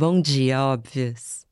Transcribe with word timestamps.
Bom 0.00 0.18
dia, 0.18 0.64
óbvios. 0.64 1.44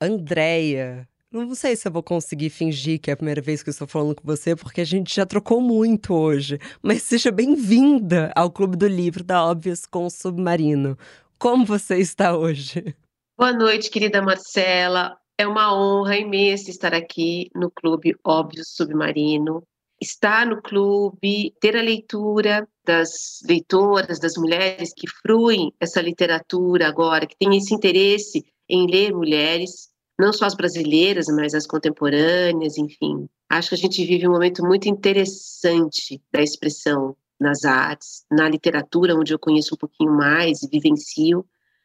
Andréia, 0.00 1.06
não 1.30 1.54
sei 1.54 1.76
se 1.76 1.86
eu 1.86 1.92
vou 1.92 2.02
conseguir 2.02 2.48
fingir 2.48 2.98
que 2.98 3.10
é 3.10 3.12
a 3.12 3.16
primeira 3.16 3.42
vez 3.42 3.62
que 3.62 3.68
eu 3.68 3.72
estou 3.72 3.86
falando 3.86 4.14
com 4.14 4.22
você, 4.24 4.56
porque 4.56 4.80
a 4.80 4.86
gente 4.86 5.14
já 5.14 5.26
trocou 5.26 5.60
muito 5.60 6.14
hoje. 6.14 6.58
Mas 6.82 7.02
seja 7.02 7.30
bem-vinda 7.30 8.32
ao 8.34 8.50
Clube 8.50 8.74
do 8.74 8.88
Livro 8.88 9.22
da 9.22 9.44
Óbvios 9.44 9.84
com 9.84 10.06
o 10.06 10.10
Submarino. 10.10 10.96
Como 11.38 11.66
você 11.66 11.98
está 11.98 12.34
hoje? 12.34 12.96
Boa 13.38 13.52
noite, 13.52 13.90
querida 13.90 14.22
Marcela. 14.22 15.18
É 15.36 15.46
uma 15.46 15.78
honra 15.78 16.16
imensa 16.16 16.70
estar 16.70 16.94
aqui 16.94 17.50
no 17.54 17.70
Clube 17.70 18.16
Óbvio 18.24 18.64
Submarino. 18.64 19.62
Estar 20.00 20.46
no 20.46 20.62
clube, 20.62 21.54
ter 21.60 21.76
a 21.76 21.82
leitura 21.82 22.66
das 22.84 23.40
leitoras, 23.46 24.18
das 24.18 24.34
mulheres 24.36 24.92
que 24.94 25.08
fruem 25.08 25.72
essa 25.78 26.00
literatura 26.00 26.88
agora, 26.88 27.26
que 27.26 27.36
têm 27.36 27.56
esse 27.56 27.74
interesse 27.74 28.44
em 28.68 28.90
ler 28.90 29.12
mulheres, 29.12 29.90
não 30.18 30.32
só 30.32 30.46
as 30.46 30.54
brasileiras, 30.54 31.26
mas 31.26 31.54
as 31.54 31.66
contemporâneas, 31.66 32.78
enfim. 32.78 33.28
Acho 33.48 33.70
que 33.70 33.74
a 33.74 33.78
gente 33.78 34.04
vive 34.04 34.26
um 34.26 34.32
momento 34.32 34.64
muito 34.64 34.88
interessante 34.88 36.22
da 36.32 36.42
expressão 36.42 37.16
nas 37.38 37.64
artes, 37.64 38.24
na 38.30 38.48
literatura, 38.48 39.14
onde 39.14 39.34
eu 39.34 39.38
conheço 39.38 39.74
um 39.74 39.78
pouquinho 39.78 40.12
mais 40.12 40.62
e 40.62 40.68
vivencio 40.68 41.44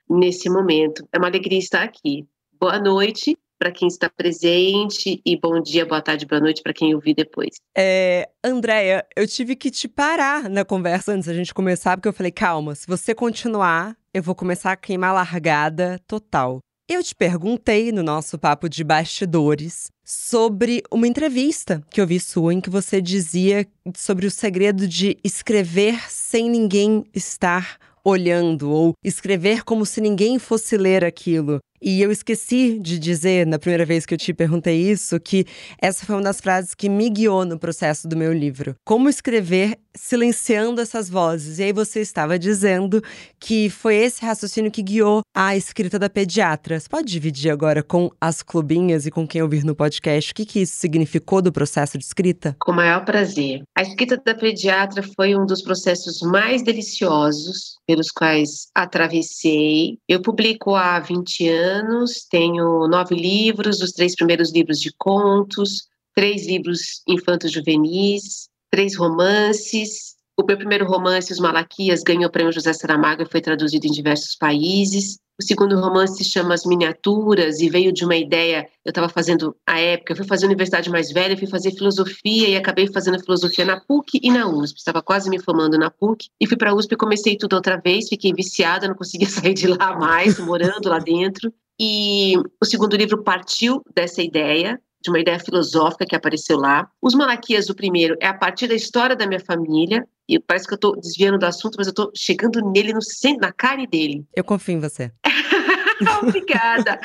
nesse 0.09 0.49
momento. 0.49 1.07
É 1.11 1.17
uma 1.17 1.27
alegria 1.27 1.59
estar 1.59 1.83
aqui. 1.83 2.25
Boa 2.59 2.79
noite 2.79 3.37
para 3.57 3.71
quem 3.71 3.87
está 3.87 4.09
presente 4.09 5.21
e 5.25 5.39
bom 5.39 5.61
dia, 5.61 5.85
boa 5.85 6.01
tarde, 6.01 6.25
boa 6.25 6.41
noite 6.41 6.61
para 6.61 6.73
quem 6.73 6.93
ouvir 6.93 7.13
depois. 7.13 7.55
É, 7.77 8.29
Andréia, 8.43 9.05
eu 9.15 9.27
tive 9.27 9.55
que 9.55 9.71
te 9.71 9.87
parar 9.87 10.49
na 10.49 10.65
conversa 10.65 11.13
antes 11.13 11.27
da 11.27 11.33
gente 11.33 11.53
começar, 11.53 11.97
porque 11.97 12.07
eu 12.07 12.13
falei, 12.13 12.31
calma, 12.31 12.75
se 12.75 12.87
você 12.87 13.15
continuar, 13.15 13.95
eu 14.13 14.21
vou 14.21 14.35
começar 14.35 14.71
a 14.71 14.77
queimar 14.77 15.13
largada 15.13 15.99
total. 16.07 16.59
Eu 16.87 17.01
te 17.03 17.15
perguntei 17.15 17.91
no 17.91 18.03
nosso 18.03 18.37
papo 18.37 18.69
de 18.69 18.83
bastidores 18.83 19.87
sobre 20.03 20.83
uma 20.91 21.07
entrevista 21.07 21.81
que 21.89 21.99
eu 21.99 22.05
vi 22.05 22.19
sua 22.19 22.53
em 22.53 22.61
que 22.61 22.69
você 22.69 23.01
dizia 23.01 23.65
sobre 23.95 24.27
o 24.27 24.31
segredo 24.31 24.87
de 24.87 25.17
escrever 25.23 25.99
sem 26.11 26.47
ninguém 26.47 27.03
estar 27.11 27.79
olhando 28.03 28.69
ou 28.69 28.93
escrever 29.03 29.63
como 29.63 29.83
se 29.83 29.99
ninguém 29.99 30.37
fosse 30.37 30.77
ler 30.77 31.03
aquilo. 31.03 31.59
E 31.87 32.01
eu 32.01 32.11
esqueci 32.11 32.79
de 32.79 32.97
dizer, 32.97 33.45
na 33.45 33.59
primeira 33.59 33.85
vez 33.85 34.07
que 34.07 34.15
eu 34.15 34.17
te 34.17 34.33
perguntei 34.33 34.89
isso, 34.89 35.19
que 35.19 35.45
essa 35.79 36.03
foi 36.03 36.15
uma 36.15 36.23
das 36.23 36.41
frases 36.41 36.73
que 36.73 36.89
me 36.89 37.07
guiou 37.11 37.45
no 37.45 37.59
processo 37.59 38.07
do 38.07 38.17
meu 38.17 38.33
livro. 38.33 38.75
Como 38.83 39.07
escrever 39.07 39.77
silenciando 39.95 40.81
essas 40.81 41.09
vozes. 41.09 41.59
E 41.59 41.63
aí 41.63 41.73
você 41.73 42.01
estava 42.01 42.37
dizendo 42.37 43.01
que 43.39 43.69
foi 43.69 43.95
esse 43.95 44.23
raciocínio 44.25 44.71
que 44.71 44.83
guiou 44.83 45.21
a 45.33 45.55
escrita 45.55 45.97
da 45.97 46.09
pediatra. 46.09 46.79
Você 46.79 46.87
pode 46.87 47.11
dividir 47.11 47.51
agora 47.51 47.81
com 47.81 48.11
as 48.19 48.41
clubinhas 48.41 49.05
e 49.05 49.11
com 49.11 49.27
quem 49.27 49.41
ouvir 49.41 49.63
no 49.63 49.75
podcast 49.75 50.31
o 50.31 50.35
que, 50.35 50.45
que 50.45 50.61
isso 50.61 50.75
significou 50.77 51.41
do 51.41 51.51
processo 51.51 51.97
de 51.97 52.03
escrita? 52.03 52.55
Com 52.59 52.71
o 52.71 52.75
maior 52.75 53.03
prazer. 53.05 53.63
A 53.77 53.81
escrita 53.81 54.21
da 54.23 54.35
pediatra 54.35 55.03
foi 55.15 55.35
um 55.35 55.45
dos 55.45 55.61
processos 55.61 56.21
mais 56.21 56.63
deliciosos 56.63 57.77
pelos 57.87 58.09
quais 58.11 58.67
atravessei. 58.73 59.97
Eu 60.07 60.21
publico 60.21 60.75
há 60.75 60.99
20 60.99 61.49
anos 61.49 62.25
tenho 62.29 62.87
nove 62.87 63.15
livros, 63.15 63.81
os 63.81 63.91
três 63.91 64.15
primeiros 64.15 64.51
livros 64.51 64.79
de 64.79 64.91
contos, 64.97 65.87
três 66.15 66.47
livros 66.47 67.01
infantos 67.07 67.51
juvenis, 67.51 68.49
três 68.75 68.97
romances. 68.97 70.15
O 70.37 70.43
meu 70.45 70.57
primeiro 70.57 70.85
romance, 70.85 71.31
Os 71.31 71.39
Malaquias, 71.39 72.03
ganhou 72.03 72.25
o 72.25 72.29
prêmio 72.29 72.51
José 72.51 72.73
Saramago 72.73 73.21
e 73.21 73.25
foi 73.25 73.39
traduzido 73.39 73.87
em 73.87 73.91
diversos 73.91 74.35
países. 74.35 75.17
O 75.39 75.43
segundo 75.43 75.79
romance 75.79 76.17
se 76.17 76.29
chama 76.29 76.53
As 76.53 76.65
Miniaturas 76.65 77.61
e 77.61 77.69
veio 77.69 77.93
de 77.93 78.03
uma 78.03 78.17
ideia, 78.17 78.67
eu 78.83 78.89
estava 78.89 79.07
fazendo, 79.07 79.55
à 79.65 79.79
época, 79.79 80.11
eu 80.11 80.17
fui 80.17 80.25
fazer 80.25 80.45
universidade 80.45 80.89
mais 80.89 81.09
velha, 81.09 81.37
fui 81.37 81.47
fazer 81.47 81.71
filosofia 81.71 82.49
e 82.49 82.57
acabei 82.57 82.91
fazendo 82.91 83.17
filosofia 83.23 83.63
na 83.63 83.79
PUC 83.79 84.19
e 84.21 84.29
na 84.29 84.45
USP. 84.45 84.77
Estava 84.77 85.01
quase 85.01 85.29
me 85.29 85.39
formando 85.39 85.77
na 85.77 85.89
PUC 85.89 86.27
e 86.41 86.45
fui 86.45 86.57
para 86.57 86.71
a 86.71 86.75
USP 86.75 86.95
e 86.95 86.97
comecei 86.97 87.37
tudo 87.37 87.53
outra 87.53 87.77
vez, 87.77 88.09
fiquei 88.09 88.33
viciada, 88.33 88.89
não 88.89 88.95
conseguia 88.95 89.27
sair 89.31 89.53
de 89.53 89.67
lá 89.67 89.97
mais, 89.97 90.37
morando 90.37 90.89
lá 90.89 90.99
dentro. 90.99 91.53
E 91.79 92.33
o 92.61 92.65
segundo 92.65 92.97
livro 92.97 93.23
partiu 93.23 93.81
dessa 93.95 94.21
ideia, 94.21 94.81
de 95.05 95.11
uma 95.11 95.19
ideia 95.19 95.39
filosófica 95.39 96.05
que 96.05 96.15
apareceu 96.15 96.57
lá. 96.57 96.89
Os 97.01 97.13
Malaquias, 97.13 97.69
o 97.69 97.75
primeiro, 97.75 98.17
é 98.19 98.27
a 98.27 98.33
partir 98.33 98.67
da 98.67 98.73
história 98.73 99.15
da 99.15 99.27
minha 99.27 99.39
família, 99.39 100.05
e 100.27 100.39
parece 100.39 100.67
que 100.67 100.73
eu 100.73 100.77
estou 100.77 100.99
desviando 100.99 101.37
do 101.37 101.45
assunto, 101.45 101.75
mas 101.77 101.87
eu 101.87 101.91
estou 101.91 102.11
chegando 102.15 102.59
nele, 102.71 102.91
no 102.91 103.01
centro, 103.01 103.41
na 103.41 103.51
carne 103.51 103.85
dele. 103.85 104.25
Eu 104.35 104.43
confio 104.43 104.75
em 104.75 104.79
você. 104.79 105.11
Obrigada. 106.21 106.99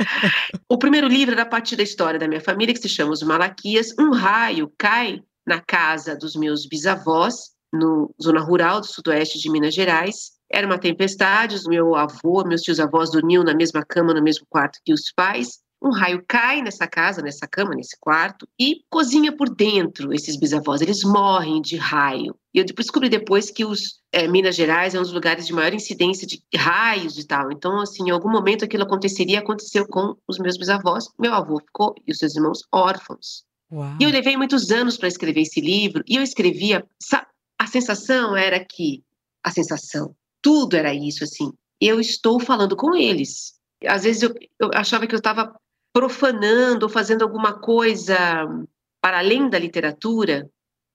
o 0.69 0.79
primeiro 0.79 1.07
livro 1.07 1.35
era 1.35 1.43
a 1.43 1.47
partir 1.47 1.77
da 1.77 1.83
história 1.83 2.19
da 2.19 2.27
minha 2.27 2.41
família, 2.41 2.75
que 2.75 2.81
se 2.81 2.89
chama 2.89 3.13
Os 3.13 3.23
Malaquias. 3.23 3.95
Um 3.99 4.11
raio 4.13 4.73
cai 4.79 5.23
na 5.47 5.61
casa 5.61 6.17
dos 6.17 6.35
meus 6.35 6.67
bisavós, 6.67 7.51
no 7.73 8.13
zona 8.21 8.41
rural 8.41 8.81
do 8.81 8.87
sudoeste 8.87 9.39
de 9.39 9.51
Minas 9.51 9.75
Gerais, 9.75 10.41
era 10.53 10.67
uma 10.67 10.79
tempestade, 10.79 11.57
o 11.65 11.69
meu 11.69 11.95
avô, 11.95 12.45
meus 12.45 12.63
tios 12.63 12.81
avós 12.81 13.13
dormiam 13.13 13.45
na 13.45 13.55
mesma 13.55 13.85
cama, 13.85 14.13
no 14.13 14.23
mesmo 14.23 14.45
quarto 14.51 14.81
que 14.85 14.93
os 14.93 15.13
pais. 15.15 15.61
Um 15.83 15.91
raio 15.91 16.23
cai 16.27 16.61
nessa 16.61 16.87
casa, 16.87 17.23
nessa 17.23 17.47
cama, 17.47 17.75
nesse 17.75 17.97
quarto, 17.99 18.47
e 18.59 18.85
cozinha 18.91 19.35
por 19.35 19.49
dentro 19.49 20.13
esses 20.13 20.37
bisavós. 20.37 20.81
Eles 20.81 21.03
morrem 21.03 21.63
de 21.63 21.77
raio. 21.77 22.37
E 22.53 22.59
eu 22.59 22.65
descobri 22.65 23.09
depois 23.09 23.51
que 23.51 23.65
os 23.65 24.01
é, 24.13 24.29
Minas 24.29 24.57
Gerais 24.57 24.95
é 24.95 24.99
um 24.99 25.03
dos 25.03 25.13
lugares 25.13 25.47
de 25.47 25.53
maior 25.53 25.73
incidência 25.73 26.27
de 26.27 26.43
raios 26.55 27.17
e 27.17 27.27
tal. 27.27 27.51
Então, 27.51 27.81
assim, 27.81 28.09
em 28.09 28.11
algum 28.11 28.31
momento 28.31 28.65
aquilo 28.65 28.83
aconteceria, 28.83 29.39
aconteceu 29.39 29.87
com 29.87 30.17
os 30.29 30.39
meus 30.39 30.59
bisavós. 30.59 31.09
Meu 31.19 31.33
avô 31.33 31.59
ficou 31.61 31.95
e 32.07 32.13
os 32.13 32.19
seus 32.19 32.37
irmãos 32.37 32.63
órfãos. 32.73 33.45
Uau. 33.73 33.97
E 34.01 34.05
eu 34.05 34.11
levei 34.11 34.37
muitos 34.37 34.71
anos 34.71 34.97
para 34.97 35.09
escrever 35.09 35.43
esse 35.43 35.61
livro, 35.61 36.03
e 36.07 36.17
eu 36.17 36.23
escrevia. 36.23 36.85
A 37.59 37.67
sensação 37.67 38.37
era 38.37 38.63
que. 38.65 39.03
A 39.43 39.51
sensação 39.51 40.15
tudo 40.43 40.77
era 40.77 40.93
isso, 40.93 41.25
assim. 41.25 41.53
Eu 41.81 42.01
estou 42.01 42.41
falando 42.41 42.77
com 42.77 42.95
eles. 42.95 43.55
Às 43.87 44.05
vezes 44.05 44.23
eu, 44.23 44.35
eu 44.59 44.71
achava 44.75 45.07
que 45.07 45.15
eu 45.15 45.19
estava 45.19 45.55
profanando 45.93 46.85
ou 46.85 46.89
fazendo 46.89 47.23
alguma 47.23 47.53
coisa 47.53 48.17
para 49.01 49.19
além 49.19 49.49
da 49.49 49.59
literatura, 49.59 50.49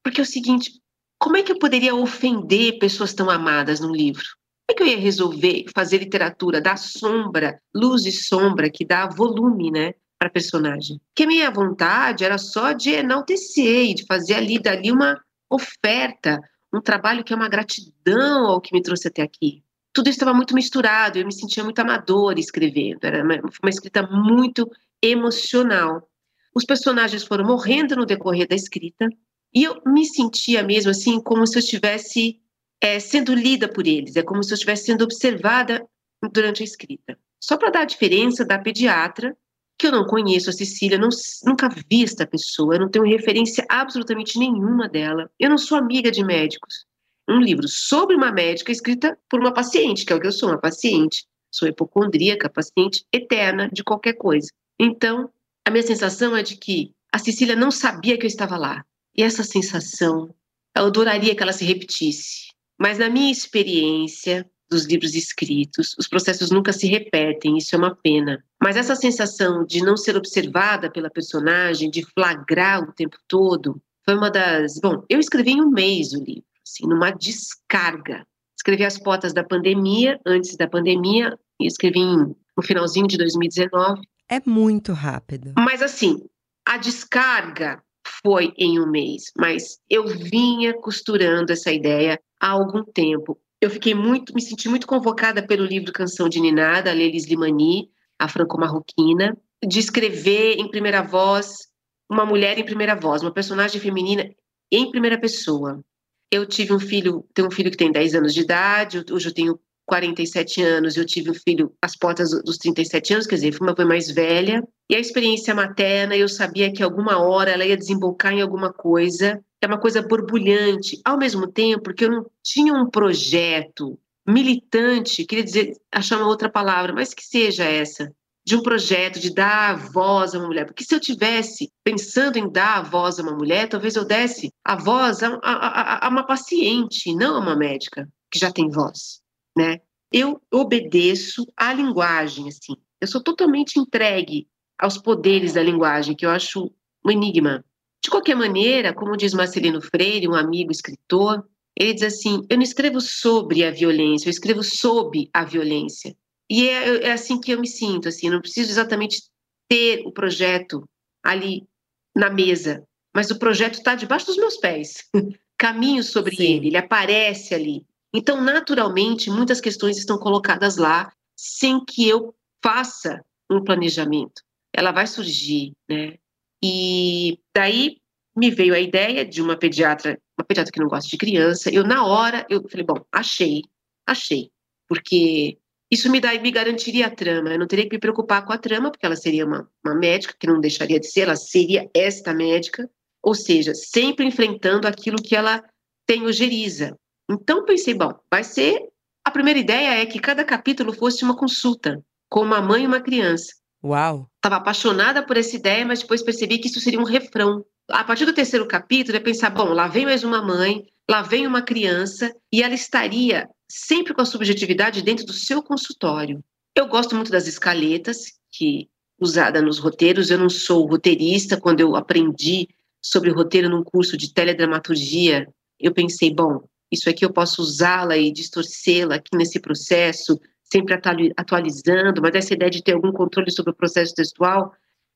porque 0.04 0.22
é 0.22 0.24
o 0.24 0.28
seguinte: 0.28 0.72
como 1.20 1.38
é 1.38 1.44
que 1.44 1.52
eu 1.52 1.60
poderia 1.60 1.96
ofender 1.96 2.78
pessoas 2.80 3.14
tão 3.14 3.30
amadas 3.30 3.80
num 3.80 3.92
livro? 3.92 4.26
Como 4.68 4.72
é 4.72 4.74
que 4.74 4.84
eu 4.84 4.88
ia 4.88 5.00
resolver 5.00 5.66
fazer 5.76 6.00
literatura, 6.00 6.62
dar 6.62 6.78
sombra, 6.78 7.60
luz 7.74 8.06
e 8.06 8.12
sombra, 8.12 8.70
que 8.70 8.84
dá 8.84 9.08
volume, 9.08 9.72
né, 9.72 9.94
para 10.18 10.30
personagem? 10.30 11.00
Que 11.14 11.24
a 11.24 11.28
minha 11.28 11.52
vontade 11.52 12.24
era 12.24 12.38
só 12.38 12.72
de 12.72 12.92
enaltecer 12.92 13.92
e 13.92 13.94
de 13.94 14.06
fazer 14.06 14.34
ali 14.34 14.60
dali 14.60 14.92
uma 14.92 15.20
oferta, 15.50 16.40
um 16.74 16.82
trabalho 16.82 17.24
que 17.24 17.32
é 17.32 17.36
uma 17.36 17.48
gratidão 17.50 18.48
ao 18.48 18.60
que 18.60 18.74
me 18.74 18.82
trouxe 18.82 19.08
até 19.08 19.22
aqui. 19.22 19.64
Tudo 19.94 20.10
estava 20.10 20.34
muito 20.34 20.54
misturado, 20.54 21.18
eu 21.18 21.26
me 21.26 21.34
sentia 21.34 21.64
muito 21.64 21.80
amadora 21.80 22.40
escrevendo, 22.40 23.04
era 23.04 23.24
uma, 23.24 23.36
uma 23.36 23.70
escrita 23.70 24.04
muito 24.04 24.70
emocional. 25.12 26.10
Os 26.54 26.66
personagens 26.66 27.24
foram 27.24 27.46
morrendo 27.46 27.96
no 27.96 28.06
decorrer 28.06 28.48
da 28.48 28.56
escrita, 28.56 29.08
e 29.54 29.64
eu 29.64 29.82
me 29.86 30.06
sentia 30.06 30.64
mesmo 30.64 30.92
assim, 30.92 31.20
como 31.22 31.46
se 31.48 31.58
eu 31.58 31.60
estivesse 31.60 32.40
é, 32.82 33.00
sendo 33.00 33.34
lida 33.34 33.68
por 33.68 33.88
eles, 33.88 34.16
é 34.16 34.24
como 34.24 34.44
se 34.44 34.52
eu 34.52 34.56
estivesse 34.56 34.86
sendo 34.86 35.04
observada 35.04 35.86
durante 36.32 36.62
a 36.62 36.66
escrita. 36.66 37.18
Só 37.40 37.58
para 37.58 37.70
dar 37.70 37.82
a 37.82 37.86
diferença 37.86 38.44
da 38.44 38.60
pediatra, 38.60 39.36
que 39.78 39.88
eu 39.88 39.92
não 39.92 40.06
conheço 40.06 40.50
a 40.50 40.54
Cecília, 40.54 40.98
não, 40.98 41.10
nunca 41.46 41.70
vi 41.70 42.04
esta 42.04 42.26
pessoa, 42.26 42.76
eu 42.76 42.80
não 42.80 42.90
tenho 42.90 43.06
referência 43.06 43.66
absolutamente 43.70 44.40
nenhuma 44.40 44.88
dela. 44.88 45.30
Eu 45.40 45.50
não 45.50 45.58
sou 45.58 45.78
amiga 45.78 46.10
de 46.12 46.24
médicos. 46.24 46.86
Um 47.30 47.40
livro 47.40 47.68
sobre 47.68 48.16
uma 48.16 48.32
médica 48.32 48.72
escrita 48.72 49.18
por 49.30 49.40
uma 49.40 49.54
paciente, 49.54 50.06
que 50.06 50.14
é 50.14 50.16
o 50.16 50.20
que 50.20 50.28
eu 50.28 50.32
sou, 50.32 50.50
uma 50.50 50.60
paciente. 50.60 51.26
Sou 51.52 51.68
hipocondríaca, 51.68 52.50
paciente 52.50 53.06
eterna 53.12 53.70
de 53.72 53.84
qualquer 53.84 54.14
coisa. 54.14 54.50
Então, 54.80 55.30
a 55.66 55.72
minha 55.72 55.84
sensação 55.84 56.36
é 56.36 56.44
de 56.44 56.58
que 56.58 56.94
a 57.12 57.18
Cecília 57.18 57.56
não 57.56 57.72
sabia 57.72 58.18
que 58.18 58.26
eu 58.26 58.30
estava 58.30 58.58
lá. 58.58 58.86
E 59.16 59.24
essa 59.24 59.44
sensação, 59.44 60.34
eu 60.76 60.86
adoraria 60.86 61.36
que 61.36 61.42
ela 61.42 61.54
se 61.54 61.64
repetisse. 61.64 62.50
Mas 62.78 62.98
na 62.98 63.10
minha 63.10 63.32
experiência, 63.32 64.46
dos 64.70 64.86
livros 64.86 65.16
escritos. 65.16 65.96
Os 65.98 66.08
processos 66.08 66.52
nunca 66.52 66.74
se 66.74 66.88
repetem, 66.88 67.58
isso 67.58 67.76
é 67.76 67.78
uma 67.78 67.96
pena. 67.96 68.44
Mas 68.62 68.76
essa 68.76 68.96
sensação 68.96 69.66
de 69.66 69.82
não 69.82 69.96
ser 69.96 70.16
observada 70.16 70.90
pela 70.90 71.10
personagem, 71.10 71.90
de 71.90 72.04
flagrar 72.14 72.84
o 72.84 72.92
tempo 72.92 73.18
todo, 73.28 73.82
foi 74.04 74.16
uma 74.16 74.30
das. 74.30 74.80
Bom, 74.80 75.04
eu 75.10 75.20
escrevi 75.20 75.52
em 75.52 75.62
um 75.62 75.70
mês 75.70 76.14
o 76.14 76.20
livro, 76.20 76.44
assim, 76.66 76.88
numa 76.88 77.12
descarga. 77.12 78.26
Escrevi 78.58 78.86
as 78.86 78.98
portas 78.98 79.34
da 79.34 79.44
pandemia, 79.44 80.20
antes 80.26 80.56
da 80.56 80.68
pandemia, 80.68 81.38
e 81.60 81.68
escrevi 81.68 82.00
no 82.00 82.64
finalzinho 82.64 83.08
de 83.08 83.18
2019. 83.18 84.02
É 84.30 84.42
muito 84.46 84.94
rápido. 84.94 85.54
Mas 85.58 85.82
assim, 85.82 86.20
a 86.66 86.78
descarga 86.78 87.82
foi 88.22 88.54
em 88.58 88.80
um 88.80 88.90
mês, 88.90 89.32
mas 89.38 89.80
eu 89.90 90.08
vinha 90.08 90.74
costurando 90.74 91.52
essa 91.52 91.72
ideia 91.72 92.20
há 92.40 92.50
algum 92.50 92.84
tempo 92.84 93.40
eu 93.66 93.70
fiquei 93.70 93.96
muito, 93.96 94.34
me 94.34 94.42
senti 94.42 94.70
muito 94.70 94.86
convocada 94.86 95.46
pelo 95.46 95.66
livro 95.66 95.92
Canção 95.92 96.30
de 96.30 96.40
Niná, 96.40 96.82
da 96.82 96.92
Lelis 96.92 97.26
Limani, 97.26 97.90
a 98.20 98.28
franco-marroquina, 98.28 99.36
de 99.66 99.80
escrever 99.80 100.58
em 100.60 100.70
primeira 100.70 101.02
voz 101.02 101.68
uma 102.08 102.26
mulher 102.26 102.60
em 102.60 102.64
primeira 102.64 102.96
voz, 102.96 103.24
uma 103.24 103.34
personagem 103.34 103.82
feminina 103.82 104.30
em 104.72 104.92
primeira 104.92 105.20
pessoa. 105.20 105.84
Eu 106.32 106.46
tive 106.46 106.74
um 106.74 106.80
filho, 106.80 107.28
tenho 107.34 107.48
um 107.48 107.52
filho 107.52 107.72
que 107.72 107.78
tem 107.78 107.92
10 107.92 108.14
anos 108.14 108.34
de 108.34 108.42
idade, 108.42 109.04
hoje 109.12 109.30
eu 109.30 109.34
tenho 109.34 109.60
47 109.86 110.62
anos, 110.62 110.98
eu 110.98 111.06
tive 111.06 111.32
um 111.32 111.34
filho 111.34 111.72
às 111.82 111.96
portas 111.96 112.32
dos 112.44 112.58
37 112.58 113.14
anos, 113.14 113.28
quer 113.28 113.36
dizer, 113.36 113.56
uma 113.62 113.76
mãe 113.78 113.88
mais 113.88 114.10
velha, 114.10 114.64
e 114.90 114.96
a 114.96 115.00
experiência 115.00 115.54
materna, 115.54 116.16
eu 116.16 116.28
sabia 116.28 116.72
que 116.72 116.84
alguma 116.84 117.18
hora 117.18 117.52
ela 117.52 117.66
ia 117.66 117.78
desembocar 117.78 118.34
em 118.34 118.42
alguma 118.42 118.74
coisa, 118.74 119.44
é 119.62 119.68
uma 119.68 119.80
coisa 119.80 120.02
borbulhante, 120.02 121.00
ao 121.04 121.18
mesmo 121.18 121.48
tempo, 121.48 121.84
porque 121.84 122.06
eu 122.06 122.12
não 122.12 122.26
tinha 122.44 122.74
um 122.74 122.90
projeto 122.90 124.00
militante, 124.28 125.26
queria 125.26 125.44
dizer, 125.44 125.74
achar 125.92 126.18
uma 126.18 126.28
outra 126.28 126.50
palavra, 126.50 126.94
mas 126.94 127.14
que 127.14 127.24
seja 127.24 127.64
essa, 127.64 128.12
de 128.46 128.56
um 128.56 128.62
projeto 128.62 129.20
de 129.20 129.34
dar 129.34 129.76
voz 129.76 130.34
a 130.34 130.40
uma 130.40 130.48
mulher. 130.48 130.66
Porque 130.66 130.84
se 130.84 130.94
eu 130.94 131.00
tivesse 131.00 131.72
pensando 131.84 132.38
em 132.38 132.50
dar 132.52 132.84
voz 132.84 133.20
a 133.20 133.24
uma 133.24 133.36
mulher, 133.36 133.68
talvez 133.68 133.96
eu 133.96 134.06
desse 134.06 134.52
a 134.64 134.76
voz 134.76 135.24
a, 135.24 135.40
a, 135.42 135.52
a, 135.52 136.08
a 136.08 136.10
uma 136.10 136.24
paciente, 136.24 137.14
não 137.16 137.36
a 137.36 137.40
uma 137.40 137.56
médica 137.56 138.08
que 138.32 138.40
já 138.40 138.52
tem 138.52 138.70
voz, 138.70 139.20
né? 139.56 139.82
Eu 140.12 140.42
obedeço 140.52 141.46
à 141.58 141.74
linguagem, 141.74 142.48
assim. 142.48 142.76
Eu 143.02 143.08
sou 143.08 143.22
totalmente 143.22 143.80
entregue 143.80 144.48
aos 144.78 144.98
poderes 144.98 145.54
da 145.54 145.64
linguagem, 145.64 146.16
que 146.16 146.26
eu 146.26 146.30
acho 146.30 146.72
um 147.06 147.12
enigma. 147.12 147.64
De 148.04 148.10
qualquer 148.10 148.36
maneira, 148.36 148.94
como 148.94 149.18
diz 149.18 149.34
Marcelino 149.34 149.82
Freire, 149.82 150.28
um 150.28 150.36
amigo 150.36 150.72
escritor, 150.72 151.44
ele 151.78 151.94
diz 151.94 152.04
assim: 152.04 152.46
eu 152.50 152.58
não 152.58 152.64
escrevo 152.64 153.02
sobre 153.02 153.64
a 153.64 153.72
violência, 153.72 154.28
eu 154.28 154.32
escrevo 154.32 154.64
sob 154.64 155.30
a 155.34 155.44
violência. 155.44 156.16
E 156.50 156.70
é, 156.70 157.08
é 157.08 157.12
assim 157.12 157.40
que 157.40 157.52
eu 157.52 157.60
me 157.60 157.68
sinto, 157.68 158.08
assim, 158.08 158.30
não 158.30 158.40
preciso 158.40 158.70
exatamente 158.72 159.24
ter 159.68 160.06
o 160.06 160.12
projeto 160.12 160.88
ali 161.24 161.68
na 162.16 162.30
mesa, 162.30 162.84
mas 163.14 163.32
o 163.32 163.40
projeto 163.40 163.76
está 163.76 163.96
debaixo 163.96 164.28
dos 164.28 164.38
meus 164.38 164.58
pés. 164.58 165.04
Caminho 165.58 166.04
sobre 166.04 166.36
Sim. 166.36 166.44
ele, 166.44 166.68
ele 166.68 166.78
aparece 166.78 167.56
ali. 167.56 167.86
Então, 168.16 168.40
naturalmente, 168.42 169.30
muitas 169.30 169.60
questões 169.60 169.98
estão 169.98 170.18
colocadas 170.18 170.78
lá 170.78 171.12
sem 171.36 171.84
que 171.84 172.08
eu 172.08 172.34
faça 172.64 173.22
um 173.52 173.62
planejamento. 173.62 174.42
Ela 174.74 174.92
vai 174.92 175.06
surgir, 175.06 175.74
né? 175.90 176.16
E 176.64 177.38
daí 177.54 177.98
me 178.36 178.50
veio 178.50 178.74
a 178.74 178.80
ideia 178.80 179.26
de 179.26 179.42
uma 179.42 179.58
pediatra, 179.58 180.18
uma 180.38 180.46
pediatra 180.46 180.72
que 180.72 180.80
não 180.80 180.88
gosta 180.88 181.10
de 181.10 181.18
criança. 181.18 181.70
Eu 181.70 181.84
na 181.84 182.06
hora 182.06 182.46
eu 182.50 182.68
falei, 182.70 182.86
bom, 182.86 183.06
achei, 183.12 183.64
achei, 184.08 184.50
porque 184.88 185.58
isso 185.92 186.10
me, 186.10 186.20
dá, 186.22 186.34
me 186.40 186.52
garantiria 186.52 187.08
a 187.08 187.14
trama. 187.14 187.52
Eu 187.52 187.60
não 187.60 187.68
teria 187.68 187.88
que 187.88 187.96
me 187.96 188.00
preocupar 188.00 188.46
com 188.46 188.54
a 188.54 188.58
trama, 188.58 188.92
porque 188.92 189.06
ela 189.06 189.16
seria 189.16 189.46
uma, 189.46 189.70
uma 189.86 189.94
médica, 189.94 190.36
que 190.40 190.48
não 190.48 190.60
deixaria 190.60 191.00
de 191.00 191.08
ser, 191.08 191.22
ela 191.22 191.36
seria 191.36 191.90
esta 191.94 192.34
médica, 192.34 192.90
ou 193.22 193.36
seja, 193.36 193.74
sempre 193.76 194.26
enfrentando 194.26 194.88
aquilo 194.88 195.22
que 195.22 195.36
ela 195.36 195.64
tem 196.06 196.26
ojeriza. 196.26 196.98
Então 197.30 197.66
pensei, 197.66 197.94
bom, 197.94 198.14
vai 198.30 198.44
ser. 198.44 198.90
A 199.24 199.32
primeira 199.32 199.60
ideia 199.60 200.02
é 200.02 200.06
que 200.06 200.20
cada 200.20 200.44
capítulo 200.44 200.94
fosse 200.94 201.24
uma 201.24 201.36
consulta 201.36 202.04
com 202.30 202.42
uma 202.42 202.62
mãe 202.62 202.84
e 202.84 202.88
uma 202.88 203.02
criança. 203.02 203.54
Uau! 203.84 204.30
Estava 204.38 204.58
apaixonada 204.58 205.24
por 205.24 205.38
essa 205.38 205.56
ideia, 205.56 205.86
mas 205.86 206.02
depois 206.02 206.24
percebi 206.24 206.58
que 206.58 206.68
isso 206.68 206.80
seria 206.80 207.00
um 207.00 207.04
refrão. 207.04 207.64
A 207.90 208.04
partir 208.04 208.26
do 208.26 208.34
terceiro 208.34 208.68
capítulo, 208.68 209.18
é 209.18 209.20
pensar: 209.20 209.50
bom, 209.52 209.70
lá 209.70 209.88
vem 209.88 210.06
mais 210.06 210.24
uma 210.24 210.42
mãe, 210.42 210.86
lá 211.10 211.22
vem 211.22 211.46
uma 211.46 211.62
criança, 211.62 212.34
e 212.52 212.64
ela 212.64 212.74
estaria 212.74 213.48
sempre 213.70 214.14
com 214.14 214.22
a 214.22 214.26
subjetividade 214.26 215.02
dentro 215.02 215.26
do 215.26 215.34
seu 215.34 215.62
consultório. 215.62 216.44
Eu 216.76 216.88
gosto 216.88 217.16
muito 217.16 217.32
das 217.32 217.48
escaletas, 217.48 218.34
que 218.52 218.90
usada 219.20 219.62
nos 219.62 219.80
roteiros. 219.80 220.30
Eu 220.30 220.38
não 220.38 220.50
sou 220.50 220.86
roteirista. 220.88 221.60
Quando 221.60 221.80
eu 221.80 221.96
aprendi 221.96 222.68
sobre 223.02 223.30
roteiro 223.32 223.70
num 223.70 223.84
curso 223.84 224.18
de 224.18 224.34
teledramaturgia, 224.34 225.48
eu 225.80 225.94
pensei, 225.94 226.34
bom, 226.34 226.62
isso 226.92 227.10
aqui 227.10 227.26
eu 227.26 227.34
posso 227.34 227.62
usá-la 227.62 228.18
e 228.18 228.32
distorcê-la 228.32 229.16
aqui 229.16 229.36
nesse 229.36 229.60
processo, 229.60 230.40
sempre 230.64 231.00
atualizando, 231.36 232.22
mas 232.22 232.36
essa 232.36 232.54
ideia 232.54 232.72
de 232.72 232.84
ter 232.84 232.94
algum 232.94 233.12
controle 233.12 233.52
sobre 233.52 233.72
o 233.72 233.76
processo 233.76 234.14
textual, 234.14 234.74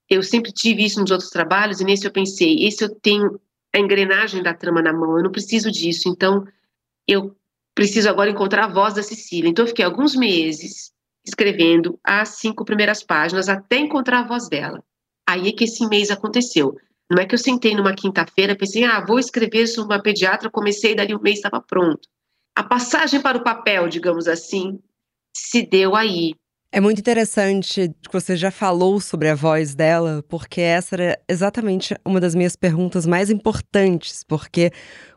eu 0.09 0.23
sempre 0.23 0.51
tive 0.51 0.83
isso 0.83 0.99
nos 0.99 1.11
outros 1.11 1.29
trabalhos, 1.29 1.79
e 1.79 1.85
nesse 1.85 2.05
eu 2.05 2.11
pensei, 2.11 2.65
esse 2.65 2.83
eu 2.83 2.89
tenho 2.89 3.39
a 3.73 3.79
engrenagem 3.79 4.41
da 4.41 4.53
trama 4.53 4.81
na 4.81 4.91
mão, 4.91 5.17
eu 5.17 5.23
não 5.23 5.31
preciso 5.31 5.71
disso, 5.71 6.09
então 6.09 6.45
eu 7.07 7.35
preciso 7.79 8.09
agora 8.09 8.29
encontrar 8.29 8.65
a 8.65 8.67
voz 8.67 8.93
da 8.93 9.01
Cecília. 9.03 9.49
Então, 9.49 9.63
eu 9.63 9.69
fiquei 9.69 9.85
alguns 9.85 10.15
meses 10.15 10.91
escrevendo 11.25 11.97
as 12.03 12.29
cinco 12.29 12.65
primeiras 12.65 13.03
páginas 13.03 13.47
até 13.47 13.77
encontrar 13.77 14.19
a 14.19 14.27
voz 14.27 14.49
dela. 14.49 14.83
Aí 15.27 15.47
é 15.47 15.51
que 15.51 15.63
esse 15.63 15.87
mês 15.87 16.11
aconteceu. 16.11 16.75
Não 17.09 17.21
é 17.21 17.25
que 17.25 17.33
eu 17.33 17.39
sentei 17.39 17.75
numa 17.75 17.95
quinta-feira, 17.95 18.55
pensei, 18.55 18.83
ah, 18.83 19.03
vou 19.03 19.19
escrever 19.19 19.65
sobre 19.67 19.95
uma 19.95 20.01
pediatra, 20.01 20.49
comecei, 20.49 20.95
dali 20.95 21.15
um 21.15 21.21
mês 21.21 21.37
estava 21.37 21.59
pronto. 21.59 22.07
A 22.55 22.63
passagem 22.63 23.21
para 23.21 23.37
o 23.37 23.43
papel, 23.43 23.87
digamos 23.87 24.27
assim, 24.27 24.79
se 25.35 25.65
deu 25.65 25.95
aí. 25.95 26.35
É 26.71 26.79
muito 26.79 26.99
interessante 26.99 27.89
que 28.03 28.13
você 28.13 28.35
já 28.35 28.51
falou 28.51 28.99
sobre 28.99 29.27
a 29.27 29.33
voz 29.33 29.73
dela, 29.73 30.23
porque 30.29 30.61
essa 30.61 30.95
era 30.95 31.19
exatamente 31.27 31.95
uma 32.05 32.19
das 32.19 32.35
minhas 32.35 32.55
perguntas 32.55 33.07
mais 33.07 33.31
importantes, 33.31 34.23
porque 34.23 34.71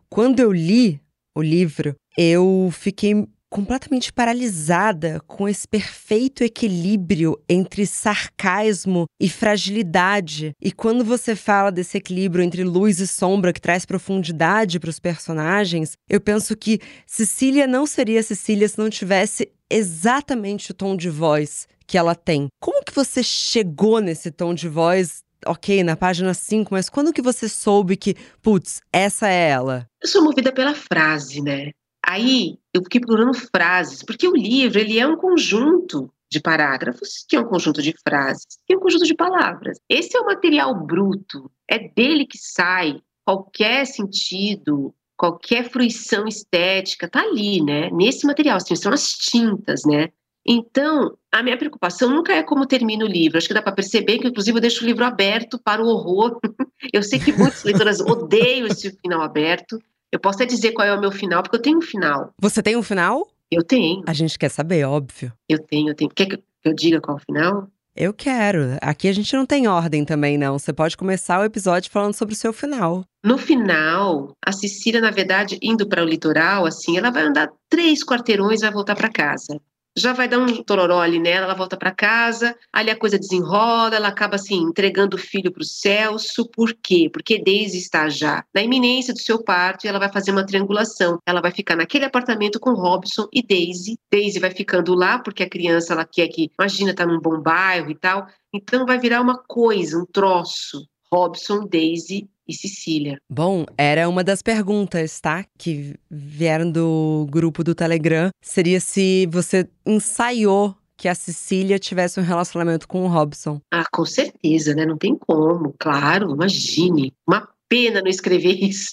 quando 0.08 0.40
eu 0.40 0.50
li 0.50 0.98
o 1.34 1.42
livro, 1.42 1.94
eu 2.16 2.70
fiquei 2.72 3.26
completamente 3.52 4.10
paralisada 4.10 5.20
com 5.26 5.46
esse 5.46 5.68
perfeito 5.68 6.42
equilíbrio 6.42 7.38
entre 7.46 7.84
sarcasmo 7.86 9.04
e 9.20 9.28
fragilidade. 9.28 10.52
E 10.58 10.72
quando 10.72 11.04
você 11.04 11.36
fala 11.36 11.70
desse 11.70 11.98
equilíbrio 11.98 12.42
entre 12.42 12.64
luz 12.64 12.98
e 12.98 13.06
sombra 13.06 13.52
que 13.52 13.60
traz 13.60 13.84
profundidade 13.84 14.80
para 14.80 14.88
os 14.88 14.98
personagens, 14.98 15.92
eu 16.08 16.18
penso 16.18 16.56
que 16.56 16.80
Cecília 17.06 17.66
não 17.66 17.84
seria 17.84 18.22
Cecília 18.22 18.66
se 18.66 18.78
não 18.78 18.88
tivesse 18.88 19.52
exatamente 19.68 20.70
o 20.70 20.74
tom 20.74 20.96
de 20.96 21.10
voz 21.10 21.68
que 21.86 21.98
ela 21.98 22.14
tem. 22.14 22.46
Como 22.58 22.82
que 22.82 22.94
você 22.94 23.22
chegou 23.22 24.00
nesse 24.00 24.30
tom 24.30 24.54
de 24.54 24.66
voz 24.66 25.22
ok, 25.44 25.82
na 25.84 25.96
página 25.96 26.32
5, 26.32 26.72
mas 26.72 26.88
quando 26.88 27.12
que 27.12 27.20
você 27.20 27.48
soube 27.48 27.96
que, 27.96 28.14
putz, 28.40 28.80
essa 28.92 29.28
é 29.28 29.50
ela? 29.50 29.86
Eu 30.02 30.08
sou 30.08 30.22
movida 30.22 30.52
pela 30.52 30.74
frase, 30.74 31.42
né? 31.42 31.70
Aí 32.04 32.58
eu 32.74 32.82
fiquei 32.82 33.00
procurando 33.00 33.34
frases, 33.34 34.02
porque 34.02 34.26
o 34.26 34.36
livro 34.36 34.78
ele 34.78 34.98
é 34.98 35.06
um 35.06 35.16
conjunto 35.16 36.12
de 36.30 36.40
parágrafos, 36.40 37.24
que 37.28 37.36
é 37.36 37.40
um 37.40 37.44
conjunto 37.44 37.82
de 37.82 37.94
frases, 38.06 38.58
que 38.66 38.72
é 38.72 38.76
um 38.76 38.80
conjunto 38.80 39.04
de 39.04 39.14
palavras. 39.14 39.78
Esse 39.88 40.16
é 40.16 40.20
o 40.20 40.26
material 40.26 40.74
bruto, 40.74 41.50
é 41.68 41.78
dele 41.78 42.26
que 42.26 42.38
sai 42.38 43.00
qualquer 43.24 43.86
sentido, 43.86 44.94
qualquer 45.16 45.70
fruição 45.70 46.26
estética, 46.26 47.08
tá 47.08 47.20
ali, 47.20 47.62
né? 47.62 47.90
Nesse 47.90 48.26
material, 48.26 48.56
assim, 48.56 48.74
são 48.74 48.92
as 48.92 49.10
tintas, 49.10 49.84
né? 49.84 50.08
Então, 50.44 51.16
a 51.30 51.42
minha 51.42 51.56
preocupação 51.56 52.10
nunca 52.10 52.32
é 52.32 52.42
como 52.42 52.66
termina 52.66 53.04
o 53.04 53.08
livro. 53.08 53.38
Acho 53.38 53.46
que 53.46 53.54
dá 53.54 53.62
para 53.62 53.72
perceber 53.72 54.18
que, 54.18 54.26
inclusive, 54.26 54.56
eu 54.56 54.60
deixo 54.60 54.82
o 54.82 54.86
livro 54.86 55.04
aberto 55.04 55.58
para 55.58 55.82
o 55.82 55.86
horror. 55.86 56.40
eu 56.92 57.02
sei 57.02 57.20
que 57.20 57.32
muitas 57.32 57.62
leitoras 57.62 58.00
odeiam 58.02 58.66
esse 58.66 58.90
final 58.98 59.22
aberto, 59.22 59.78
eu 60.12 60.20
posso 60.20 60.36
até 60.36 60.46
dizer 60.46 60.72
qual 60.72 60.86
é 60.86 60.94
o 60.94 61.00
meu 61.00 61.10
final, 61.10 61.42
porque 61.42 61.56
eu 61.56 61.62
tenho 61.62 61.78
um 61.78 61.82
final. 61.82 62.30
Você 62.38 62.62
tem 62.62 62.76
um 62.76 62.82
final? 62.82 63.26
Eu 63.50 63.64
tenho. 63.64 64.02
A 64.06 64.12
gente 64.12 64.38
quer 64.38 64.50
saber, 64.50 64.84
óbvio. 64.84 65.32
Eu 65.48 65.58
tenho, 65.58 65.88
eu 65.88 65.94
tenho. 65.94 66.10
Quer 66.10 66.26
que 66.26 66.42
eu 66.62 66.74
diga 66.74 67.00
qual 67.00 67.16
é 67.16 67.20
o 67.20 67.24
final? 67.24 67.68
Eu 67.94 68.12
quero. 68.14 68.78
Aqui 68.80 69.08
a 69.08 69.12
gente 69.12 69.34
não 69.34 69.44
tem 69.44 69.66
ordem 69.68 70.04
também, 70.04 70.38
não. 70.38 70.58
Você 70.58 70.72
pode 70.72 70.96
começar 70.96 71.40
o 71.40 71.44
episódio 71.44 71.90
falando 71.90 72.14
sobre 72.14 72.34
o 72.34 72.36
seu 72.36 72.52
final. 72.52 73.04
No 73.24 73.36
final, 73.36 74.34
a 74.44 74.52
Cecília, 74.52 75.00
na 75.00 75.10
verdade, 75.10 75.58
indo 75.62 75.86
para 75.86 76.02
o 76.02 76.06
litoral, 76.06 76.64
assim, 76.64 76.96
ela 76.96 77.10
vai 77.10 77.22
andar 77.22 77.50
três 77.68 78.04
quarteirões 78.04 78.60
e 78.60 78.64
vai 78.64 78.72
voltar 78.72 78.94
para 78.94 79.10
casa 79.10 79.60
já 79.96 80.12
vai 80.12 80.28
dar 80.28 80.38
um 80.38 80.62
tororó 80.62 81.00
ali 81.00 81.18
nela, 81.18 81.46
ela 81.46 81.54
volta 81.54 81.76
para 81.76 81.90
casa, 81.90 82.56
ali 82.72 82.90
a 82.90 82.98
coisa 82.98 83.18
desenrola, 83.18 83.94
ela 83.94 84.08
acaba 84.08 84.36
assim 84.36 84.56
entregando 84.62 85.16
o 85.16 85.20
filho 85.20 85.52
para 85.52 85.62
o 85.62 85.66
Celso. 85.66 86.48
Por 86.48 86.74
quê? 86.82 87.10
Porque 87.12 87.42
Daisy 87.42 87.78
está 87.78 88.08
já 88.08 88.44
na 88.54 88.62
iminência 88.62 89.12
do 89.12 89.20
seu 89.20 89.42
parto 89.42 89.84
e 89.84 89.88
ela 89.88 89.98
vai 89.98 90.10
fazer 90.10 90.30
uma 90.30 90.46
triangulação. 90.46 91.18
Ela 91.26 91.40
vai 91.40 91.50
ficar 91.50 91.76
naquele 91.76 92.04
apartamento 92.04 92.58
com 92.58 92.72
Robson 92.72 93.28
e 93.32 93.42
Daisy. 93.42 93.98
Daisy 94.10 94.38
vai 94.38 94.50
ficando 94.50 94.94
lá 94.94 95.18
porque 95.18 95.42
a 95.42 95.48
criança 95.48 95.92
ela 95.92 96.04
quer 96.04 96.28
que, 96.28 96.50
imagina, 96.58 96.94
tá 96.94 97.06
num 97.06 97.20
bom 97.20 97.40
bairro 97.40 97.90
e 97.90 97.94
tal. 97.94 98.26
Então 98.52 98.86
vai 98.86 98.98
virar 98.98 99.20
uma 99.20 99.38
coisa, 99.38 99.98
um 99.98 100.06
troço. 100.06 100.86
Robson, 101.12 101.66
Daisy 101.66 102.26
e 102.46 102.54
Cecília. 102.54 103.18
Bom, 103.30 103.64
era 103.76 104.08
uma 104.08 104.24
das 104.24 104.42
perguntas, 104.42 105.20
tá? 105.20 105.44
Que 105.58 105.94
vieram 106.10 106.70
do 106.70 107.26
grupo 107.30 107.62
do 107.62 107.74
Telegram. 107.74 108.30
Seria 108.42 108.80
se 108.80 109.28
você 109.30 109.68
ensaiou 109.86 110.76
que 110.96 111.08
a 111.08 111.14
Cecília 111.14 111.78
tivesse 111.78 112.20
um 112.20 112.22
relacionamento 112.22 112.86
com 112.86 113.04
o 113.04 113.08
Robson. 113.08 113.60
Ah, 113.72 113.84
com 113.92 114.04
certeza, 114.04 114.74
né? 114.74 114.86
Não 114.86 114.96
tem 114.96 115.16
como, 115.16 115.74
claro, 115.78 116.30
imagine. 116.30 117.12
Uma 117.26 117.48
pena 117.68 118.00
não 118.00 118.08
escrever 118.08 118.52
isso. 118.62 118.92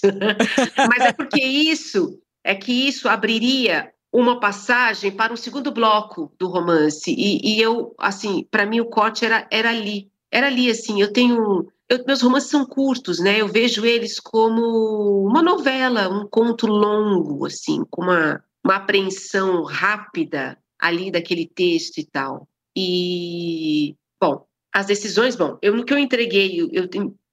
Mas 0.76 1.04
é 1.04 1.12
porque 1.12 1.40
isso, 1.40 2.18
é 2.42 2.54
que 2.54 2.72
isso 2.72 3.08
abriria 3.08 3.92
uma 4.12 4.40
passagem 4.40 5.12
para 5.12 5.32
o 5.32 5.36
segundo 5.36 5.70
bloco 5.70 6.32
do 6.38 6.48
romance. 6.48 7.14
E, 7.16 7.40
e 7.44 7.60
eu, 7.60 7.94
assim, 7.98 8.44
para 8.50 8.66
mim 8.66 8.80
o 8.80 8.86
corte 8.86 9.24
era, 9.24 9.46
era 9.50 9.70
ali. 9.70 10.10
Era 10.32 10.46
ali, 10.46 10.70
assim, 10.70 11.00
eu 11.00 11.12
tenho. 11.12 11.68
Eu, 11.90 12.04
meus 12.06 12.22
romances 12.22 12.48
são 12.48 12.64
curtos, 12.64 13.18
né? 13.18 13.40
Eu 13.40 13.48
vejo 13.48 13.84
eles 13.84 14.20
como 14.20 15.26
uma 15.26 15.42
novela, 15.42 16.08
um 16.08 16.24
conto 16.28 16.68
longo, 16.68 17.44
assim, 17.44 17.84
com 17.90 18.02
uma, 18.02 18.42
uma 18.64 18.76
apreensão 18.76 19.64
rápida 19.64 20.56
ali 20.78 21.10
daquele 21.10 21.46
texto 21.46 21.98
e 21.98 22.06
tal. 22.06 22.48
E, 22.76 23.96
bom, 24.22 24.46
as 24.72 24.86
decisões, 24.86 25.34
bom, 25.34 25.58
eu 25.60 25.74
no 25.74 25.84
que 25.84 25.92
eu 25.92 25.98
entreguei, 25.98 26.60
eu 26.72 26.88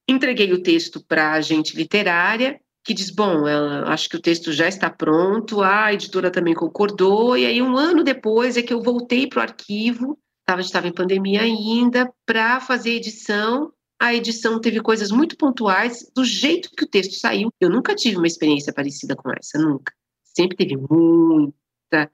entreguei 0.08 0.52
o 0.52 0.64
texto 0.64 1.06
para 1.06 1.28
a 1.28 1.34
agente 1.34 1.78
literária, 1.78 2.60
que 2.84 2.94
diz, 2.94 3.12
bom, 3.12 3.48
ela, 3.48 3.90
acho 3.90 4.10
que 4.10 4.16
o 4.16 4.22
texto 4.22 4.52
já 4.52 4.68
está 4.68 4.90
pronto, 4.90 5.62
a 5.62 5.94
editora 5.94 6.32
também 6.32 6.56
concordou, 6.56 7.38
e 7.38 7.46
aí 7.46 7.62
um 7.62 7.78
ano 7.78 8.04
depois 8.04 8.58
é 8.58 8.64
que 8.64 8.74
eu 8.74 8.82
voltei 8.82 9.28
para 9.28 9.40
o 9.40 9.42
arquivo, 9.44 10.18
tava, 10.46 10.62
estava 10.62 10.88
em 10.88 10.94
pandemia 10.94 11.42
ainda, 11.42 12.12
para 12.26 12.60
fazer 12.60 12.92
edição, 12.92 13.72
a 14.00 14.14
edição 14.14 14.60
teve 14.60 14.80
coisas 14.82 15.12
muito 15.12 15.36
pontuais, 15.38 16.10
do 16.16 16.24
jeito 16.24 16.70
que 16.72 16.84
o 16.84 16.88
texto 16.88 17.14
saiu, 17.14 17.52
eu 17.60 17.70
nunca 17.70 17.96
tive 17.96 18.18
uma 18.18 18.28
experiência 18.28 18.74
parecida 18.74 19.16
com 19.16 19.32
essa, 19.32 19.58
nunca, 19.60 19.94
sempre 20.24 20.56
teve 20.58 20.78
muita... 20.78 22.12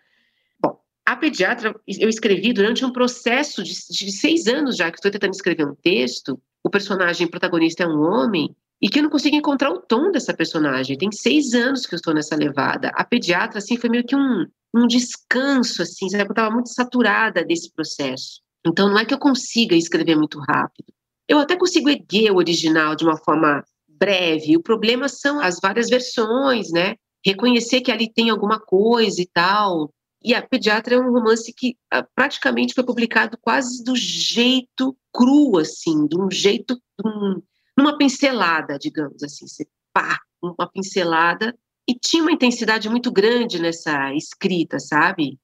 Bom, 0.61 0.79
a 1.05 1.15
pediatra, 1.15 1.75
eu 1.87 2.09
escrevi 2.09 2.53
durante 2.53 2.85
um 2.85 2.91
processo 2.91 3.63
de, 3.63 3.73
de 3.73 4.11
seis 4.11 4.47
anos 4.47 4.77
já, 4.77 4.89
que 4.89 4.97
estou 4.97 5.11
tentando 5.11 5.33
escrever 5.33 5.67
um 5.67 5.75
texto, 5.75 6.41
o 6.63 6.69
personagem 6.69 7.27
protagonista 7.27 7.83
é 7.83 7.87
um 7.87 8.01
homem, 8.01 8.55
e 8.81 8.89
que 8.89 8.99
eu 8.99 9.03
não 9.03 9.09
consigo 9.09 9.35
encontrar 9.35 9.71
o 9.71 9.79
tom 9.79 10.11
dessa 10.11 10.33
personagem. 10.33 10.97
Tem 10.97 11.09
seis 11.09 11.53
anos 11.53 11.85
que 11.85 11.95
eu 11.95 11.97
estou 11.97 12.13
nessa 12.13 12.35
levada. 12.35 12.89
A 12.95 13.05
pediatra, 13.05 13.59
assim, 13.59 13.77
foi 13.77 13.89
meio 13.89 14.03
que 14.03 14.13
um, 14.13 14.45
um 14.75 14.85
descanso, 14.87 15.81
assim, 15.81 16.09
sabe? 16.09 16.23
Eu 16.23 16.31
estava 16.31 16.53
muito 16.53 16.67
saturada 16.67 17.45
desse 17.45 17.71
processo. 17.71 18.41
Então, 18.65 18.89
não 18.89 18.99
é 18.99 19.05
que 19.05 19.13
eu 19.13 19.19
consiga 19.19 19.73
escrever 19.73 20.17
muito 20.17 20.37
rápido. 20.37 20.93
Eu 21.27 21.39
até 21.39 21.55
consigo 21.55 21.89
erguer 21.89 22.31
o 22.31 22.37
original 22.37 22.95
de 22.95 23.03
uma 23.03 23.17
forma 23.17 23.63
breve. 23.87 24.57
O 24.57 24.63
problema 24.63 25.07
são 25.07 25.39
as 25.39 25.59
várias 25.61 25.89
versões, 25.89 26.71
né? 26.71 26.95
Reconhecer 27.25 27.81
que 27.81 27.91
ali 27.91 28.11
tem 28.11 28.29
alguma 28.29 28.59
coisa 28.59 29.21
e 29.21 29.25
tal. 29.25 29.93
E 30.23 30.33
a 30.33 30.41
Pediatra 30.41 30.95
é 30.95 30.99
um 30.99 31.11
romance 31.11 31.53
que 31.53 31.77
ah, 31.91 32.05
praticamente 32.15 32.73
foi 32.73 32.83
publicado 32.83 33.37
quase 33.41 33.83
do 33.83 33.95
jeito 33.95 34.95
cru, 35.13 35.57
assim, 35.57 36.07
de 36.07 36.17
um 36.17 36.31
jeito, 36.31 36.79
um, 37.05 37.41
numa 37.77 37.97
pincelada, 37.97 38.77
digamos 38.79 39.21
assim, 39.21 39.47
você 39.47 39.67
pá, 39.93 40.19
uma 40.41 40.67
pincelada, 40.67 41.55
e 41.87 41.93
tinha 41.93 42.23
uma 42.23 42.31
intensidade 42.31 42.89
muito 42.89 43.11
grande 43.11 43.59
nessa 43.59 44.13
escrita, 44.13 44.79
sabe? 44.79 45.37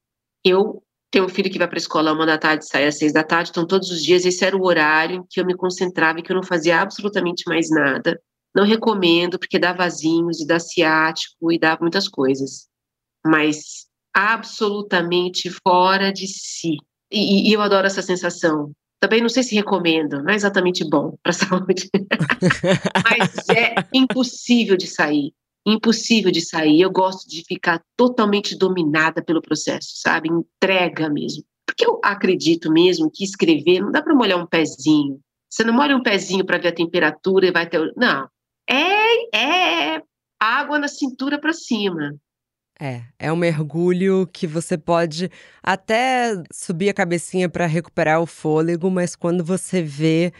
Eu 0.44 0.82
tenho 1.10 1.24
um 1.24 1.28
filho 1.28 1.50
que 1.50 1.58
vai 1.58 1.66
para 1.66 1.76
a 1.76 1.80
escola 1.80 2.12
uma 2.12 2.26
da 2.26 2.38
tarde, 2.38 2.66
sai 2.66 2.86
às 2.86 2.98
seis 2.98 3.12
da 3.12 3.24
tarde, 3.24 3.50
então 3.50 3.66
todos 3.66 3.90
os 3.90 4.02
dias 4.02 4.24
esse 4.24 4.44
era 4.44 4.56
o 4.56 4.64
horário 4.64 5.16
em 5.16 5.24
que 5.28 5.40
eu 5.40 5.46
me 5.46 5.56
concentrava 5.56 6.20
e 6.20 6.22
que 6.22 6.30
eu 6.30 6.36
não 6.36 6.42
fazia 6.42 6.80
absolutamente 6.80 7.44
mais 7.46 7.68
nada. 7.70 8.20
Não 8.54 8.64
recomendo, 8.64 9.38
porque 9.38 9.58
dá 9.58 9.72
vasinhos 9.72 10.40
e 10.40 10.46
dá 10.46 10.58
ciático 10.58 11.52
e 11.52 11.58
dá 11.58 11.78
muitas 11.80 12.08
coisas. 12.08 12.68
Mas 13.24 13.86
absolutamente 14.14 15.50
fora 15.66 16.12
de 16.12 16.26
si. 16.26 16.76
E, 17.10 17.48
e 17.50 17.52
eu 17.52 17.60
adoro 17.60 17.86
essa 17.86 18.02
sensação 18.02 18.72
também 19.00 19.22
não 19.22 19.30
sei 19.30 19.42
se 19.42 19.54
recomendo, 19.54 20.22
não 20.22 20.30
é 20.30 20.34
exatamente 20.34 20.88
bom 20.88 21.16
para 21.22 21.30
a 21.30 21.32
saúde, 21.32 21.88
mas 23.02 23.48
é 23.48 23.74
impossível 23.94 24.76
de 24.76 24.86
sair, 24.86 25.32
impossível 25.66 26.30
de 26.30 26.40
sair. 26.40 26.80
Eu 26.80 26.90
gosto 26.90 27.28
de 27.28 27.44
ficar 27.44 27.82
totalmente 27.96 28.56
dominada 28.56 29.22
pelo 29.22 29.42
processo, 29.42 29.90
sabe? 29.96 30.28
Entrega 30.28 31.08
mesmo. 31.08 31.44
Porque 31.66 31.86
eu 31.86 32.00
acredito 32.02 32.72
mesmo 32.72 33.10
que 33.12 33.24
escrever 33.24 33.80
não 33.80 33.92
dá 33.92 34.02
para 34.02 34.14
molhar 34.14 34.38
um 34.38 34.46
pezinho. 34.46 35.20
Você 35.48 35.64
não 35.64 35.74
molha 35.74 35.96
um 35.96 36.02
pezinho 36.02 36.44
para 36.44 36.58
ver 36.58 36.68
a 36.68 36.74
temperatura 36.74 37.46
e 37.46 37.52
vai 37.52 37.68
ter. 37.68 37.92
Não. 37.96 38.28
É, 38.68 39.36
é 39.36 40.02
água 40.38 40.78
na 40.78 40.88
cintura 40.88 41.38
para 41.38 41.52
cima. 41.52 42.14
É, 42.80 43.02
é 43.18 43.32
um 43.32 43.36
mergulho 43.36 44.26
que 44.32 44.46
você 44.46 44.78
pode 44.78 45.30
até 45.62 46.42
subir 46.50 46.88
a 46.88 46.94
cabecinha 46.94 47.46
para 47.46 47.66
recuperar 47.66 48.22
o 48.22 48.26
fôlego, 48.26 48.90
mas 48.90 49.14
quando 49.14 49.44
você 49.44 49.82
vê 49.82 50.32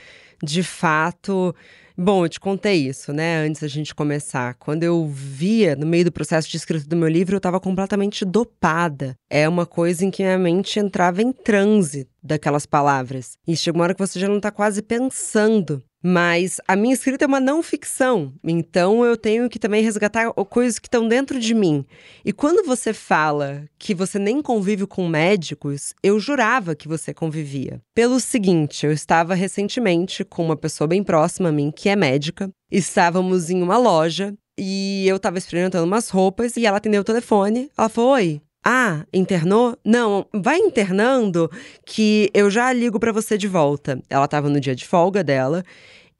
de 0.42 0.62
fato. 0.62 1.54
Bom, 1.96 2.24
eu 2.24 2.28
te 2.28 2.40
contei 2.40 2.86
isso, 2.86 3.12
né, 3.12 3.38
antes 3.38 3.60
da 3.60 3.68
gente 3.68 3.94
começar. 3.94 4.54
Quando 4.54 4.82
eu 4.82 5.06
via 5.06 5.76
no 5.76 5.86
meio 5.86 6.04
do 6.04 6.12
processo 6.12 6.48
de 6.48 6.56
escrita 6.56 6.86
do 6.86 6.96
meu 6.96 7.08
livro, 7.08 7.34
eu 7.34 7.38
estava 7.38 7.60
completamente 7.60 8.24
dopada. 8.24 9.14
É 9.28 9.48
uma 9.48 9.66
coisa 9.66 10.04
em 10.04 10.10
que 10.10 10.22
minha 10.22 10.38
mente 10.38 10.78
entrava 10.78 11.22
em 11.22 11.32
transe 11.32 12.08
daquelas 12.22 12.66
palavras. 12.66 13.32
E 13.46 13.56
chega 13.56 13.76
uma 13.76 13.84
hora 13.84 13.94
que 13.94 14.06
você 14.06 14.18
já 14.18 14.28
não 14.28 14.36
está 14.36 14.50
quase 14.50 14.82
pensando 14.82 15.82
mas 16.02 16.60
a 16.66 16.74
minha 16.74 16.94
escrita 16.94 17.24
é 17.24 17.28
uma 17.28 17.40
não 17.40 17.62
ficção, 17.62 18.32
então 18.42 19.04
eu 19.04 19.16
tenho 19.16 19.48
que 19.48 19.58
também 19.58 19.82
resgatar 19.82 20.32
coisas 20.32 20.78
que 20.78 20.88
estão 20.88 21.06
dentro 21.06 21.38
de 21.38 21.54
mim. 21.54 21.84
E 22.24 22.32
quando 22.32 22.66
você 22.66 22.92
fala 22.92 23.64
que 23.78 23.94
você 23.94 24.18
nem 24.18 24.40
convive 24.40 24.86
com 24.86 25.06
médicos, 25.08 25.94
eu 26.02 26.18
jurava 26.18 26.74
que 26.74 26.88
você 26.88 27.12
convivia. 27.12 27.80
Pelo 27.94 28.18
seguinte, 28.18 28.86
eu 28.86 28.92
estava 28.92 29.34
recentemente 29.34 30.24
com 30.24 30.44
uma 30.44 30.56
pessoa 30.56 30.88
bem 30.88 31.02
próxima 31.02 31.50
a 31.50 31.52
mim, 31.52 31.70
que 31.70 31.88
é 31.88 31.96
médica, 31.96 32.50
estávamos 32.70 33.50
em 33.50 33.62
uma 33.62 33.76
loja 33.76 34.34
e 34.58 35.06
eu 35.08 35.16
estava 35.16 35.38
experimentando 35.38 35.86
umas 35.86 36.10
roupas 36.10 36.56
e 36.56 36.66
ela 36.66 36.76
atendeu 36.76 37.00
o 37.00 37.04
telefone. 37.04 37.70
Ela 37.76 37.88
falou: 37.88 38.12
Oi, 38.12 38.40
ah, 38.64 39.06
internou? 39.12 39.76
Não, 39.84 40.26
vai 40.34 40.58
internando 40.58 41.50
que 41.84 42.30
eu 42.34 42.50
já 42.50 42.72
ligo 42.72 43.00
para 43.00 43.12
você 43.12 43.38
de 43.38 43.48
volta. 43.48 44.02
Ela 44.08 44.28
tava 44.28 44.48
no 44.48 44.60
dia 44.60 44.74
de 44.74 44.86
folga 44.86 45.24
dela 45.24 45.64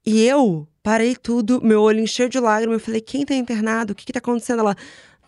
e 0.04 0.24
eu 0.26 0.66
parei 0.82 1.14
tudo, 1.14 1.60
meu 1.62 1.82
olho 1.82 2.00
encheu 2.00 2.28
de 2.28 2.40
lágrimas. 2.40 2.78
Eu 2.78 2.84
falei: 2.84 3.00
quem 3.00 3.24
tá 3.24 3.34
internado? 3.34 3.92
O 3.92 3.96
que, 3.96 4.06
que 4.06 4.12
tá 4.12 4.18
acontecendo? 4.18 4.60
Ela. 4.60 4.76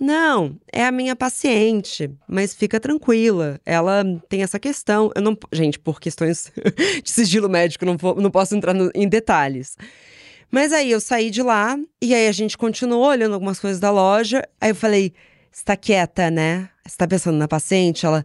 Não, 0.00 0.58
é 0.72 0.84
a 0.84 0.90
minha 0.90 1.14
paciente, 1.14 2.10
mas 2.26 2.54
fica 2.54 2.80
tranquila. 2.80 3.60
Ela 3.64 4.02
tem 4.28 4.42
essa 4.42 4.58
questão. 4.58 5.12
Eu 5.14 5.22
não, 5.22 5.38
gente, 5.52 5.78
por 5.78 6.00
questões 6.00 6.50
de 7.04 7.08
sigilo 7.08 7.48
médico, 7.48 7.84
não, 7.84 7.96
não 8.16 8.30
posso 8.30 8.56
entrar 8.56 8.74
no, 8.74 8.90
em 8.94 9.08
detalhes. 9.08 9.76
Mas 10.50 10.72
aí 10.72 10.90
eu 10.90 11.00
saí 11.00 11.30
de 11.30 11.42
lá 11.42 11.78
e 12.00 12.14
aí 12.14 12.26
a 12.26 12.32
gente 12.32 12.58
continuou 12.58 13.06
olhando 13.06 13.34
algumas 13.34 13.60
coisas 13.60 13.78
da 13.78 13.90
loja. 13.92 14.42
Aí 14.60 14.70
eu 14.70 14.74
falei: 14.74 15.12
está 15.52 15.76
quieta, 15.76 16.30
né? 16.30 16.68
Está 16.84 17.06
pensando 17.06 17.36
na 17.36 17.46
paciente? 17.46 18.06
Ela, 18.06 18.24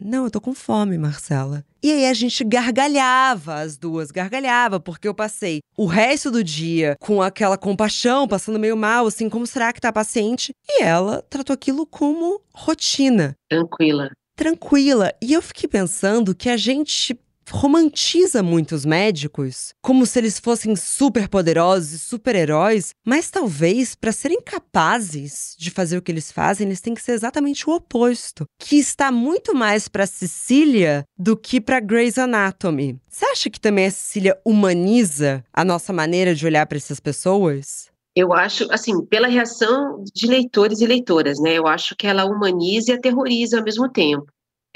não, 0.00 0.24
eu 0.24 0.30
tô 0.30 0.40
com 0.40 0.54
fome, 0.54 0.98
Marcela. 0.98 1.64
E 1.82 1.92
aí 1.92 2.06
a 2.06 2.14
gente 2.14 2.42
gargalhava, 2.42 3.56
as 3.56 3.76
duas 3.76 4.10
gargalhava, 4.10 4.80
porque 4.80 5.06
eu 5.06 5.14
passei 5.14 5.60
o 5.76 5.86
resto 5.86 6.30
do 6.30 6.42
dia 6.42 6.96
com 6.98 7.20
aquela 7.20 7.58
compaixão, 7.58 8.26
passando 8.26 8.58
meio 8.58 8.76
mal, 8.76 9.06
assim, 9.06 9.28
como 9.28 9.46
será 9.46 9.72
que 9.72 9.80
tá 9.80 9.90
a 9.90 9.92
paciente? 9.92 10.54
E 10.68 10.82
ela 10.82 11.22
tratou 11.28 11.52
aquilo 11.52 11.86
como 11.86 12.40
rotina. 12.52 13.36
Tranquila. 13.48 14.10
Tranquila. 14.34 15.12
E 15.22 15.32
eu 15.32 15.42
fiquei 15.42 15.68
pensando 15.68 16.34
que 16.34 16.48
a 16.48 16.56
gente 16.56 17.14
romantiza 17.50 18.42
muito 18.42 18.74
os 18.74 18.84
médicos 18.84 19.74
como 19.82 20.06
se 20.06 20.18
eles 20.18 20.38
fossem 20.38 20.74
super 20.76 21.28
poderosos 21.28 21.92
e 21.92 21.98
super-heróis, 21.98 22.90
mas 23.04 23.30
talvez 23.30 23.94
para 23.94 24.12
serem 24.12 24.40
capazes 24.40 25.54
de 25.58 25.70
fazer 25.70 25.98
o 25.98 26.02
que 26.02 26.12
eles 26.12 26.30
fazem, 26.30 26.66
eles 26.66 26.80
têm 26.80 26.94
que 26.94 27.02
ser 27.02 27.12
exatamente 27.12 27.68
o 27.68 27.74
oposto, 27.74 28.46
que 28.58 28.76
está 28.76 29.10
muito 29.10 29.54
mais 29.54 29.88
para 29.88 30.06
Cecília 30.06 31.04
do 31.18 31.36
que 31.36 31.60
para 31.60 31.80
Grey's 31.80 32.18
Anatomy. 32.18 32.98
Você 33.08 33.24
acha 33.26 33.50
que 33.50 33.60
também 33.60 33.86
a 33.86 33.90
Cecília 33.90 34.38
humaniza 34.44 35.44
a 35.52 35.64
nossa 35.64 35.92
maneira 35.92 36.34
de 36.34 36.46
olhar 36.46 36.66
para 36.66 36.78
essas 36.78 37.00
pessoas? 37.00 37.92
Eu 38.16 38.32
acho, 38.32 38.70
assim, 38.70 39.04
pela 39.06 39.26
reação 39.26 40.04
de 40.14 40.26
leitores 40.28 40.80
e 40.80 40.86
leitoras, 40.86 41.40
né? 41.40 41.54
Eu 41.54 41.66
acho 41.66 41.96
que 41.96 42.06
ela 42.06 42.24
humaniza 42.24 42.92
e 42.92 42.94
aterroriza 42.94 43.58
ao 43.58 43.64
mesmo 43.64 43.88
tempo. 43.88 44.26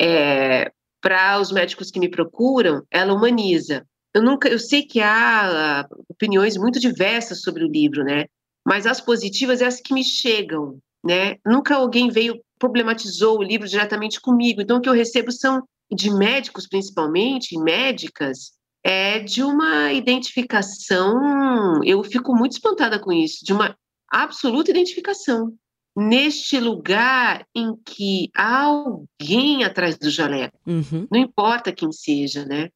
É, 0.00 0.72
para 1.00 1.40
os 1.40 1.52
médicos 1.52 1.90
que 1.90 2.00
me 2.00 2.10
procuram, 2.10 2.82
ela 2.90 3.12
humaniza. 3.12 3.86
Eu 4.14 4.22
nunca, 4.22 4.48
eu 4.48 4.58
sei 4.58 4.82
que 4.82 5.00
há 5.00 5.86
uh, 5.90 6.04
opiniões 6.08 6.56
muito 6.56 6.80
diversas 6.80 7.42
sobre 7.42 7.64
o 7.64 7.68
livro, 7.68 8.02
né? 8.04 8.26
Mas 8.66 8.86
as 8.86 9.00
positivas 9.00 9.60
é 9.60 9.66
as 9.66 9.80
que 9.80 9.94
me 9.94 10.02
chegam, 10.02 10.78
né? 11.04 11.36
Nunca 11.46 11.76
alguém 11.76 12.08
veio 12.08 12.40
problematizou 12.58 13.38
o 13.38 13.42
livro 13.42 13.68
diretamente 13.68 14.20
comigo. 14.20 14.60
Então 14.60 14.78
o 14.78 14.80
que 14.80 14.88
eu 14.88 14.94
recebo 14.94 15.30
são 15.30 15.62
de 15.90 16.10
médicos, 16.10 16.66
principalmente, 16.66 17.56
médicas, 17.58 18.52
é 18.82 19.20
de 19.20 19.42
uma 19.42 19.92
identificação. 19.92 21.82
Eu 21.84 22.02
fico 22.02 22.34
muito 22.34 22.52
espantada 22.52 22.98
com 22.98 23.12
isso, 23.12 23.44
de 23.44 23.52
uma 23.52 23.76
absoluta 24.10 24.70
identificação 24.70 25.52
neste 25.96 26.60
lugar 26.60 27.46
em 27.54 27.74
que 27.84 28.30
há 28.36 28.64
alguém 28.64 29.64
atrás 29.64 29.98
do 29.98 30.10
jaleco, 30.10 30.58
uhum. 30.66 31.06
não 31.10 31.20
importa 31.20 31.72
quem 31.72 31.90
seja, 31.92 32.44
né? 32.44 32.68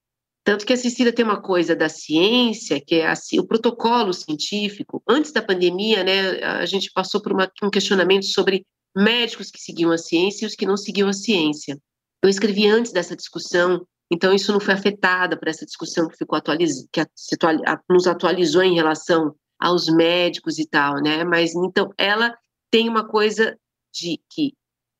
Tanto 0.45 0.67
que 0.67 0.73
a 0.73 0.77
Cecília 0.77 1.13
tem 1.13 1.25
uma 1.25 1.41
coisa 1.41 1.77
da 1.77 1.89
ciência, 1.89 2.81
que 2.85 2.97
é 2.97 3.13
o 3.39 3.47
protocolo 3.47 4.13
científico. 4.13 5.01
Antes 5.09 5.31
da 5.31 5.41
pandemia, 5.41 6.03
né, 6.03 6.43
a 6.43 6.67
gente 6.67 6.91
passou 6.93 7.23
por 7.23 7.33
uma, 7.33 7.49
um 7.63 7.71
questionamento 7.71 8.27
sobre 8.27 8.67
médicos 8.97 9.51
que 9.51 9.61
seguiam 9.61 9.93
a 9.93 9.99
ciência 9.99 10.45
e 10.45 10.49
os 10.49 10.57
que 10.57 10.67
não 10.67 10.77
seguiam 10.77 11.09
a 11.09 11.13
ciência. 11.13 11.79
Eu 12.23 12.29
escrevi 12.29 12.67
antes 12.67 12.93
dessa 12.93 13.15
discussão, 13.15 13.87
então 14.11 14.35
isso 14.35 14.53
não 14.53 14.59
foi 14.59 14.75
afetado 14.75 15.39
por 15.39 15.47
essa 15.47 15.65
discussão 15.65 16.09
que 16.09 16.17
ficou 16.17 16.37
atualiz... 16.37 16.87
que 16.93 17.07
nos 17.89 18.09
atualizou 18.09 18.63
em 18.63 18.75
relação 18.75 19.35
aos 19.61 19.87
médicos 19.87 20.59
e 20.59 20.67
tal, 20.67 20.97
né? 20.97 21.23
Mas 21.23 21.55
então 21.55 21.91
ela 21.97 22.37
tem 22.73 22.89
uma 22.89 23.07
coisa 23.07 23.57
de 23.93 24.19
que 24.31 24.55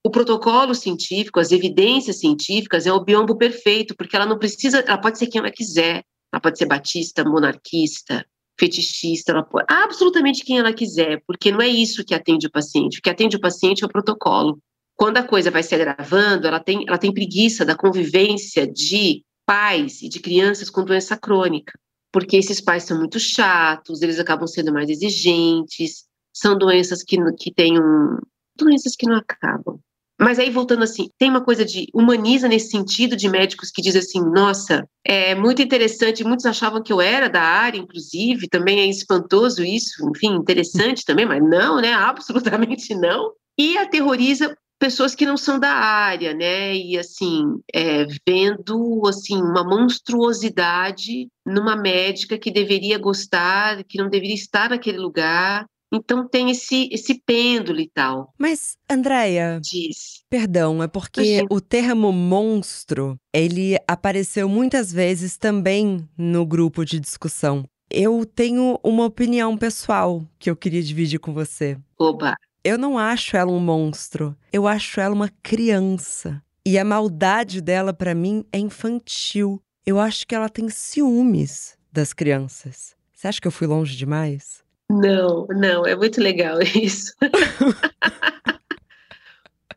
o 0.05 0.11
protocolo 0.11 0.75
científico, 0.75 1.41
as 1.41 1.51
evidências 1.51 2.21
científicas 2.21 2.87
é 2.87 2.93
o 2.93 3.03
biombo 3.03 3.37
perfeito, 3.37 3.97
porque 3.97 4.15
ela 4.15 4.27
não 4.27 4.39
precisa, 4.39 4.81
ela 4.81 4.99
pode 4.99 5.19
ser 5.19 5.29
quem 5.29 5.39
ela 5.39 5.51
quiser, 5.51 6.05
ela 6.31 6.41
pode 6.41 6.59
ser 6.59 6.67
batista, 6.67 7.25
monarquista, 7.25 8.25
fetichista, 8.61 9.33
ela 9.33 9.43
pode, 9.43 9.65
absolutamente 9.69 10.45
quem 10.45 10.59
ela 10.59 10.73
quiser, 10.73 11.23
porque 11.27 11.51
não 11.51 11.63
é 11.63 11.69
isso 11.69 12.05
que 12.05 12.15
atende 12.15 12.47
o 12.47 12.51
paciente. 12.51 12.99
O 12.99 13.03
que 13.03 13.09
atende 13.09 13.37
o 13.37 13.41
paciente 13.41 13.83
é 13.83 13.87
o 13.87 13.91
protocolo. 13.91 14.59
Quando 14.95 15.17
a 15.17 15.23
coisa 15.23 15.51
vai 15.51 15.63
se 15.63 15.75
agravando, 15.75 16.47
ela 16.47 16.61
tem, 16.61 16.85
ela 16.87 16.99
tem 16.99 17.13
preguiça 17.13 17.65
da 17.65 17.75
convivência 17.75 18.67
de 18.67 19.25
pais 19.47 20.03
e 20.03 20.09
de 20.09 20.21
crianças 20.21 20.69
com 20.69 20.85
doença 20.85 21.17
crônica, 21.17 21.73
porque 22.13 22.37
esses 22.37 22.61
pais 22.61 22.83
são 22.83 22.99
muito 22.99 23.19
chatos, 23.19 24.03
eles 24.03 24.19
acabam 24.19 24.47
sendo 24.47 24.73
mais 24.73 24.91
exigentes, 24.91 26.05
são 26.33 26.57
doenças 26.57 27.03
que, 27.03 27.17
que 27.35 27.53
têm 27.53 27.79
um, 27.79 28.19
doenças 28.57 28.97
que 28.97 29.07
não 29.07 29.17
acabam. 29.17 29.79
Mas 30.21 30.39
aí, 30.39 30.51
voltando 30.51 30.85
assim, 30.85 31.09
tem 31.19 31.29
uma 31.29 31.43
coisa 31.43 31.65
de 31.65 31.89
humaniza 31.93 32.47
nesse 32.47 32.71
sentido 32.71 33.17
de 33.17 33.29
médicos 33.29 33.71
que 33.73 33.83
dizem 33.83 34.01
assim: 34.01 34.21
nossa, 34.21 34.87
é 35.05 35.35
muito 35.35 35.61
interessante. 35.61 36.23
Muitos 36.23 36.47
achavam 36.47 36.83
que 36.83 36.93
eu 36.93 37.01
era 37.01 37.29
da 37.29 37.43
área, 37.43 37.79
inclusive, 37.79 38.49
também 38.49 38.81
é 38.81 38.87
espantoso 38.87 39.65
isso, 39.65 40.09
enfim, 40.11 40.37
interessante 40.37 41.05
também, 41.07 41.27
mas 41.27 41.43
não, 41.43 41.81
né? 41.81 41.93
Absolutamente 41.95 42.95
não. 42.95 43.33
E 43.59 43.77
aterroriza 43.77 44.57
pessoas 44.79 45.15
que 45.15 45.27
não 45.27 45.37
são 45.37 45.59
da 45.59 45.71
área, 45.71 46.35
né? 46.35 46.75
E 46.75 46.97
assim, 46.99 47.45
é, 47.75 48.07
vendo 48.27 49.03
assim 49.07 49.41
uma 49.41 49.65
monstruosidade 49.65 51.29
numa 51.45 51.75
médica 51.75 52.39
que 52.39 52.51
deveria 52.51 52.99
gostar, 52.99 53.83
que 53.85 53.99
não 53.99 54.09
deveria 54.09 54.35
estar 54.35 54.71
naquele 54.71 54.99
lugar, 54.99 55.67
então 55.93 56.27
tem 56.27 56.51
esse, 56.51 56.89
esse 56.91 57.15
pêndulo 57.15 57.81
e 57.81 57.89
tal. 57.89 58.33
Mas, 58.39 58.77
Andréia. 58.91 59.61
Diz. 59.63 60.25
Perdão, 60.31 60.83
é 60.83 60.89
porque 60.89 61.45
o 61.51 61.61
termo 61.61 62.13
monstro, 62.13 63.17
ele 63.33 63.77
apareceu 63.87 64.49
muitas 64.49 64.93
vezes 64.93 65.37
também 65.37 66.09
no 66.17 66.47
grupo 66.47 66.85
de 66.85 66.99
discussão. 66.99 67.65
Eu 67.91 68.25
tenho 68.25 68.79
uma 68.83 69.05
opinião 69.05 69.57
pessoal 69.59 70.27
que 70.39 70.49
eu 70.49 70.57
queria 70.57 70.83
dividir 70.83 71.19
com 71.19 71.35
você. 71.35 71.77
Oba! 71.99 72.35
Eu 72.65 72.79
não 72.79 72.97
acho 72.97 73.37
ela 73.37 73.51
um 73.51 73.59
monstro, 73.59 74.37
eu 74.53 74.69
acho 74.69 75.01
ela 75.01 75.15
uma 75.15 75.29
criança. 75.43 76.41
E 76.65 76.79
a 76.79 76.85
maldade 76.85 77.61
dela, 77.61 77.93
para 77.93 78.15
mim, 78.15 78.45
é 78.53 78.59
infantil. 78.59 79.61
Eu 79.85 79.99
acho 79.99 80.25
que 80.27 80.35
ela 80.35 80.49
tem 80.49 80.69
ciúmes 80.69 81.77
das 81.91 82.13
crianças. 82.13 82.95
Você 83.13 83.27
acha 83.27 83.41
que 83.41 83.49
eu 83.49 83.53
fui 83.53 83.67
longe 83.67 83.97
demais? 83.97 84.62
Não, 84.93 85.47
não, 85.49 85.87
é 85.87 85.97
muito 85.97 86.21
legal 86.21 86.61
isso. 86.77 87.15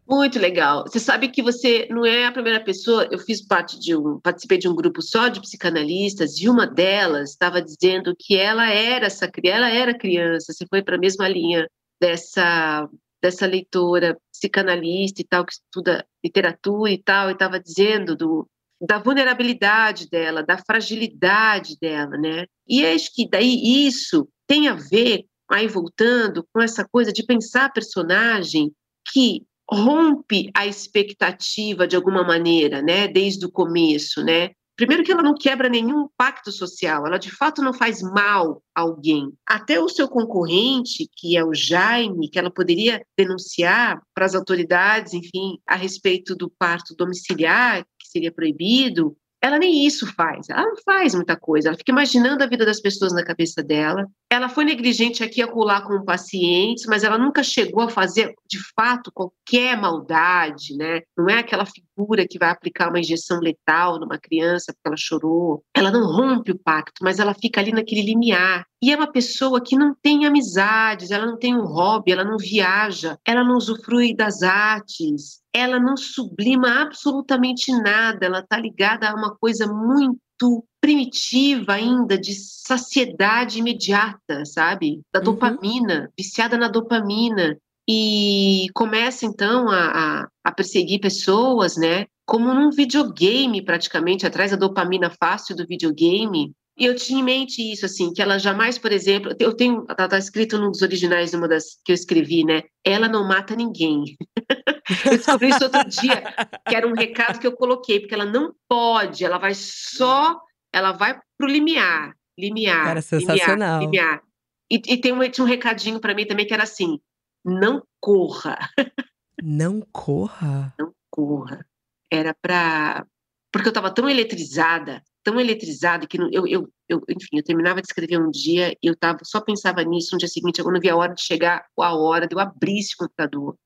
muito 0.06 0.38
legal. 0.38 0.84
Você 0.84 1.00
sabe 1.00 1.30
que 1.30 1.42
você 1.42 1.88
não 1.90 2.06
é 2.06 2.26
a 2.26 2.32
primeira 2.34 2.62
pessoa. 2.62 3.08
Eu 3.10 3.18
fiz 3.20 3.42
parte 3.42 3.80
de 3.80 3.96
um, 3.96 4.20
participei 4.20 4.58
de 4.58 4.68
um 4.68 4.76
grupo 4.76 5.02
só 5.02 5.30
de 5.30 5.40
psicanalistas 5.40 6.38
e 6.40 6.50
uma 6.50 6.68
delas 6.68 7.30
estava 7.30 7.62
dizendo 7.62 8.14
que 8.18 8.36
ela 8.36 8.70
era 8.70 9.06
essa, 9.06 9.32
ela 9.46 9.70
era 9.70 9.98
criança. 9.98 10.52
Você 10.52 10.66
foi 10.70 10.84
para 10.84 10.96
a 10.96 11.00
mesma 11.00 11.28
linha 11.30 11.70
dessa 12.00 12.90
dessa 13.22 13.48
leitora 13.48 14.16
psicanalista 14.32 15.20
e 15.22 15.26
tal 15.26 15.46
que 15.46 15.54
estuda 15.54 16.06
literatura 16.24 16.92
e 16.92 17.02
tal 17.02 17.30
e 17.30 17.34
estava 17.34 17.60
dizendo 17.60 18.16
do 18.16 18.48
da 18.80 19.00
vulnerabilidade 19.00 20.08
dela, 20.10 20.44
da 20.44 20.58
fragilidade 20.58 21.76
dela, 21.82 22.18
né? 22.18 22.46
E 22.68 22.86
acho 22.86 23.12
que 23.16 23.28
daí 23.28 23.88
isso 23.88 24.28
tem 24.48 24.68
a 24.68 24.76
ver, 24.76 25.26
aí 25.50 25.68
voltando, 25.68 26.46
com 26.54 26.62
essa 26.62 26.88
coisa 26.88 27.12
de 27.12 27.26
pensar 27.26 27.74
personagem 27.74 28.72
que 29.12 29.44
rompe 29.70 30.50
a 30.54 30.66
expectativa 30.66 31.88
de 31.88 31.96
alguma 31.96 32.24
maneira, 32.24 32.82
né, 32.82 33.08
desde 33.08 33.46
o 33.46 33.52
começo, 33.52 34.24
né? 34.24 34.52
Primeiro 34.76 35.06
que 35.06 35.12
ela 35.12 35.24
não 35.24 35.36
quebra 35.36 35.70
nenhum 35.70 36.10
pacto 36.18 36.52
social, 36.52 37.08
ela 37.08 37.18
de 37.18 37.32
fato 37.32 37.62
não 37.62 37.74
faz 37.74 38.02
mal 38.02 38.62
a 38.76 38.82
alguém. 38.82 39.32
Até 39.48 39.80
o 39.80 39.88
seu 39.88 40.06
concorrente, 40.08 41.10
que 41.16 41.38
é 41.38 41.46
o 41.46 41.54
Jaime, 41.54 42.30
que 42.30 42.38
ela 42.38 42.52
poderia 42.52 43.02
denunciar 43.18 44.02
para 44.14 44.26
as 44.26 44.36
autoridades, 44.36 45.14
enfim, 45.14 45.58
a 45.66 45.76
respeito 45.76 46.36
do 46.36 46.52
parto 46.60 46.94
domiciliar, 46.94 47.86
que 47.98 48.08
seria 48.10 48.34
proibido, 48.34 49.16
ela 49.46 49.60
nem 49.60 49.86
isso 49.86 50.08
faz, 50.16 50.50
ela 50.50 50.64
não 50.64 50.76
faz 50.84 51.14
muita 51.14 51.38
coisa, 51.38 51.68
ela 51.70 51.78
fica 51.78 51.92
imaginando 51.92 52.44
a 52.44 52.48
vida 52.48 52.66
das 52.66 52.82
pessoas 52.82 53.14
na 53.14 53.24
cabeça 53.24 53.62
dela. 53.62 54.08
Ela 54.28 54.50
foi 54.50 54.66
negligente 54.66 55.24
aqui 55.24 55.40
a 55.40 55.48
colar 55.48 55.82
com 55.82 56.04
pacientes, 56.04 56.88
mas 56.88 57.04
ela 57.04 57.16
nunca 57.16 57.44
chegou 57.44 57.84
a 57.84 57.90
fazer 57.90 58.34
de 58.50 58.58
fato 58.76 59.12
qualquer 59.14 59.80
maldade, 59.80 60.76
né? 60.76 61.02
Não 61.16 61.30
é 61.30 61.38
aquela 61.38 61.64
figura 61.64 62.28
que 62.28 62.40
vai 62.40 62.50
aplicar 62.50 62.90
uma 62.90 63.00
injeção 63.00 63.40
letal 63.40 64.00
numa 64.00 64.18
criança 64.18 64.74
porque 64.74 64.88
ela 64.88 64.98
chorou. 64.98 65.64
Ela 65.76 65.92
não 65.92 66.12
rompe 66.12 66.52
o 66.52 66.58
pacto, 66.58 67.04
mas 67.04 67.20
ela 67.20 67.36
fica 67.36 67.62
ali 67.62 67.72
naquele 67.72 68.02
limiar. 68.02 68.66
E 68.82 68.92
é 68.92 68.96
uma 68.96 69.12
pessoa 69.12 69.62
que 69.62 69.76
não 69.76 69.96
tem 69.96 70.26
amizades, 70.26 71.12
ela 71.12 71.26
não 71.26 71.38
tem 71.38 71.56
um 71.56 71.66
hobby, 71.66 72.12
ela 72.12 72.24
não 72.24 72.38
viaja, 72.38 73.18
ela 73.26 73.44
não 73.44 73.56
usufrui 73.56 74.14
das 74.16 74.44
artes, 74.44 75.42
ela 75.54 75.80
não 75.80 75.96
sublima 75.96 76.82
absolutamente 76.82 77.72
nada, 77.72 78.26
ela 78.26 78.40
está 78.40 78.60
ligada 78.60 79.10
a 79.10 79.16
uma 79.16 79.36
coisa 79.36 79.66
muito 79.66 80.66
primitiva 80.82 81.74
ainda, 81.74 82.18
de 82.18 82.36
saciedade 82.36 83.60
imediata, 83.60 84.46
sabe? 84.46 85.02
Da 85.12 85.20
uhum. 85.20 85.26
dopamina, 85.26 86.12
viciada 86.18 86.58
na 86.58 86.68
dopamina. 86.68 87.58
E 87.88 88.68
começa 88.74 89.26
então 89.26 89.70
a, 89.70 90.24
a, 90.24 90.28
a 90.44 90.52
perseguir 90.52 91.00
pessoas, 91.00 91.78
né? 91.78 92.08
Como 92.26 92.54
num 92.54 92.72
videogame, 92.72 93.64
praticamente, 93.64 94.26
atrás 94.26 94.52
da 94.52 94.58
dopamina 94.58 95.10
fácil 95.10 95.56
do 95.56 95.66
videogame, 95.66 96.52
e 96.78 96.86
eu 96.86 96.96
tinha 96.96 97.22
em 97.22 97.24
mente 97.24 97.62
isso, 97.62 97.86
assim, 97.86 98.12
que 98.14 98.22
ela 98.22 98.38
jamais, 98.38 98.78
por 98.78 98.92
exemplo, 98.92 99.34
eu 99.40 99.56
tenho, 99.56 99.86
tá, 99.86 100.08
tá 100.08 100.18
escrito 100.18 100.58
num 100.58 100.72
dos 100.72 100.82
originais, 100.82 101.34
uma 101.34 101.48
das 101.48 101.80
que 101.86 101.92
eu 101.92 101.94
escrevi, 101.94 102.44
né? 102.44 102.64
Ela 102.84 103.08
não 103.08 103.26
mata 103.26 103.56
ninguém. 103.56 104.18
eu 105.06 105.18
descobri 105.18 105.50
isso 105.50 105.64
outro 105.64 105.88
dia, 105.88 106.22
que 106.68 106.76
era 106.76 106.86
um 106.86 106.94
recado 106.94 107.40
que 107.40 107.48
eu 107.48 107.56
coloquei, 107.56 108.02
porque 108.02 108.14
ela 108.14 108.26
não 108.26 108.54
pode, 108.68 109.24
ela 109.24 109.38
vai 109.38 109.54
só, 109.54 110.38
ela 110.74 110.92
vai 110.92 111.18
pro 111.38 111.48
limiar, 111.48 112.14
limiar, 112.38 112.90
era 112.90 113.02
sensacional. 113.02 113.80
limiar, 113.80 113.82
limiar. 113.82 114.24
E, 114.70 114.76
e 114.94 114.98
tem 114.98 115.14
um, 115.14 115.30
tinha 115.30 115.46
um 115.46 115.48
recadinho 115.48 116.00
para 116.02 116.14
mim 116.14 116.26
também 116.26 116.46
que 116.46 116.54
era 116.54 116.64
assim, 116.64 117.00
não 117.44 117.82
corra. 118.02 118.58
Não 119.44 119.82
corra? 119.92 120.74
Não 120.80 120.94
corra. 121.12 121.68
Era 122.10 122.34
para 122.34 123.06
porque 123.52 123.68
eu 123.68 123.72
estava 123.72 123.94
tão 123.94 124.10
eletrizada 124.10 125.04
tão 125.26 125.40
eletrizada 125.40 126.06
que 126.06 126.22
eu, 126.22 126.48
eu, 126.48 126.70
eu, 126.88 127.02
enfim, 127.10 127.38
eu 127.38 127.44
terminava 127.44 127.82
de 127.82 127.88
escrever 127.88 128.22
um 128.22 128.30
dia 128.30 128.72
e 128.82 128.88
eu 128.88 128.96
tava, 128.96 129.18
só 129.24 129.42
pensava 129.42 129.84
nisso, 129.84 130.10
no 130.14 130.20
dia 130.20 130.28
seguinte, 130.28 130.60
eu 130.60 130.72
não 130.72 130.80
via 130.80 130.94
a 130.94 130.96
hora 130.96 131.16
de 131.16 131.24
chegar 131.24 131.66
a 131.80 131.96
hora 131.98 132.28
de 132.28 132.36
eu 132.36 132.40
abrir 132.40 132.78
esse 132.78 132.96
computador 132.96 133.58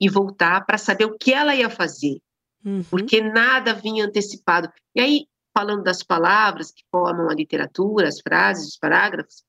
e 0.00 0.08
voltar 0.08 0.66
para 0.66 0.76
saber 0.76 1.04
o 1.04 1.16
que 1.16 1.32
ela 1.32 1.54
ia 1.54 1.70
fazer, 1.70 2.20
uhum. 2.64 2.82
porque 2.90 3.20
nada 3.20 3.72
vinha 3.72 4.04
antecipado. 4.04 4.68
E 4.92 5.00
aí, 5.00 5.26
falando 5.56 5.84
das 5.84 6.02
palavras 6.02 6.72
que 6.72 6.82
formam 6.90 7.30
a 7.30 7.34
literatura, 7.34 8.08
as 8.08 8.20
frases, 8.20 8.70
os 8.70 8.76
parágrafos, 8.76 9.44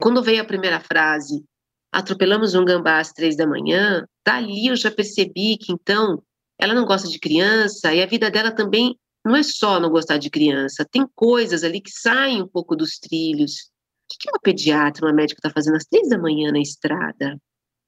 quando 0.00 0.22
veio 0.22 0.40
a 0.40 0.46
primeira 0.46 0.80
frase, 0.80 1.44
atropelamos 1.92 2.54
um 2.54 2.64
gambá 2.64 3.00
às 3.00 3.12
três 3.12 3.36
da 3.36 3.46
manhã, 3.46 4.06
dali 4.24 4.68
eu 4.68 4.76
já 4.76 4.90
percebi 4.90 5.58
que 5.58 5.72
então 5.72 6.22
ela 6.58 6.72
não 6.72 6.86
gosta 6.86 7.06
de 7.06 7.18
criança 7.18 7.92
e 7.92 8.02
a 8.02 8.06
vida 8.06 8.30
dela 8.30 8.50
também 8.50 8.98
não 9.26 9.34
é 9.34 9.42
só 9.42 9.80
não 9.80 9.90
gostar 9.90 10.18
de 10.18 10.30
criança, 10.30 10.86
tem 10.88 11.04
coisas 11.14 11.64
ali 11.64 11.80
que 11.80 11.90
saem 11.90 12.40
um 12.40 12.46
pouco 12.46 12.76
dos 12.76 12.98
trilhos. 12.98 13.70
O 14.04 14.18
que 14.18 14.30
uma 14.30 14.38
pediatra, 14.38 15.04
uma 15.04 15.12
médica 15.12 15.40
está 15.40 15.50
fazendo 15.50 15.76
às 15.76 15.84
três 15.84 16.08
da 16.08 16.16
manhã 16.16 16.52
na 16.52 16.60
estrada? 16.60 17.36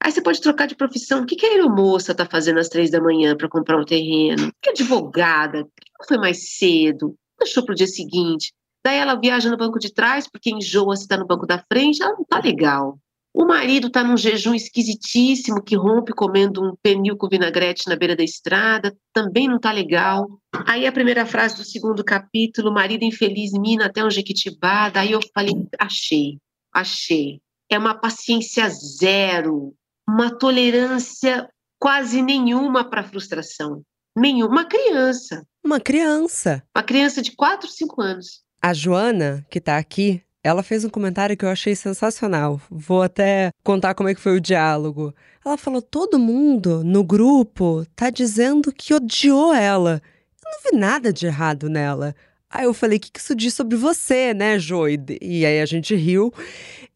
Aí 0.01 0.11
você 0.11 0.21
pode 0.21 0.41
trocar 0.41 0.67
de 0.67 0.75
profissão. 0.75 1.21
O 1.21 1.25
que, 1.25 1.45
a 1.45 1.49
aeromoça 1.49 2.11
está 2.11 2.25
fazendo 2.25 2.59
às 2.59 2.67
três 2.67 2.91
da 2.91 3.01
manhã 3.01 3.37
para 3.37 3.47
comprar 3.47 3.79
um 3.79 3.85
terreno? 3.85 4.49
O 4.49 4.53
que 4.61 4.69
advogada? 4.69 5.63
Por 5.63 5.71
que 5.75 5.91
não 5.99 6.07
foi 6.07 6.17
mais 6.17 6.57
cedo? 6.57 7.15
Deixou 7.39 7.63
para 7.63 7.71
o 7.71 7.75
dia 7.75 7.87
seguinte. 7.87 8.53
Daí 8.83 8.97
ela 8.97 9.15
viaja 9.15 9.49
no 9.49 9.57
banco 9.57 9.79
de 9.79 9.93
trás 9.93 10.27
porque 10.29 10.51
enjoa 10.51 10.95
se 10.97 11.03
está 11.03 11.17
no 11.17 11.25
banco 11.25 11.45
da 11.45 11.63
frente. 11.71 12.01
Ela 12.01 12.13
não 12.13 12.23
está 12.23 12.39
legal. 12.39 12.99
O 13.33 13.45
marido 13.45 13.87
está 13.87 14.03
num 14.03 14.17
jejum 14.17 14.55
esquisitíssimo 14.55 15.61
que 15.61 15.75
rompe 15.75 16.13
comendo 16.13 16.63
um 16.63 16.75
pernil 16.81 17.15
com 17.15 17.29
vinagrete 17.29 17.87
na 17.87 17.95
beira 17.95 18.15
da 18.15 18.23
estrada, 18.23 18.95
também 19.13 19.47
não 19.47 19.57
está 19.57 19.71
legal. 19.71 20.27
Aí 20.65 20.87
a 20.87 20.91
primeira 20.91 21.25
frase 21.25 21.55
do 21.55 21.63
segundo 21.63 22.03
capítulo, 22.03 22.73
marido 22.73 23.03
infeliz 23.03 23.51
mina 23.53 23.85
até 23.85 24.03
um 24.03 24.09
jequitibá, 24.09 24.89
daí 24.89 25.11
eu 25.11 25.19
falei, 25.33 25.53
achei, 25.79 26.37
achei. 26.73 27.39
É 27.69 27.77
uma 27.77 27.93
paciência 27.93 28.67
zero, 28.69 29.75
uma 30.07 30.31
tolerância 30.31 31.47
quase 31.79 32.21
nenhuma 32.21 32.83
para 32.83 33.03
frustração. 33.03 33.83
Nenhuma. 34.15 34.51
Uma 34.51 34.65
criança. 34.65 35.45
Uma 35.63 35.79
criança. 35.79 36.63
Uma 36.75 36.83
criança 36.83 37.21
de 37.21 37.31
4, 37.31 37.69
5 37.69 38.01
anos. 38.01 38.43
A 38.61 38.73
Joana, 38.73 39.45
que 39.49 39.61
tá 39.61 39.77
aqui, 39.77 40.21
ela 40.43 40.63
fez 40.63 40.85
um 40.85 40.89
comentário 40.89 41.35
que 41.35 41.45
eu 41.45 41.49
achei 41.49 41.75
sensacional. 41.75 42.61
Vou 42.69 43.01
até 43.01 43.51
contar 43.63 43.93
como 43.93 44.09
é 44.09 44.15
que 44.15 44.21
foi 44.21 44.37
o 44.37 44.41
diálogo. 44.41 45.13
Ela 45.45 45.57
falou: 45.57 45.81
todo 45.81 46.19
mundo 46.19 46.83
no 46.83 47.03
grupo 47.03 47.85
tá 47.95 48.09
dizendo 48.09 48.71
que 48.71 48.93
odiou 48.93 49.53
ela. 49.53 50.01
Eu 50.43 50.51
não 50.51 50.71
vi 50.71 50.77
nada 50.77 51.11
de 51.11 51.25
errado 51.25 51.69
nela. 51.69 52.15
Aí 52.51 52.65
eu 52.65 52.73
falei, 52.73 52.97
o 52.97 52.99
que, 52.99 53.11
que 53.11 53.19
isso 53.19 53.35
diz 53.35 53.53
sobre 53.53 53.77
você, 53.77 54.33
né, 54.33 54.57
Joy? 54.57 54.99
E 55.21 55.45
aí 55.45 55.61
a 55.61 55.65
gente 55.67 55.95
riu. 55.95 56.33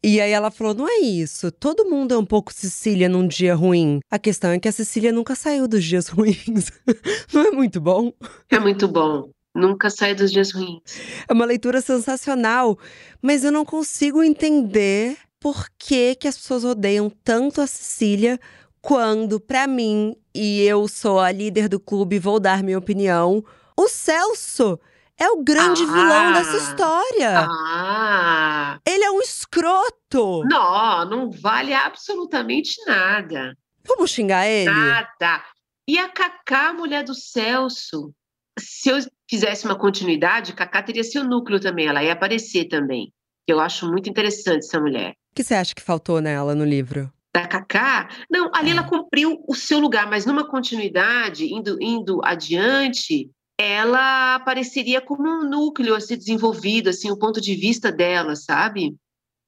E 0.02 0.20
aí 0.20 0.32
ela 0.32 0.50
falou: 0.50 0.74
não 0.74 0.88
é 0.88 0.98
isso. 1.00 1.52
Todo 1.52 1.88
mundo 1.88 2.12
é 2.12 2.18
um 2.18 2.24
pouco 2.24 2.52
Cecília 2.52 3.08
num 3.08 3.26
dia 3.26 3.54
ruim. 3.54 4.00
A 4.10 4.18
questão 4.18 4.50
é 4.50 4.58
que 4.58 4.68
a 4.68 4.72
Cecília 4.72 5.12
nunca 5.12 5.34
saiu 5.34 5.68
dos 5.68 5.84
dias 5.84 6.08
ruins. 6.12 6.72
não 7.32 7.46
é 7.46 7.50
muito 7.52 7.80
bom? 7.80 8.12
É 8.50 8.58
muito 8.58 8.88
bom. 8.88 9.30
Nunca 9.54 9.88
sai 9.88 10.14
dos 10.14 10.32
dias 10.32 10.52
ruins. 10.52 10.82
É 11.28 11.32
uma 11.32 11.44
leitura 11.44 11.80
sensacional, 11.80 12.76
mas 13.22 13.44
eu 13.44 13.52
não 13.52 13.64
consigo 13.64 14.22
entender 14.22 15.16
por 15.38 15.66
que, 15.78 16.16
que 16.16 16.26
as 16.26 16.36
pessoas 16.36 16.64
odeiam 16.64 17.10
tanto 17.22 17.60
a 17.60 17.66
Cecília 17.66 18.40
quando, 18.80 19.38
para 19.38 19.66
mim, 19.66 20.16
e 20.34 20.62
eu 20.62 20.88
sou 20.88 21.20
a 21.20 21.30
líder 21.30 21.68
do 21.68 21.78
clube, 21.78 22.18
vou 22.18 22.40
dar 22.40 22.62
minha 22.62 22.78
opinião, 22.78 23.44
o 23.76 23.88
Celso 23.88 24.78
é 25.18 25.28
o 25.28 25.42
grande 25.42 25.82
ah, 25.82 25.86
vilão 25.86 26.32
dessa 26.32 26.56
história. 26.56 27.46
Ah. 27.48 28.78
Ele 28.86 29.04
é 29.04 29.10
um 29.10 29.20
escroto. 29.20 30.42
Não, 30.44 31.04
não 31.08 31.30
vale 31.30 31.72
absolutamente 31.72 32.76
nada. 32.86 33.56
Vamos 33.86 34.10
xingar 34.10 34.46
ele? 34.46 34.70
Nada. 34.70 35.44
E 35.86 35.98
a 35.98 36.08
Cacá, 36.08 36.72
mulher 36.72 37.04
do 37.04 37.14
Celso? 37.14 38.12
Se 38.58 38.88
eu 38.88 38.98
fizesse 39.34 39.64
uma 39.64 39.74
continuidade, 39.76 40.52
Cacá 40.52 40.80
teria 40.80 41.02
seu 41.02 41.24
núcleo 41.24 41.58
também, 41.58 41.88
ela 41.88 42.04
ia 42.04 42.12
aparecer 42.12 42.66
também. 42.66 43.12
Eu 43.48 43.58
acho 43.58 43.90
muito 43.90 44.08
interessante 44.08 44.60
essa 44.60 44.80
mulher. 44.80 45.10
O 45.32 45.34
que 45.34 45.42
você 45.42 45.54
acha 45.54 45.74
que 45.74 45.82
faltou 45.82 46.20
nela 46.20 46.54
no 46.54 46.64
livro? 46.64 47.12
Da 47.34 47.44
Cacá? 47.48 48.08
Não, 48.30 48.48
ali 48.54 48.68
é. 48.68 48.72
ela 48.72 48.84
cumpriu 48.84 49.42
o 49.48 49.54
seu 49.56 49.80
lugar, 49.80 50.08
mas 50.08 50.24
numa 50.24 50.48
continuidade, 50.48 51.52
indo, 51.52 51.76
indo 51.82 52.20
adiante, 52.24 53.28
ela 53.58 54.36
apareceria 54.36 55.00
como 55.00 55.28
um 55.28 55.48
núcleo 55.48 55.96
a 55.96 56.00
ser 56.00 56.16
desenvolvido, 56.16 56.90
assim, 56.90 57.10
o 57.10 57.18
ponto 57.18 57.40
de 57.40 57.56
vista 57.56 57.90
dela, 57.90 58.36
sabe? 58.36 58.94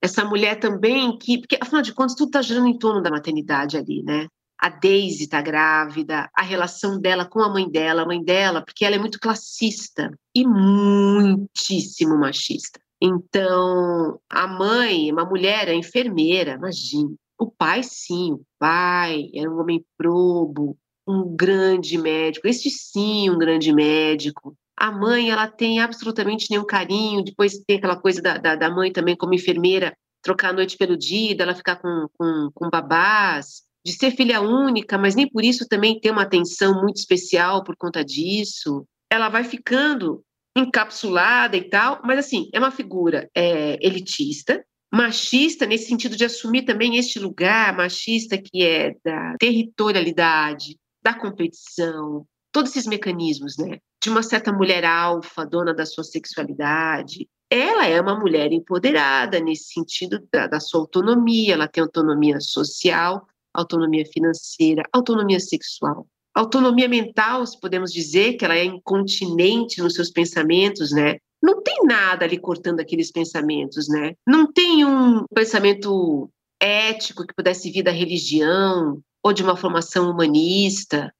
Essa 0.02 0.24
mulher 0.24 0.58
também 0.58 1.16
que, 1.16 1.38
porque 1.38 1.58
afinal 1.60 1.80
de 1.80 1.94
contas 1.94 2.16
tudo 2.16 2.28
está 2.28 2.42
girando 2.42 2.66
em 2.66 2.76
torno 2.76 3.00
da 3.00 3.10
maternidade 3.10 3.76
ali, 3.76 4.02
né? 4.02 4.26
A 4.58 4.68
Daisy 4.70 5.24
está 5.24 5.42
grávida, 5.42 6.30
a 6.34 6.42
relação 6.42 6.98
dela 6.98 7.26
com 7.26 7.40
a 7.40 7.48
mãe 7.48 7.70
dela, 7.70 8.02
a 8.02 8.06
mãe 8.06 8.22
dela, 8.22 8.62
porque 8.62 8.84
ela 8.84 8.96
é 8.96 8.98
muito 8.98 9.20
classista 9.20 10.10
e 10.34 10.46
muitíssimo 10.46 12.16
machista. 12.16 12.80
Então, 13.00 14.18
a 14.30 14.46
mãe, 14.46 15.12
uma 15.12 15.24
mulher, 15.24 15.68
a 15.68 15.74
enfermeira, 15.74 16.52
imagina. 16.52 17.14
O 17.38 17.50
pai, 17.50 17.82
sim, 17.82 18.32
o 18.32 18.40
pai 18.58 19.30
era 19.34 19.50
um 19.50 19.60
homem 19.60 19.84
probo, 19.98 20.76
um 21.06 21.36
grande 21.36 21.98
médico, 21.98 22.48
este 22.48 22.70
sim, 22.70 23.28
um 23.28 23.38
grande 23.38 23.72
médico. 23.72 24.56
A 24.74 24.90
mãe, 24.90 25.30
ela 25.30 25.46
tem 25.46 25.80
absolutamente 25.80 26.50
nenhum 26.50 26.64
carinho, 26.64 27.22
depois 27.22 27.58
tem 27.66 27.76
aquela 27.76 27.96
coisa 27.96 28.22
da, 28.22 28.38
da, 28.38 28.56
da 28.56 28.70
mãe 28.70 28.90
também 28.90 29.14
como 29.14 29.34
enfermeira, 29.34 29.94
trocar 30.22 30.50
a 30.50 30.52
noite 30.54 30.76
pelo 30.76 30.96
dia, 30.96 31.36
dela 31.36 31.54
ficar 31.54 31.76
com, 31.76 32.08
com, 32.18 32.50
com 32.54 32.70
babás, 32.70 33.62
de 33.86 33.92
ser 33.92 34.10
filha 34.10 34.40
única, 34.40 34.98
mas 34.98 35.14
nem 35.14 35.30
por 35.30 35.44
isso 35.44 35.64
também 35.68 36.00
ter 36.00 36.10
uma 36.10 36.22
atenção 36.22 36.82
muito 36.82 36.96
especial 36.96 37.62
por 37.62 37.76
conta 37.76 38.04
disso. 38.04 38.84
Ela 39.08 39.28
vai 39.28 39.44
ficando 39.44 40.24
encapsulada 40.56 41.56
e 41.56 41.70
tal, 41.70 42.00
mas 42.02 42.18
assim, 42.18 42.50
é 42.52 42.58
uma 42.58 42.72
figura 42.72 43.30
é, 43.32 43.78
elitista, 43.80 44.64
machista 44.92 45.66
nesse 45.66 45.86
sentido 45.86 46.16
de 46.16 46.24
assumir 46.24 46.64
também 46.64 46.96
este 46.96 47.20
lugar 47.20 47.76
machista 47.76 48.36
que 48.36 48.64
é 48.64 48.96
da 49.04 49.36
territorialidade, 49.38 50.76
da 51.00 51.14
competição, 51.14 52.26
todos 52.50 52.72
esses 52.72 52.88
mecanismos, 52.88 53.56
né? 53.56 53.78
De 54.02 54.10
uma 54.10 54.24
certa 54.24 54.52
mulher 54.52 54.84
alfa, 54.84 55.46
dona 55.46 55.72
da 55.72 55.86
sua 55.86 56.02
sexualidade. 56.02 57.28
Ela 57.48 57.86
é 57.86 58.00
uma 58.00 58.18
mulher 58.18 58.50
empoderada 58.50 59.38
nesse 59.38 59.74
sentido 59.74 60.26
da, 60.32 60.48
da 60.48 60.58
sua 60.58 60.80
autonomia, 60.80 61.54
ela 61.54 61.68
tem 61.68 61.84
autonomia 61.84 62.40
social, 62.40 63.24
autonomia 63.56 64.04
financeira, 64.06 64.82
autonomia 64.92 65.40
sexual. 65.40 66.06
Autonomia 66.34 66.88
mental, 66.88 67.46
se 67.46 67.58
podemos 67.58 67.92
dizer 67.92 68.34
que 68.34 68.44
ela 68.44 68.56
é 68.56 68.64
incontinente 68.64 69.80
nos 69.80 69.94
seus 69.94 70.10
pensamentos, 70.10 70.92
né? 70.92 71.16
Não 71.42 71.62
tem 71.62 71.84
nada 71.84 72.24
ali 72.24 72.38
cortando 72.38 72.80
aqueles 72.80 73.10
pensamentos, 73.10 73.88
né? 73.88 74.14
Não 74.26 74.52
tem 74.52 74.84
um 74.84 75.24
pensamento 75.34 76.28
ético 76.60 77.26
que 77.26 77.34
pudesse 77.34 77.70
vir 77.70 77.82
da 77.82 77.90
religião, 77.90 79.00
ou 79.22 79.32
de 79.32 79.42
uma 79.42 79.56
formação 79.56 80.10
humanista, 80.10 81.12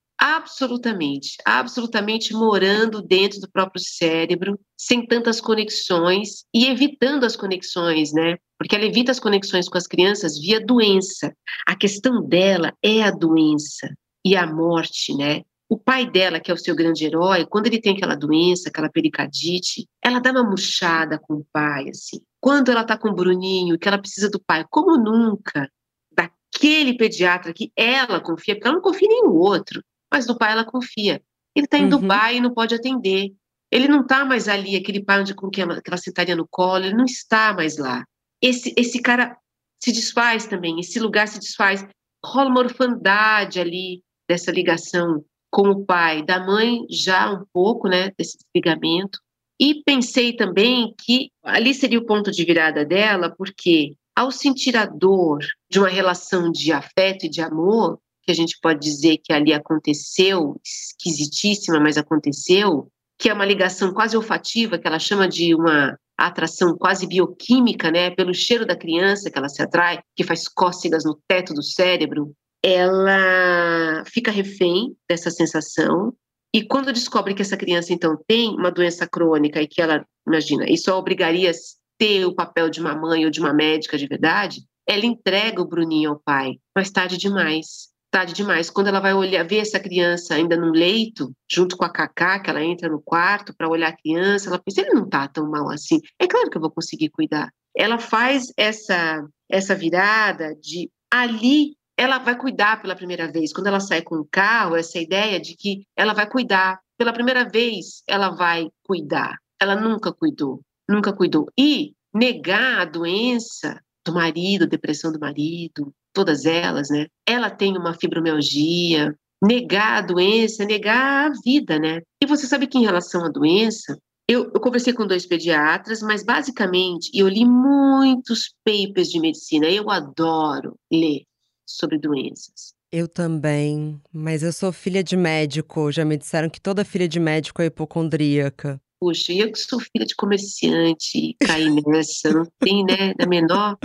absolutamente, 0.47 1.37
absolutamente 1.45 2.33
morando 2.33 3.03
dentro 3.03 3.41
do 3.41 3.51
próprio 3.51 3.83
cérebro, 3.83 4.59
sem 4.77 5.05
tantas 5.05 5.41
conexões 5.41 6.45
e 6.55 6.67
evitando 6.67 7.25
as 7.25 7.35
conexões, 7.35 8.13
né? 8.13 8.37
Porque 8.57 8.77
ela 8.77 8.85
evita 8.85 9.11
as 9.11 9.19
conexões 9.19 9.69
com 9.69 9.77
as 9.77 9.89
crianças 9.89 10.39
via 10.39 10.65
doença. 10.65 11.35
A 11.67 11.75
questão 11.75 12.27
dela 12.27 12.73
é 12.81 13.03
a 13.03 13.11
doença 13.11 13.93
e 14.25 14.37
a 14.37 14.47
morte, 14.47 15.15
né? 15.17 15.43
O 15.69 15.77
pai 15.77 16.09
dela, 16.09 16.39
que 16.39 16.49
é 16.49 16.55
o 16.55 16.59
seu 16.59 16.77
grande 16.77 17.05
herói, 17.05 17.45
quando 17.45 17.67
ele 17.67 17.81
tem 17.81 17.97
aquela 17.97 18.15
doença, 18.15 18.69
aquela 18.69 18.89
pericardite, 18.89 19.85
ela 20.01 20.21
dá 20.21 20.31
uma 20.31 20.45
murchada 20.45 21.19
com 21.19 21.35
o 21.35 21.47
pai, 21.53 21.89
assim. 21.91 22.21
Quando 22.41 22.71
ela 22.71 22.85
tá 22.85 22.97
com 22.97 23.09
o 23.09 23.15
Bruninho, 23.15 23.77
que 23.77 23.89
ela 23.89 23.99
precisa 23.99 24.31
do 24.31 24.41
pai, 24.41 24.65
como 24.71 24.97
nunca, 24.97 25.69
aquele 26.17 26.97
pediatra 26.97 27.53
que 27.53 27.73
ela 27.77 28.21
confia, 28.21 28.55
porque 28.55 28.69
ela 28.69 28.77
não 28.77 28.83
confia 28.83 29.09
em 29.09 29.11
nenhum 29.11 29.35
outro, 29.35 29.83
mas 30.13 30.27
no 30.27 30.37
pai 30.37 30.53
ela 30.53 30.65
confia. 30.65 31.23
Ele 31.55 31.67
está 31.67 31.79
em 31.79 31.85
uhum. 31.85 31.89
Dubai 31.89 32.37
e 32.37 32.41
não 32.41 32.53
pode 32.53 32.75
atender. 32.75 33.33
Ele 33.71 33.89
não 33.89 34.03
está 34.03 34.25
mais 34.25 34.49
ali, 34.49 34.77
aquele 34.77 35.03
pai 35.03 35.21
onde, 35.21 35.35
com 35.35 35.51
que 35.51 35.61
ela 35.61 35.97
sentaria 35.97 36.37
no 36.37 36.47
colo, 36.49 36.85
ele 36.85 36.95
não 36.95 37.05
está 37.05 37.53
mais 37.53 37.79
lá. 37.79 38.05
Esse, 38.41 38.73
esse 38.77 39.01
cara 39.01 39.37
se 39.83 39.93
desfaz 39.93 40.47
também, 40.47 40.79
esse 40.79 41.01
lugar 41.01 41.27
se 41.27 41.39
desfaz. 41.39 41.87
Rola 42.25 42.51
uma 42.51 42.61
orfandade 42.61 43.61
ali, 43.61 44.03
dessa 44.29 44.51
ligação 44.51 45.25
com 45.51 45.69
o 45.71 45.85
pai, 45.85 46.23
da 46.23 46.45
mãe 46.45 46.85
já 46.91 47.33
um 47.33 47.45
pouco, 47.53 47.89
né, 47.89 48.13
desse 48.19 48.37
desligamento. 48.39 49.19
E 49.59 49.83
pensei 49.85 50.35
também 50.35 50.95
que 50.99 51.31
ali 51.43 51.73
seria 51.73 51.99
o 51.99 52.05
ponto 52.05 52.31
de 52.31 52.45
virada 52.45 52.85
dela, 52.85 53.35
porque 53.37 53.95
ao 54.15 54.31
sentir 54.31 54.77
a 54.77 54.85
dor 54.85 55.39
de 55.71 55.79
uma 55.79 55.89
relação 55.89 56.51
de 56.51 56.73
afeto 56.73 57.25
e 57.25 57.31
de 57.31 57.41
amor, 57.41 57.99
que 58.27 58.33
a 58.33 58.35
gente 58.35 58.59
pode 58.61 58.81
dizer 58.81 59.19
que 59.23 59.33
ali 59.33 59.53
aconteceu, 59.53 60.61
esquisitíssima, 60.65 61.79
mas 61.79 61.97
aconteceu, 61.97 62.91
que 63.19 63.29
é 63.29 63.33
uma 63.33 63.45
ligação 63.45 63.95
quase 63.95 64.17
olfativa, 64.17 64.79
que 64.79 64.87
ela 64.87 64.99
chama 64.99 65.29
de 65.29 65.55
uma 65.55 65.97
atração 66.19 66.77
quase 66.77 67.07
bioquímica, 67.07 67.91
né, 67.91 68.11
pelo 68.11 68.35
cheiro 68.35 68.67
da 68.67 68.75
criança 68.75 69.31
que 69.31 69.39
ela 69.39 69.49
se 69.49 69.63
atrai, 69.63 70.01
que 70.17 70.25
faz 70.25 70.49
cócegas 70.49 71.05
no 71.05 71.19
teto 71.29 71.55
do 71.55 71.63
cérebro, 71.63 72.33
ela 72.63 74.03
fica 74.07 74.31
refém 74.31 74.97
dessa 75.09 75.31
sensação. 75.31 76.13
E 76.53 76.63
quando 76.63 76.93
descobre 76.93 77.35
que 77.35 77.43
essa 77.43 77.57
criança 77.57 77.93
então 77.93 78.19
tem 78.27 78.49
uma 78.51 78.73
doença 78.73 79.07
crônica 79.07 79.61
e 79.61 79.69
que 79.69 79.81
ela, 79.81 80.05
imagina, 80.27 80.69
isso 80.69 80.91
a 80.91 80.97
obrigaria 80.97 81.53
ter 81.99 82.25
o 82.25 82.35
papel 82.35 82.69
de 82.71 82.81
uma 82.81 82.95
mãe 82.95 83.25
ou 83.25 83.31
de 83.31 83.41
uma 83.41 83.53
médica 83.53 83.97
de 83.97 84.07
verdade, 84.07 84.63
ela 84.87 85.05
entrega 85.05 85.61
o 85.61 85.67
Bruninho 85.67 86.11
ao 86.11 86.21
pai, 86.21 86.55
mas 86.75 86.91
tarde 86.91 87.17
demais. 87.17 87.89
Tarde 88.17 88.33
demais. 88.33 88.71
Quando 88.71 88.87
ela 88.87 88.99
vai 88.99 89.13
olhar, 89.13 89.47
ver 89.47 89.59
essa 89.59 89.79
criança 89.79 90.35
ainda 90.35 90.57
no 90.57 90.71
leito, 90.71 91.31
junto 91.51 91.77
com 91.77 91.85
a 91.85 91.91
Cacá, 91.91 92.41
que 92.41 92.49
ela 92.49 92.65
entra 92.65 92.89
no 92.89 92.99
quarto 92.99 93.55
para 93.55 93.69
olhar 93.69 93.89
a 93.89 93.97
criança, 93.97 94.49
ela 94.49 94.59
pensa, 94.59 94.81
ele 94.81 94.95
não 94.95 95.05
está 95.05 95.29
tão 95.29 95.51
mal 95.51 95.69
assim. 95.69 96.01
É 96.19 96.27
claro 96.27 96.49
que 96.49 96.57
eu 96.57 96.61
vou 96.63 96.71
conseguir 96.71 97.11
cuidar. 97.11 97.51
Ela 97.77 97.99
faz 97.99 98.51
essa, 98.57 99.23
essa 99.51 99.75
virada 99.75 100.55
de 100.63 100.91
ali 101.13 101.77
ela 101.95 102.17
vai 102.17 102.39
cuidar 102.39 102.81
pela 102.81 102.97
primeira 102.97 103.31
vez. 103.31 103.53
Quando 103.53 103.67
ela 103.67 103.81
sai 103.81 104.01
com 104.01 104.17
o 104.17 104.29
carro, 104.31 104.77
essa 104.77 104.99
ideia 104.99 105.39
de 105.39 105.55
que 105.55 105.83
ela 105.95 106.15
vai 106.15 106.27
cuidar. 106.27 106.81
Pela 106.97 107.13
primeira 107.13 107.47
vez, 107.47 108.03
ela 108.09 108.31
vai 108.31 108.71
cuidar. 108.83 109.37
Ela 109.61 109.77
nunca 109.77 110.11
cuidou 110.11 110.63
nunca 110.89 111.13
cuidou. 111.13 111.51
E 111.59 111.95
negar 112.15 112.81
a 112.81 112.85
doença 112.85 113.81
do 114.07 114.15
marido, 114.15 114.67
depressão 114.67 115.13
do 115.13 115.21
marido, 115.21 115.93
todas 116.13 116.47
elas, 116.47 116.89
né? 116.89 117.07
Ela 117.29 117.51
tem 117.51 117.77
uma 117.77 117.93
fibromialgia, 117.93 119.15
negar 119.43 119.99
a 119.99 120.07
doença, 120.07 120.65
negar 120.65 121.31
a 121.31 121.33
vida, 121.45 121.79
né? 121.79 122.01
E 122.23 122.27
você 122.27 122.47
sabe 122.47 122.67
que 122.67 122.79
em 122.79 122.85
relação 122.85 123.25
à 123.25 123.29
doença, 123.29 123.99
eu, 124.29 124.45
eu, 124.55 124.61
conversei 124.61 124.93
com 124.93 125.07
dois 125.07 125.27
pediatras, 125.27 126.01
mas 126.01 126.25
basicamente 126.25 127.11
eu 127.15 127.29
li 127.29 127.45
muitos 127.45 128.55
papers 128.65 129.09
de 129.09 129.21
medicina. 129.21 129.69
Eu 129.69 129.91
adoro 129.91 130.77
ler 130.91 131.23
sobre 131.67 131.99
doenças. 131.99 132.75
Eu 132.93 133.09
também, 133.09 134.01
mas 134.13 134.43
eu 134.43 134.53
sou 134.53 134.73
filha 134.73 135.03
de 135.03 135.17
médico. 135.17 135.91
Já 135.91 136.05
me 136.05 136.17
disseram 136.17 136.49
que 136.49 136.61
toda 136.61 136.85
filha 136.85 137.09
de 137.09 137.19
médico 137.19 137.61
é 137.61 137.67
hipocondríaca. 137.67 138.81
Puxa, 139.01 139.33
eu 139.33 139.53
que 139.53 139.59
sou 139.59 139.79
filha 139.79 140.07
de 140.07 140.15
comerciante 140.15 141.37
caí 141.41 141.69
nessa, 141.87 142.33
não 142.33 142.47
tem, 142.59 142.85
né, 142.85 143.15
na 143.19 143.27
menor. 143.27 143.77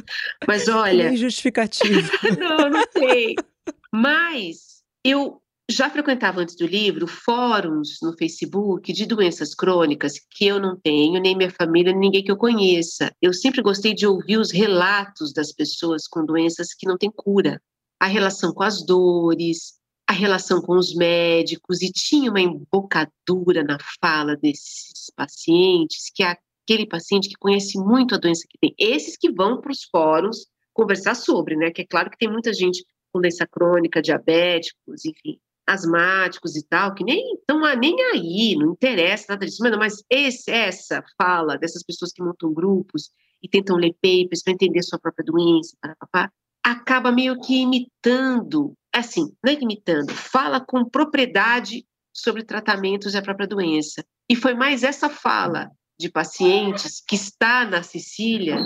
Mas 0.47 0.67
olha. 0.69 1.09
Nem 1.09 1.17
justificativo. 1.17 2.09
não, 2.39 2.69
não 2.69 2.87
tem. 2.87 3.35
Mas 3.91 4.81
eu 5.03 5.41
já 5.69 5.89
frequentava 5.89 6.41
antes 6.41 6.55
do 6.55 6.65
livro 6.65 7.07
fóruns 7.07 7.97
no 8.01 8.15
Facebook 8.17 8.91
de 8.91 9.05
doenças 9.05 9.55
crônicas 9.55 10.19
que 10.29 10.45
eu 10.45 10.59
não 10.59 10.77
tenho, 10.77 11.19
nem 11.21 11.35
minha 11.35 11.51
família, 11.51 11.91
nem 11.91 12.01
ninguém 12.01 12.23
que 12.23 12.31
eu 12.31 12.37
conheça. 12.37 13.11
Eu 13.21 13.33
sempre 13.33 13.61
gostei 13.61 13.93
de 13.93 14.05
ouvir 14.05 14.37
os 14.37 14.51
relatos 14.51 15.33
das 15.33 15.51
pessoas 15.51 16.07
com 16.07 16.25
doenças 16.25 16.73
que 16.73 16.87
não 16.87 16.97
têm 16.97 17.11
cura. 17.11 17.61
A 17.99 18.05
relação 18.07 18.53
com 18.53 18.63
as 18.63 18.85
dores, 18.85 19.73
a 20.11 20.13
relação 20.13 20.61
com 20.61 20.77
os 20.77 20.93
médicos, 20.93 21.81
e 21.81 21.89
tinha 21.89 22.29
uma 22.29 22.41
embocadura 22.41 23.63
na 23.63 23.77
fala 24.01 24.35
desses 24.35 25.09
pacientes, 25.15 26.11
que 26.13 26.21
é 26.21 26.35
aquele 26.65 26.85
paciente 26.85 27.29
que 27.29 27.35
conhece 27.39 27.77
muito 27.77 28.13
a 28.13 28.17
doença 28.17 28.45
que 28.49 28.57
tem. 28.57 28.75
Esses 28.77 29.15
que 29.15 29.31
vão 29.31 29.61
para 29.61 29.71
os 29.71 29.85
fóruns 29.85 30.47
conversar 30.73 31.15
sobre, 31.15 31.55
né? 31.55 31.71
Que 31.71 31.83
é 31.83 31.85
claro 31.85 32.09
que 32.09 32.17
tem 32.17 32.29
muita 32.29 32.51
gente 32.51 32.85
com 33.13 33.21
doença 33.21 33.47
crônica, 33.47 34.01
diabéticos, 34.01 35.05
enfim, 35.05 35.39
asmáticos 35.65 36.57
e 36.57 36.63
tal, 36.67 36.93
que 36.93 37.05
nem 37.05 37.35
estão 37.35 37.61
nem 37.77 37.95
aí, 38.11 38.55
não 38.57 38.73
interessa 38.73 39.27
nada 39.29 39.45
disso, 39.45 39.63
mas, 39.63 39.77
mas 39.77 40.03
esse, 40.09 40.51
essa 40.51 41.01
fala 41.17 41.57
dessas 41.57 41.83
pessoas 41.83 42.11
que 42.11 42.21
montam 42.21 42.53
grupos 42.53 43.11
e 43.41 43.47
tentam 43.47 43.77
ler 43.77 43.93
papers 43.93 44.43
para 44.43 44.53
entender 44.53 44.83
sua 44.83 44.99
própria 44.99 45.23
doença, 45.23 45.73
acaba 46.63 47.13
meio 47.13 47.39
que 47.39 47.61
imitando, 47.61 48.75
assim, 48.93 49.33
não 49.43 49.51
é 49.51 49.57
imitando, 49.59 50.13
fala 50.13 50.59
com 50.59 50.83
propriedade 50.83 51.85
sobre 52.13 52.43
tratamentos 52.43 53.13
e 53.13 53.17
a 53.17 53.21
própria 53.21 53.47
doença. 53.47 54.03
E 54.29 54.35
foi 54.35 54.53
mais 54.53 54.83
essa 54.83 55.09
fala 55.09 55.71
de 55.99 56.09
pacientes 56.09 57.01
que 57.05 57.15
está 57.15 57.65
na 57.65 57.83
Sicília 57.83 58.57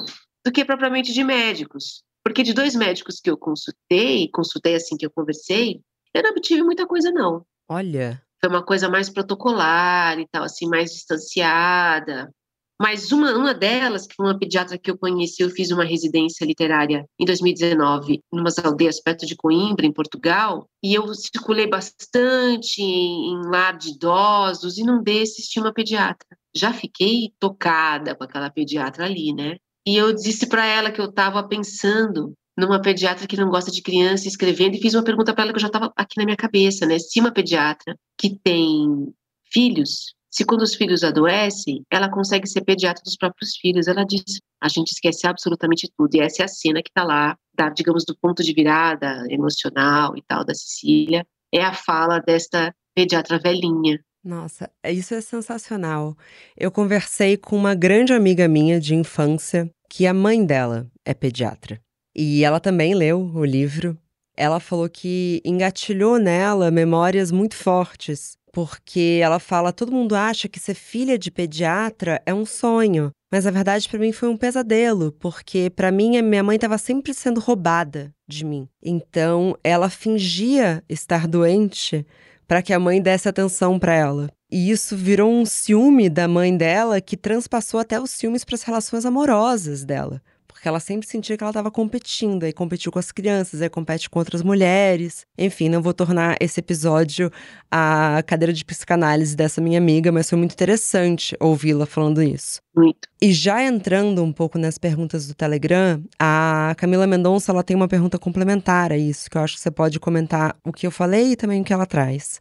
do 0.45 0.51
que 0.51 0.63
propriamente 0.63 1.13
de 1.13 1.23
médicos. 1.23 2.03
Porque 2.23 2.43
de 2.43 2.53
dois 2.53 2.75
médicos 2.75 3.19
que 3.19 3.29
eu 3.29 3.37
consultei, 3.37 4.29
consultei 4.31 4.75
assim 4.75 4.97
que 4.97 5.05
eu 5.05 5.11
conversei, 5.11 5.81
eu 6.13 6.23
não 6.23 6.31
obtive 6.31 6.63
muita 6.63 6.87
coisa, 6.87 7.11
não. 7.11 7.45
Olha. 7.69 8.21
Foi 8.39 8.49
uma 8.49 8.63
coisa 8.63 8.89
mais 8.89 9.09
protocolar 9.09 10.19
e 10.19 10.27
tal, 10.31 10.43
assim, 10.43 10.67
mais 10.67 10.91
distanciada. 10.91 12.31
Mas 12.79 13.11
uma, 13.11 13.33
uma 13.33 13.53
delas, 13.53 14.05
que 14.05 14.15
foi 14.15 14.25
uma 14.25 14.37
pediatra 14.37 14.77
que 14.77 14.91
eu 14.91 14.97
conheci, 14.97 15.41
eu 15.41 15.49
fiz 15.49 15.71
uma 15.71 15.85
residência 15.85 16.45
literária 16.45 17.05
em 17.17 17.25
2019, 17.25 18.21
em 18.33 18.39
umas 18.39 18.59
aldeias 18.59 19.01
perto 19.01 19.25
de 19.25 19.35
Coimbra, 19.35 19.85
em 19.85 19.93
Portugal, 19.93 20.67
e 20.83 20.93
eu 20.93 21.13
circulei 21.13 21.67
bastante 21.67 22.81
em, 22.81 23.31
em 23.31 23.47
lar 23.47 23.77
de 23.77 23.91
idosos, 23.91 24.77
e 24.77 24.83
num 24.83 25.01
desses 25.01 25.47
tinha 25.47 25.63
uma 25.63 25.73
pediatra. 25.73 26.27
Já 26.53 26.73
fiquei 26.73 27.33
tocada 27.39 28.13
com 28.13 28.23
aquela 28.23 28.49
pediatra 28.49 29.05
ali, 29.05 29.33
né? 29.33 29.55
E 29.87 29.95
eu 29.95 30.13
disse 30.13 30.47
para 30.47 30.65
ela 30.65 30.91
que 30.91 30.99
eu 30.99 31.05
estava 31.05 31.47
pensando 31.47 32.33
numa 32.57 32.81
pediatra 32.81 33.27
que 33.27 33.37
não 33.37 33.49
gosta 33.49 33.71
de 33.71 33.81
criança 33.81 34.27
escrevendo 34.27 34.75
e 34.75 34.81
fiz 34.81 34.93
uma 34.93 35.03
pergunta 35.03 35.33
para 35.33 35.43
ela 35.43 35.53
que 35.53 35.57
eu 35.57 35.61
já 35.61 35.67
estava 35.67 35.91
aqui 35.95 36.17
na 36.17 36.25
minha 36.25 36.37
cabeça, 36.37 36.85
né? 36.85 36.97
Se 36.99 37.19
uma 37.19 37.31
pediatra 37.31 37.97
que 38.17 38.37
tem 38.43 39.13
filhos, 39.51 40.14
se 40.35 40.43
quando 40.43 40.63
os 40.63 40.75
filhos 40.75 41.01
adoecem, 41.01 41.85
ela 41.89 42.11
consegue 42.11 42.45
ser 42.45 42.61
pediatra 42.61 43.01
dos 43.05 43.15
próprios 43.15 43.55
filhos, 43.55 43.87
ela 43.87 44.03
disse: 44.03 44.41
a 44.61 44.67
gente 44.67 44.91
esquece 44.91 45.25
absolutamente 45.25 45.89
tudo. 45.97 46.13
E 46.15 46.19
essa 46.19 46.41
é 46.41 46.45
a 46.45 46.49
cena 46.49 46.83
que 46.83 46.89
está 46.89 47.05
lá, 47.05 47.37
da, 47.57 47.69
digamos, 47.69 48.03
do 48.03 48.17
ponto 48.19 48.43
de 48.43 48.53
virada 48.53 49.25
emocional 49.29 50.17
e 50.17 50.21
tal 50.27 50.43
da 50.43 50.53
Cecília, 50.53 51.25
é 51.53 51.63
a 51.63 51.73
fala 51.73 52.19
desta 52.19 52.75
pediatra 52.93 53.39
velhinha, 53.39 53.97
nossa, 54.23 54.71
isso 54.83 55.13
é 55.13 55.21
sensacional. 55.21 56.17
Eu 56.57 56.71
conversei 56.71 57.37
com 57.37 57.55
uma 57.55 57.75
grande 57.75 58.11
amiga 58.11 58.47
minha 58.47 58.79
de 58.79 58.95
infância, 58.95 59.69
que 59.87 60.07
a 60.07 60.15
mãe 60.15 60.43
dela 60.43 60.87
é 61.05 61.13
pediatra. 61.13 61.79
E 62.15 62.43
ela 62.43 62.59
também 62.59 62.95
leu 62.95 63.21
o 63.21 63.45
livro. 63.45 63.95
Ela 64.35 64.59
falou 64.59 64.89
que 64.89 65.43
engatilhou 65.45 66.17
nela 66.17 66.71
memórias 66.71 67.31
muito 67.31 67.55
fortes, 67.55 68.35
porque 68.55 69.19
ela 69.21 69.37
fala: 69.37 69.73
todo 69.73 69.91
mundo 69.91 70.15
acha 70.15 70.47
que 70.47 70.61
ser 70.61 70.75
filha 70.75 71.19
de 71.19 71.29
pediatra 71.29 72.21
é 72.25 72.33
um 72.33 72.45
sonho, 72.45 73.11
mas 73.29 73.45
a 73.45 73.51
verdade 73.51 73.89
para 73.89 73.99
mim 73.99 74.13
foi 74.13 74.29
um 74.29 74.37
pesadelo, 74.37 75.11
porque 75.19 75.69
para 75.69 75.91
mim 75.91 76.15
a 76.15 76.23
minha 76.23 76.41
mãe 76.41 76.55
estava 76.55 76.77
sempre 76.77 77.13
sendo 77.13 77.41
roubada 77.41 78.13
de 78.25 78.45
mim. 78.45 78.65
Então 78.81 79.57
ela 79.61 79.89
fingia 79.89 80.81
estar 80.87 81.27
doente 81.27 82.07
para 82.47 82.61
que 82.61 82.71
a 82.71 82.79
mãe 82.79 83.01
desse 83.01 83.27
atenção 83.27 83.77
para 83.77 83.93
ela. 83.93 84.29
E 84.49 84.71
isso 84.71 84.95
virou 84.95 85.29
um 85.29 85.45
ciúme 85.45 86.09
da 86.09 86.25
mãe 86.25 86.55
dela 86.55 87.01
que 87.01 87.17
transpassou 87.17 87.77
até 87.77 87.99
os 87.99 88.11
ciúmes 88.11 88.45
para 88.45 88.55
as 88.55 88.63
relações 88.63 89.05
amorosas 89.05 89.83
dela. 89.83 90.21
Porque 90.65 90.69
ela 90.69 90.79
sempre 90.79 91.07
sentia 91.07 91.37
que 91.37 91.43
ela 91.43 91.51
estava 91.51 91.69
competindo, 91.69 92.43
aí 92.43 92.51
competiu 92.51 92.91
com 92.91 92.97
as 92.97 93.11
crianças, 93.11 93.61
aí 93.61 93.69
compete 93.69 94.09
com 94.09 94.17
outras 94.17 94.41
mulheres. 94.41 95.23
Enfim, 95.37 95.69
não 95.69 95.79
vou 95.79 95.93
tornar 95.93 96.37
esse 96.39 96.59
episódio 96.59 97.31
a 97.69 98.23
cadeira 98.25 98.51
de 98.51 98.65
psicanálise 98.65 99.35
dessa 99.35 99.61
minha 99.61 99.77
amiga, 99.77 100.11
mas 100.11 100.27
foi 100.27 100.39
muito 100.39 100.53
interessante 100.53 101.37
ouvi-la 101.39 101.85
falando 101.85 102.19
isso. 102.19 102.61
Muito. 102.75 103.07
E 103.21 103.31
já 103.31 103.63
entrando 103.63 104.23
um 104.23 104.33
pouco 104.33 104.57
nas 104.57 104.79
perguntas 104.79 105.27
do 105.27 105.35
Telegram, 105.35 106.03
a 106.17 106.73
Camila 106.77 107.05
Mendonça 107.05 107.51
ela 107.51 107.63
tem 107.63 107.75
uma 107.75 107.87
pergunta 107.87 108.17
complementar 108.17 108.91
a 108.91 108.97
isso, 108.97 109.29
que 109.29 109.37
eu 109.37 109.43
acho 109.43 109.53
que 109.53 109.61
você 109.61 109.69
pode 109.69 109.99
comentar 109.99 110.57
o 110.65 110.73
que 110.73 110.87
eu 110.87 110.91
falei 110.91 111.33
e 111.33 111.35
também 111.35 111.61
o 111.61 111.63
que 111.63 111.73
ela 111.73 111.85
traz 111.85 112.39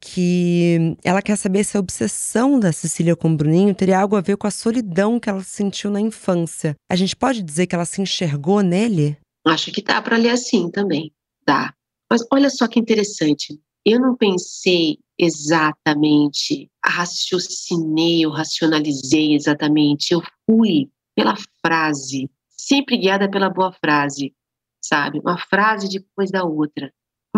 que 0.00 0.96
ela 1.02 1.22
quer 1.22 1.36
saber 1.36 1.64
se 1.64 1.76
a 1.76 1.80
obsessão 1.80 2.58
da 2.58 2.72
Cecília 2.72 3.16
com 3.16 3.30
o 3.30 3.36
Bruninho 3.36 3.74
teria 3.74 4.00
algo 4.00 4.16
a 4.16 4.20
ver 4.20 4.36
com 4.36 4.46
a 4.46 4.50
solidão 4.50 5.18
que 5.18 5.28
ela 5.28 5.42
sentiu 5.42 5.90
na 5.90 6.00
infância. 6.00 6.76
A 6.88 6.96
gente 6.96 7.16
pode 7.16 7.42
dizer 7.42 7.66
que 7.66 7.74
ela 7.74 7.84
se 7.84 8.00
enxergou 8.00 8.60
nele? 8.60 9.18
Acho 9.46 9.72
que 9.72 9.82
dá 9.82 10.00
para 10.00 10.16
ler 10.16 10.30
assim 10.30 10.70
também. 10.70 11.12
Dá. 11.46 11.72
Mas 12.10 12.22
olha 12.32 12.50
só 12.50 12.66
que 12.68 12.78
interessante. 12.78 13.58
Eu 13.84 14.00
não 14.00 14.16
pensei 14.16 14.98
exatamente, 15.18 16.70
raciocinei 16.84 18.24
ou 18.26 18.32
racionalizei 18.32 19.34
exatamente. 19.34 20.12
Eu 20.12 20.22
fui 20.46 20.90
pela 21.16 21.34
frase, 21.64 22.30
sempre 22.48 22.96
guiada 22.96 23.30
pela 23.30 23.50
boa 23.50 23.72
frase, 23.72 24.34
sabe? 24.80 25.18
Uma 25.18 25.38
frase 25.38 25.88
depois 25.88 26.30
da 26.30 26.44
outra. 26.44 26.92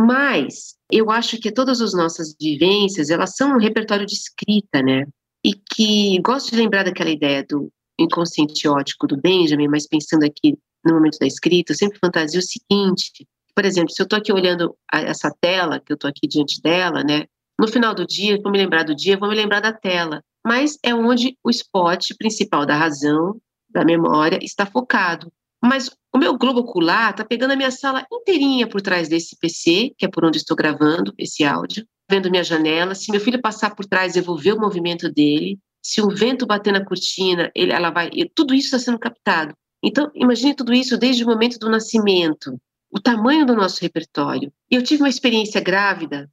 Mas 0.06 0.74
eu 0.90 1.10
acho 1.10 1.38
que 1.38 1.52
todas 1.52 1.80
as 1.80 1.92
nossas 1.92 2.34
vivências, 2.40 3.10
elas 3.10 3.36
são 3.36 3.54
um 3.54 3.58
repertório 3.58 4.06
de 4.06 4.14
escrita, 4.14 4.82
né? 4.82 5.04
E 5.44 5.52
que 5.54 6.20
gosto 6.22 6.50
de 6.50 6.56
lembrar 6.56 6.84
daquela 6.84 7.10
ideia 7.10 7.44
do 7.48 7.70
inconsciente 7.98 8.66
ótico 8.66 9.06
do 9.06 9.16
Benjamin, 9.16 9.68
mas 9.68 9.86
pensando 9.86 10.24
aqui 10.24 10.56
no 10.84 10.94
momento 10.94 11.18
da 11.18 11.26
escrita, 11.26 11.72
eu 11.72 11.76
sempre 11.76 11.98
fantasio 11.98 12.40
o 12.40 12.42
seguinte, 12.42 13.26
por 13.54 13.64
exemplo, 13.64 13.90
se 13.90 14.00
eu 14.00 14.04
estou 14.04 14.18
aqui 14.18 14.32
olhando 14.32 14.74
essa 14.92 15.30
tela, 15.40 15.80
que 15.80 15.92
eu 15.92 15.94
estou 15.94 16.08
aqui 16.08 16.26
diante 16.26 16.62
dela, 16.62 17.02
né? 17.04 17.24
No 17.58 17.68
final 17.68 17.94
do 17.94 18.06
dia, 18.06 18.40
vou 18.42 18.50
me 18.50 18.58
lembrar 18.58 18.84
do 18.84 18.94
dia, 18.94 19.18
vou 19.18 19.28
me 19.28 19.34
lembrar 19.34 19.60
da 19.60 19.72
tela. 19.72 20.22
Mas 20.46 20.78
é 20.82 20.94
onde 20.94 21.36
o 21.44 21.50
spot 21.50 22.14
principal 22.18 22.64
da 22.64 22.74
razão, 22.74 23.38
da 23.68 23.84
memória, 23.84 24.38
está 24.40 24.64
focado. 24.64 25.30
Mas 25.62 25.90
o 26.12 26.18
meu 26.18 26.36
globo 26.36 26.60
ocular 26.60 27.10
está 27.10 27.24
pegando 27.24 27.52
a 27.52 27.56
minha 27.56 27.70
sala 27.70 28.06
inteirinha 28.10 28.66
por 28.66 28.80
trás 28.80 29.08
desse 29.08 29.36
PC, 29.36 29.92
que 29.96 30.06
é 30.06 30.08
por 30.08 30.24
onde 30.24 30.38
estou 30.38 30.56
gravando 30.56 31.12
esse 31.18 31.44
áudio, 31.44 31.86
vendo 32.10 32.30
minha 32.30 32.42
janela. 32.42 32.94
Se 32.94 33.10
meu 33.10 33.20
filho 33.20 33.40
passar 33.40 33.74
por 33.74 33.84
trás, 33.84 34.16
eu 34.16 34.22
vou 34.22 34.36
ver 34.36 34.54
o 34.54 34.60
movimento 34.60 35.12
dele. 35.12 35.58
Se 35.82 36.00
o 36.00 36.08
vento 36.08 36.46
bater 36.46 36.72
na 36.72 36.84
cortina, 36.84 37.50
ele, 37.54 37.72
ela 37.72 37.90
vai. 37.90 38.10
Tudo 38.34 38.54
isso 38.54 38.66
está 38.66 38.78
sendo 38.78 38.98
captado. 38.98 39.54
Então, 39.82 40.10
imagine 40.14 40.54
tudo 40.54 40.74
isso 40.74 40.98
desde 40.98 41.24
o 41.24 41.26
momento 41.26 41.58
do 41.58 41.70
nascimento, 41.70 42.60
o 42.90 43.00
tamanho 43.00 43.46
do 43.46 43.54
nosso 43.54 43.80
repertório. 43.80 44.52
Eu 44.70 44.82
tive 44.82 45.02
uma 45.02 45.08
experiência 45.08 45.60
grávida, 45.60 46.30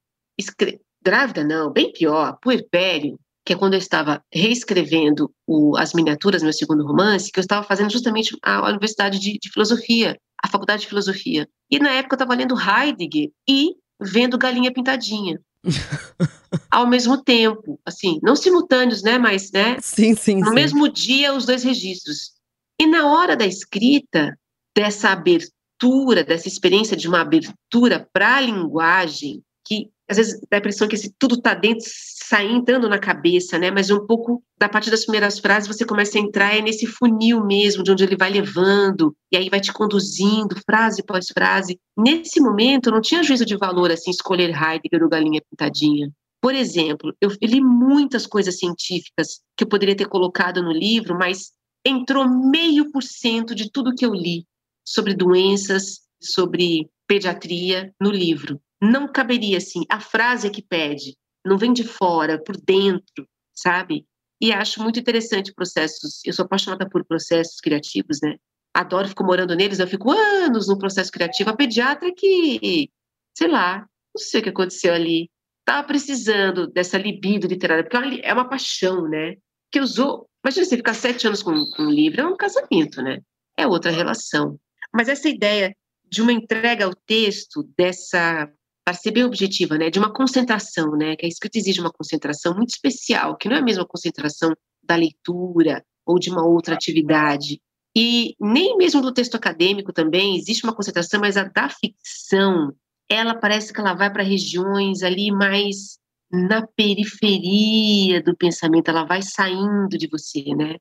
grávida 1.02 1.44
não, 1.44 1.72
bem 1.72 1.92
pior, 1.94 2.38
puerpério, 2.42 3.18
que 3.48 3.54
é 3.54 3.56
quando 3.56 3.76
eu 3.76 3.80
estava 3.80 4.22
reescrevendo 4.30 5.32
o, 5.48 5.78
as 5.78 5.94
miniaturas, 5.94 6.44
meu 6.44 6.52
segundo 6.52 6.86
romance, 6.86 7.32
que 7.32 7.40
eu 7.40 7.42
estava 7.42 7.66
fazendo 7.66 7.90
justamente 7.90 8.38
a, 8.44 8.58
a 8.58 8.70
Universidade 8.70 9.20
de, 9.20 9.40
de, 9.42 9.50
Filosofia, 9.50 10.20
a 10.44 10.50
Faculdade 10.50 10.82
de 10.82 10.90
Filosofia. 10.90 11.48
E 11.72 11.80
na 11.80 11.92
época 11.92 12.16
eu 12.16 12.18
estava 12.18 12.36
lendo 12.36 12.58
Heidegger 12.60 13.30
e 13.48 13.70
vendo 14.02 14.38
Galinha 14.38 14.74
Pintadinha. 14.74 15.40
ao 16.70 16.86
mesmo 16.86 17.24
tempo, 17.24 17.80
assim, 17.86 18.20
não 18.22 18.36
simultâneos, 18.36 19.02
né, 19.02 19.18
mas, 19.18 19.50
né? 19.52 19.78
Sim, 19.80 20.14
sim. 20.14 20.42
No 20.42 20.50
sim. 20.50 20.54
mesmo 20.54 20.90
dia, 20.90 21.34
os 21.34 21.46
dois 21.46 21.64
registros. 21.64 22.34
E 22.78 22.86
na 22.86 23.08
hora 23.08 23.34
da 23.34 23.46
escrita, 23.46 24.38
dessa 24.76 25.12
abertura, 25.12 26.22
dessa 26.22 26.50
experiência 26.50 26.98
de 26.98 27.08
uma 27.08 27.22
abertura 27.22 28.08
para 28.12 28.36
a 28.36 28.42
linguagem, 28.42 29.42
que 29.66 29.90
às 30.10 30.18
vezes 30.18 30.40
dá 30.50 30.58
a 30.58 30.60
impressão 30.60 30.88
que 30.88 30.96
esse, 30.96 31.14
tudo 31.18 31.36
está 31.36 31.54
dentro, 31.54 31.86
saindo, 31.86 32.58
entrando 32.58 32.90
na 32.90 33.00
cabeça, 33.00 33.58
né? 33.58 33.72
Mas 33.72 33.90
um 33.90 34.06
pouco 34.06 34.44
da 34.58 34.70
partir 34.70 34.90
das 34.90 35.04
primeiras 35.04 35.40
frases 35.40 35.68
você 35.68 35.86
começa 35.86 36.18
a 36.18 36.22
entrar 36.22 36.56
é 36.56 36.62
nesse 36.62 36.86
funil 36.86 37.46
mesmo, 37.46 37.84
de 37.84 37.92
onde 37.92 38.04
ele 38.04 38.18
vai 38.18 38.30
levando, 38.30 39.16
e 39.32 39.38
aí 39.38 39.50
vai 39.50 39.60
te 39.60 39.72
conduzindo, 39.72 40.56
frase 40.66 41.02
após 41.02 41.28
frase. 41.28 41.80
Nesse 41.98 42.40
momento, 42.40 42.92
não 42.92 43.02
tinha 43.02 43.24
juízo 43.24 43.46
de 43.46 43.58
valor 43.58 43.92
assim, 43.92 44.12
escolher 44.12 44.50
Heidegger 44.50 45.04
ou 45.04 45.10
Galinha 45.10 45.42
Pintadinha. 45.50 46.12
Por 46.42 46.54
exemplo, 46.54 47.14
eu 47.20 47.30
li 47.42 47.60
muitas 47.62 48.26
coisas 48.28 48.58
científicas 48.60 49.42
que 49.56 49.64
eu 49.64 49.68
poderia 49.68 49.96
ter 49.96 50.08
colocado 50.08 50.62
no 50.62 50.72
livro, 50.72 51.18
mas 51.18 51.52
entrou 51.86 52.28
meio 52.28 52.92
por 52.92 53.04
cento 53.04 53.56
de 53.56 53.72
tudo 53.72 53.96
que 53.96 54.06
eu 54.06 54.14
li 54.14 54.46
sobre 54.86 55.14
doenças, 55.14 56.02
sobre 56.22 56.90
pediatria 57.08 57.94
no 58.00 58.12
livro. 58.12 58.60
Não 58.82 59.12
caberia 59.12 59.58
assim, 59.58 59.84
a 59.90 60.00
frase 60.00 60.48
é 60.48 60.50
que 60.50 60.62
pede, 60.62 61.18
não 61.46 61.58
vem 61.58 61.74
de 61.74 61.84
fora, 61.84 62.42
por 62.42 62.56
dentro, 62.58 63.28
sabe? 63.54 64.06
E 64.40 64.52
acho 64.52 64.82
muito 64.82 65.00
interessante 65.00 65.54
processos. 65.54 66.22
Eu 66.24 66.34
sou 66.34 66.46
apaixonada 66.46 66.88
por 66.88 67.04
processos 67.06 67.60
criativos, 67.60 68.20
né? 68.22 68.36
Adoro, 68.74 69.08
fico 69.08 69.24
morando 69.24 69.56
neles, 69.56 69.80
eu 69.80 69.88
fico 69.88 70.12
anos 70.12 70.68
no 70.68 70.78
processo 70.78 71.12
criativo. 71.12 71.50
A 71.50 71.56
pediatra 71.56 72.14
que, 72.16 72.92
sei 73.36 73.48
lá, 73.48 73.80
não 74.16 74.22
sei 74.22 74.42
o 74.42 74.44
que 74.44 74.50
aconteceu 74.50 74.94
ali. 74.94 75.30
Estava 75.60 75.88
precisando 75.88 76.68
dessa 76.68 76.98
libido 76.98 77.48
literária, 77.48 77.84
porque 77.84 78.22
é 78.24 78.34
uma 78.34 78.48
paixão, 78.48 79.08
né? 79.08 79.36
Que 79.72 79.80
usou. 79.80 80.30
Imagina 80.44 80.66
você 80.66 80.78
ficar 80.78 80.94
sete 80.94 81.28
anos 81.28 81.42
com, 81.42 81.54
com 81.72 81.84
um 81.84 81.90
livro, 81.90 82.22
é 82.22 82.28
um 82.28 82.38
casamento, 82.38 83.02
né? 83.02 83.22
É 83.58 83.66
outra 83.66 83.92
relação. 83.92 84.60
Mas 84.94 85.10
essa 85.10 85.28
ideia 85.28 85.76
de 86.10 86.22
uma 86.22 86.32
entrega 86.32 86.86
ao 86.86 86.96
texto 86.96 87.64
dessa 87.78 88.50
para 88.88 88.94
ser 88.94 89.12
bem 89.12 89.26
objetiva, 89.26 89.78
né, 89.78 89.90
de 89.90 90.00
uma 90.00 90.14
concentração, 90.14 90.92
né, 90.92 91.18
que 91.18 91.26
a 91.26 91.28
escrita 91.28 91.58
exige 91.58 91.82
uma 91.82 91.92
concentração 91.92 92.56
muito 92.56 92.70
especial, 92.70 93.36
que 93.36 93.50
não 93.50 93.58
é 93.58 93.60
a 93.60 93.62
mesma 93.62 93.86
concentração 93.86 94.56
da 94.82 94.96
leitura 94.96 95.84
ou 96.06 96.18
de 96.18 96.30
uma 96.30 96.48
outra 96.48 96.74
atividade. 96.74 97.62
E 97.94 98.34
nem 98.40 98.78
mesmo 98.78 99.02
do 99.02 99.14
texto 99.14 99.36
acadêmico 99.36 99.92
também 99.92 100.38
existe 100.38 100.64
uma 100.64 100.74
concentração, 100.74 101.20
mas 101.20 101.36
a 101.36 101.44
da 101.44 101.68
ficção, 101.68 102.74
ela 103.10 103.36
parece 103.36 103.74
que 103.74 103.80
ela 103.82 103.94
vai 103.94 104.10
para 104.10 104.24
regiões 104.24 105.04
ali 105.04 105.32
mais 105.32 106.00
na 106.32 106.66
periferia 106.66 108.24
do 108.24 108.38
pensamento, 108.38 108.88
ela 108.88 109.04
vai 109.04 109.22
saindo 109.22 109.98
de 109.98 110.08
você, 110.08 110.56
né? 110.56 110.78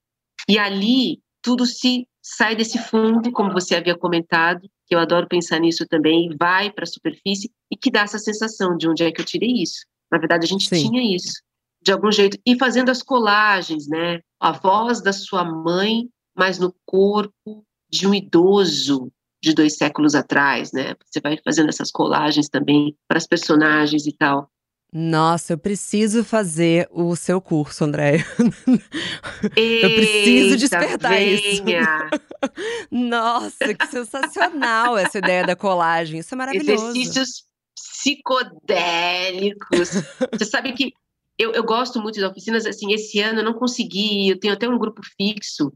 E 0.49 0.61
ali 0.61 1.19
tudo 1.42 1.66
se 1.66 2.07
sai 2.23 2.55
desse 2.55 2.79
fundo, 2.79 3.33
como 3.33 3.53
você 3.53 3.75
havia 3.75 3.99
comentado, 3.99 4.61
que 4.87 4.94
eu 4.94 4.99
adoro 4.99 5.27
pensar 5.27 5.59
nisso 5.59 5.87
também, 5.87 6.35
vai 6.38 6.70
para 6.70 6.85
a 6.85 6.87
superfície 6.87 7.51
e 7.70 7.77
que 7.77 7.90
dá 7.90 8.03
essa 8.03 8.18
sensação 8.18 8.77
de 8.77 8.88
onde 8.88 9.03
é 9.03 9.11
que 9.11 9.20
eu 9.20 9.25
tirei 9.25 9.62
isso. 9.62 9.85
Na 10.11 10.18
verdade, 10.18 10.46
a 10.46 10.49
gente 10.49 10.68
Sim. 10.68 10.88
tinha 10.88 11.16
isso, 11.16 11.42
de 11.83 11.92
algum 11.92 12.12
jeito. 12.12 12.38
E 12.46 12.57
fazendo 12.57 12.90
as 12.90 13.03
colagens, 13.03 13.88
né? 13.88 14.20
A 14.40 14.53
voz 14.53 15.03
da 15.03 15.12
sua 15.12 15.44
mãe, 15.44 16.09
mas 16.37 16.59
no 16.59 16.75
corpo 16.85 17.64
de 17.90 18.07
um 18.07 18.14
idoso 18.14 19.11
de 19.42 19.53
dois 19.53 19.77
séculos 19.77 20.14
atrás, 20.14 20.72
né? 20.72 20.94
Você 21.05 21.20
vai 21.20 21.38
fazendo 21.44 21.68
essas 21.68 21.90
colagens 21.90 22.49
também 22.49 22.96
para 23.09 23.18
as 23.18 23.27
personagens 23.27 24.07
e 24.07 24.12
tal. 24.12 24.49
Nossa, 24.92 25.53
eu 25.53 25.59
preciso 25.59 26.25
fazer 26.25 26.88
o 26.90 27.14
seu 27.16 27.40
curso, 27.40 27.85
André. 27.85 28.25
eu 29.57 29.94
preciso 29.94 30.57
despertar 30.57 31.11
venha. 31.11 31.35
isso. 31.35 31.62
Nossa, 32.90 33.75
que 33.75 33.87
sensacional 33.88 34.96
essa 34.96 35.18
ideia 35.18 35.44
da 35.44 35.57
colagem. 35.57 36.20
Isso 36.20 36.35
é 36.35 36.38
maravilhoso. 36.38 36.90
Exercícios 36.90 37.44
psicodélicos. 37.75 39.90
Você 40.33 40.44
sabe 40.44 40.72
que 40.72 40.92
eu, 41.38 41.53
eu 41.53 41.64
gosto 41.64 42.01
muito 42.01 42.18
de 42.18 42.25
oficinas, 42.25 42.64
assim, 42.64 42.92
esse 42.92 43.20
ano 43.20 43.40
eu 43.40 43.44
não 43.44 43.55
consegui, 43.55 44.29
eu 44.29 44.38
tenho 44.38 44.55
até 44.55 44.68
um 44.68 44.79
grupo 44.79 45.03
fixo 45.16 45.72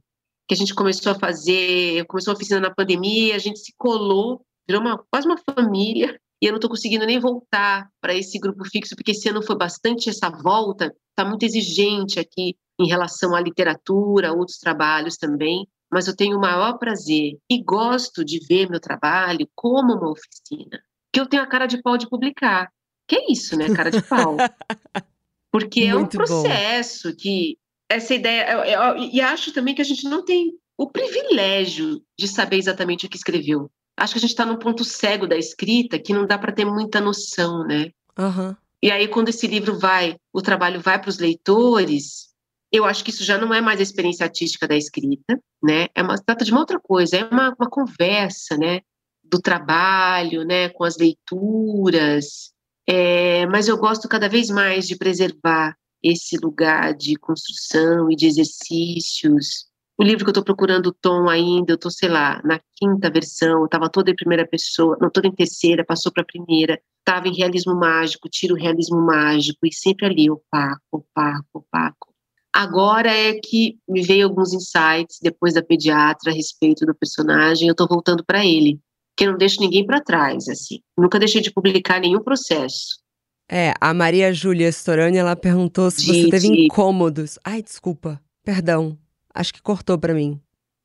que 0.48 0.54
a 0.54 0.56
gente 0.56 0.74
começou 0.74 1.12
a 1.12 1.18
fazer, 1.18 2.04
começou 2.06 2.32
a 2.32 2.34
oficina 2.34 2.58
na 2.58 2.74
pandemia, 2.74 3.36
a 3.36 3.38
gente 3.38 3.60
se 3.60 3.72
colou, 3.76 4.44
virou 4.66 4.82
uma, 4.82 4.98
quase 5.10 5.26
uma 5.26 5.36
família, 5.36 6.18
e 6.40 6.46
eu 6.46 6.52
não 6.52 6.56
estou 6.56 6.70
conseguindo 6.70 7.04
nem 7.04 7.18
voltar 7.18 7.90
para 8.00 8.14
esse 8.14 8.38
grupo 8.38 8.64
fixo, 8.64 8.96
porque 8.96 9.10
esse 9.10 9.28
ano 9.28 9.42
foi 9.42 9.56
bastante 9.56 10.08
essa 10.08 10.30
volta, 10.30 10.94
está 11.10 11.28
muito 11.28 11.42
exigente 11.42 12.18
aqui 12.18 12.56
em 12.80 12.88
relação 12.88 13.34
à 13.34 13.40
literatura, 13.40 14.32
outros 14.32 14.58
trabalhos 14.58 15.16
também, 15.16 15.68
mas 15.92 16.06
eu 16.06 16.16
tenho 16.16 16.38
o 16.38 16.40
maior 16.40 16.78
prazer 16.78 17.36
e 17.50 17.62
gosto 17.62 18.24
de 18.24 18.38
ver 18.46 18.70
meu 18.70 18.80
trabalho 18.80 19.46
como 19.54 19.92
uma 19.92 20.10
oficina, 20.10 20.82
que 21.12 21.20
eu 21.20 21.26
tenho 21.26 21.42
a 21.42 21.46
cara 21.46 21.66
de 21.66 21.82
pau 21.82 21.98
de 21.98 22.08
publicar. 22.08 22.70
Que 23.06 23.16
é 23.16 23.32
isso, 23.32 23.56
né? 23.56 23.74
Cara 23.74 23.90
de 23.90 24.00
pau. 24.02 24.36
Porque 25.52 25.82
é 25.82 25.96
um 25.96 26.06
processo 26.06 27.10
bom. 27.10 27.16
que 27.16 27.58
essa 27.88 28.14
ideia. 28.14 28.52
Eu, 28.52 28.60
eu, 28.60 28.96
e 28.96 29.20
acho 29.20 29.52
também 29.52 29.74
que 29.74 29.82
a 29.82 29.84
gente 29.84 30.04
não 30.04 30.24
tem 30.24 30.56
o 30.78 30.88
privilégio 30.88 32.00
de 32.16 32.28
saber 32.28 32.56
exatamente 32.56 33.04
o 33.04 33.08
que 33.08 33.16
escreveu 33.16 33.68
acho 34.00 34.14
que 34.14 34.18
a 34.18 34.20
gente 34.22 34.30
está 34.30 34.46
num 34.46 34.56
ponto 34.56 34.82
cego 34.82 35.26
da 35.26 35.36
escrita 35.36 35.98
que 35.98 36.14
não 36.14 36.26
dá 36.26 36.38
para 36.38 36.52
ter 36.52 36.64
muita 36.64 37.00
noção, 37.00 37.64
né? 37.66 37.90
Uhum. 38.18 38.56
E 38.82 38.90
aí, 38.90 39.06
quando 39.06 39.28
esse 39.28 39.46
livro 39.46 39.78
vai, 39.78 40.16
o 40.32 40.40
trabalho 40.40 40.80
vai 40.80 40.98
para 40.98 41.10
os 41.10 41.18
leitores, 41.18 42.30
eu 42.72 42.86
acho 42.86 43.04
que 43.04 43.10
isso 43.10 43.22
já 43.22 43.36
não 43.36 43.52
é 43.52 43.60
mais 43.60 43.78
a 43.78 43.82
experiência 43.82 44.24
artística 44.24 44.66
da 44.66 44.74
escrita, 44.74 45.38
né? 45.62 45.88
É 45.94 46.02
uma, 46.02 46.16
trata 46.16 46.44
de 46.44 46.50
uma 46.50 46.60
outra 46.60 46.80
coisa, 46.80 47.16
é 47.16 47.24
uma, 47.24 47.54
uma 47.58 47.68
conversa, 47.68 48.56
né? 48.56 48.80
Do 49.22 49.38
trabalho, 49.38 50.44
né? 50.44 50.70
Com 50.70 50.84
as 50.84 50.96
leituras. 50.96 52.52
É, 52.88 53.46
mas 53.46 53.68
eu 53.68 53.76
gosto 53.76 54.08
cada 54.08 54.28
vez 54.28 54.48
mais 54.48 54.88
de 54.88 54.96
preservar 54.96 55.76
esse 56.02 56.38
lugar 56.38 56.94
de 56.94 57.16
construção 57.16 58.10
e 58.10 58.16
de 58.16 58.26
exercícios 58.26 59.69
o 60.00 60.02
livro 60.02 60.24
que 60.24 60.30
eu 60.30 60.32
estou 60.32 60.42
procurando 60.42 60.86
o 60.86 60.94
tom 60.94 61.28
ainda, 61.28 61.72
eu 61.72 61.74
estou, 61.74 61.90
sei 61.90 62.08
lá, 62.08 62.40
na 62.42 62.58
quinta 62.74 63.10
versão, 63.10 63.66
estava 63.66 63.86
toda 63.86 64.10
em 64.10 64.16
primeira 64.16 64.46
pessoa, 64.46 64.96
não, 64.98 65.10
toda 65.10 65.28
em 65.28 65.34
terceira, 65.34 65.84
passou 65.84 66.10
para 66.10 66.24
primeira, 66.24 66.80
estava 67.00 67.28
em 67.28 67.34
realismo 67.34 67.74
mágico, 67.74 68.26
tiro 68.26 68.54
o 68.54 68.58
realismo 68.58 68.98
mágico, 68.98 69.58
e 69.66 69.74
sempre 69.74 70.06
ali, 70.06 70.30
opaco, 70.30 70.80
opaco, 70.90 71.44
opaco. 71.52 72.14
Agora 72.50 73.12
é 73.12 73.34
que 73.34 73.76
me 73.86 74.00
veio 74.00 74.26
alguns 74.26 74.54
insights 74.54 75.18
depois 75.22 75.52
da 75.52 75.62
pediatra 75.62 76.32
a 76.32 76.34
respeito 76.34 76.86
do 76.86 76.94
personagem, 76.94 77.68
eu 77.68 77.72
estou 77.72 77.86
voltando 77.86 78.24
para 78.24 78.42
ele, 78.42 78.80
que 79.14 79.26
eu 79.26 79.32
não 79.32 79.38
deixo 79.38 79.60
ninguém 79.60 79.84
para 79.84 80.00
trás, 80.00 80.48
assim. 80.48 80.80
Nunca 80.96 81.18
deixei 81.18 81.42
de 81.42 81.52
publicar 81.52 82.00
nenhum 82.00 82.24
processo. 82.24 82.98
É, 83.46 83.74
a 83.78 83.92
Maria 83.92 84.32
Júlia 84.32 84.70
Storani, 84.70 85.18
ela 85.18 85.36
perguntou 85.36 85.90
se 85.90 86.06
você 86.06 86.30
teve 86.30 86.46
incômodos. 86.46 87.38
Ai, 87.44 87.62
desculpa, 87.62 88.18
perdão. 88.42 88.96
Acho 89.34 89.54
que 89.54 89.62
cortou 89.62 89.98
para 89.98 90.14
mim. 90.14 90.40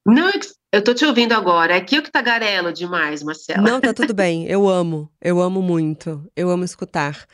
Não, 0.05 0.29
eu 0.71 0.84
tô 0.84 0.93
te 0.93 1.05
ouvindo 1.05 1.34
agora. 1.34 1.75
É 1.75 1.81
que 1.81 1.95
eu 1.97 2.03
que 2.03 2.12
tagarelo 2.12 2.71
demais, 2.71 3.23
Marcela. 3.23 3.62
Não, 3.62 3.81
tá 3.81 3.93
tudo 3.93 4.13
bem. 4.13 4.45
Eu 4.45 4.67
amo. 4.67 5.10
Eu 5.21 5.41
amo 5.41 5.62
muito. 5.62 6.23
Eu 6.36 6.49
amo 6.49 6.63
escutar. 6.63 7.25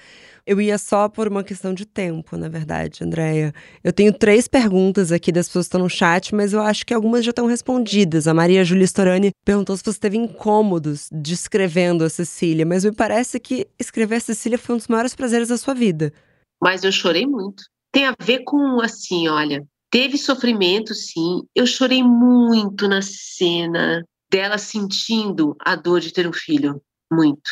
Eu 0.45 0.59
ia 0.59 0.77
só 0.77 1.07
por 1.07 1.27
uma 1.27 1.43
questão 1.43 1.73
de 1.73 1.85
tempo, 1.85 2.35
na 2.35 2.49
verdade, 2.49 3.03
Andréia. 3.03 3.53
Eu 3.83 3.93
tenho 3.93 4.11
três 4.11 4.47
perguntas 4.47 5.11
aqui 5.11 5.31
das 5.31 5.47
pessoas 5.47 5.65
que 5.65 5.69
estão 5.69 5.81
no 5.81 5.89
chat, 5.89 6.33
mas 6.33 6.51
eu 6.51 6.61
acho 6.61 6.85
que 6.85 6.93
algumas 6.93 7.23
já 7.23 7.29
estão 7.29 7.45
respondidas. 7.45 8.27
A 8.27 8.33
Maria 8.33 8.63
Julia 8.63 8.85
Storani 8.85 9.31
perguntou 9.45 9.77
se 9.77 9.83
você 9.83 9.99
teve 9.99 10.17
incômodos 10.17 11.09
descrevendo 11.11 12.03
a 12.03 12.09
Cecília, 12.09 12.65
mas 12.65 12.83
me 12.83 12.91
parece 12.91 13.39
que 13.39 13.67
escrever 13.79 14.15
a 14.15 14.19
Cecília 14.19 14.57
foi 14.57 14.75
um 14.75 14.77
dos 14.77 14.87
maiores 14.87 15.15
prazeres 15.15 15.49
da 15.49 15.57
sua 15.57 15.75
vida. 15.75 16.11
Mas 16.61 16.83
eu 16.83 16.91
chorei 16.91 17.27
muito. 17.27 17.63
Tem 17.91 18.07
a 18.07 18.15
ver 18.19 18.43
com, 18.43 18.81
assim, 18.81 19.27
olha, 19.27 19.63
Teve 19.91 20.17
sofrimento, 20.17 20.95
sim. 20.95 21.41
Eu 21.53 21.67
chorei 21.67 22.01
muito 22.01 22.87
na 22.87 23.01
cena 23.01 24.01
dela 24.31 24.57
sentindo 24.57 25.55
a 25.59 25.75
dor 25.75 25.99
de 25.99 26.13
ter 26.13 26.25
um 26.25 26.31
filho, 26.31 26.81
muito. 27.11 27.51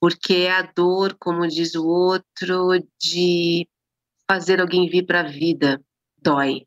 Porque 0.00 0.34
é 0.34 0.52
a 0.52 0.62
dor, 0.62 1.16
como 1.18 1.46
diz 1.48 1.74
o 1.74 1.84
outro, 1.84 2.78
de 3.00 3.68
fazer 4.30 4.60
alguém 4.60 4.88
vir 4.88 5.04
para 5.04 5.20
a 5.20 5.28
vida. 5.28 5.82
Dói. 6.16 6.64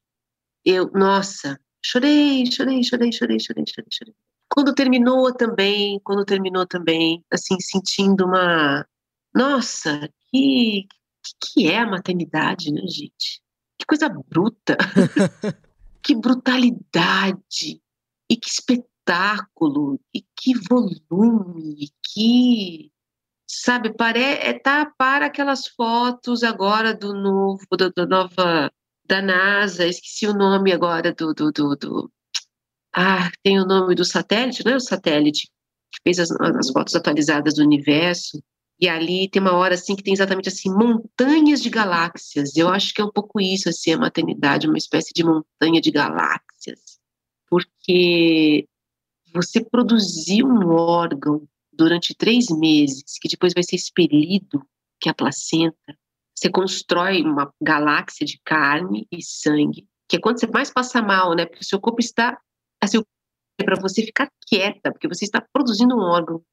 Eu, 0.65 0.91
nossa, 0.91 1.57
chorei, 1.83 2.45
chorei, 2.51 2.83
chorei, 2.83 3.11
chorei, 3.13 3.39
chorei, 3.39 3.63
chorei, 3.65 3.89
chorei. 3.89 4.13
Quando 4.49 4.75
terminou 4.75 5.33
também, 5.33 5.99
quando 6.03 6.25
terminou 6.25 6.67
também, 6.67 7.23
assim, 7.31 7.57
sentindo 7.61 8.25
uma. 8.25 8.85
Nossa, 9.33 10.09
que, 10.29 10.87
que 11.41 11.67
é 11.67 11.79
a 11.79 11.87
maternidade, 11.87 12.71
né, 12.71 12.81
gente? 12.81 13.44
Que 13.77 13.85
coisa 13.85 14.09
bruta! 14.09 14.77
que 16.03 16.15
brutalidade! 16.15 17.81
E 18.29 18.37
que 18.37 18.49
espetáculo! 18.49 19.99
E 20.13 20.21
que 20.35 20.53
volume! 20.67 21.89
Que 22.03 22.91
sabe, 23.47 23.93
pare, 23.93 24.19
é, 24.19 24.53
tá 24.59 24.91
para 24.97 25.27
aquelas 25.27 25.67
fotos 25.67 26.43
agora 26.43 26.93
do 26.93 27.13
novo, 27.13 27.65
da, 27.77 27.89
da, 27.89 28.05
nova, 28.05 28.71
da 29.05 29.21
NASA, 29.21 29.85
esqueci 29.85 30.27
o 30.27 30.33
nome 30.33 30.71
agora 30.71 31.13
do, 31.13 31.33
do, 31.33 31.51
do, 31.51 31.75
do, 31.75 32.11
ah, 32.93 33.29
tem 33.43 33.59
o 33.59 33.65
nome 33.65 33.93
do 33.93 34.05
satélite, 34.05 34.65
não 34.65 34.73
é 34.73 34.75
o 34.77 34.79
satélite 34.79 35.49
que 35.91 35.99
fez 36.03 36.19
as, 36.19 36.31
as 36.31 36.69
fotos 36.71 36.95
atualizadas 36.95 37.55
do 37.55 37.63
universo, 37.63 38.41
E 38.79 38.89
ali 38.89 39.29
tem 39.29 39.41
uma 39.41 39.53
hora 39.53 39.75
assim 39.75 39.95
que 39.95 40.03
tem 40.03 40.13
exatamente 40.13 40.49
assim 40.49 40.69
montanhas 40.69 41.61
de 41.61 41.69
galáxias. 41.69 42.55
Eu 42.57 42.67
acho 42.69 42.93
que 42.93 43.01
é 43.01 43.05
um 43.05 43.11
pouco 43.11 43.39
isso 43.39 43.69
assim 43.69 43.93
a 43.93 43.97
maternidade, 43.97 44.67
uma 44.67 44.77
espécie 44.77 45.13
de 45.13 45.23
montanha 45.23 45.79
de 45.79 45.91
galáxias, 45.91 46.99
porque 47.49 48.67
você 49.33 49.63
produzir 49.63 50.43
um 50.43 50.69
órgão 50.69 51.47
durante 51.71 52.15
três 52.15 52.47
meses 52.49 53.17
que 53.19 53.27
depois 53.27 53.53
vai 53.53 53.63
ser 53.63 53.75
expelido, 53.75 54.65
que 54.99 55.09
é 55.09 55.11
a 55.11 55.15
placenta. 55.15 55.97
Você 56.33 56.49
constrói 56.49 57.21
uma 57.21 57.53
galáxia 57.61 58.25
de 58.25 58.39
carne 58.43 59.07
e 59.09 59.21
sangue, 59.23 59.87
que 60.07 60.17
é 60.17 60.19
quando 60.19 60.39
você 60.39 60.47
mais 60.47 60.69
passa 60.71 61.01
mal, 61.01 61.33
né? 61.33 61.45
Porque 61.45 61.63
o 61.63 61.65
seu 61.65 61.79
corpo 61.79 62.01
está 62.01 62.37
assim, 62.81 63.01
é 63.57 63.63
para 63.63 63.79
você 63.79 64.03
ficar 64.03 64.29
quieta, 64.47 64.91
porque 64.91 65.07
você 65.07 65.23
está 65.23 65.41
produzindo 65.53 65.95
um 65.95 66.01
órgão 66.01 66.43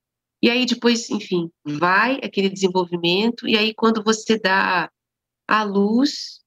e 0.42 0.50
aí 0.50 0.66
depois, 0.66 1.08
enfim, 1.08 1.48
vai 1.64 2.16
aquele 2.16 2.48
desenvolvimento, 2.48 3.46
e 3.46 3.56
aí 3.56 3.72
quando 3.72 4.02
você 4.02 4.38
dá 4.38 4.90
a 5.46 5.62
luz, 5.62 6.40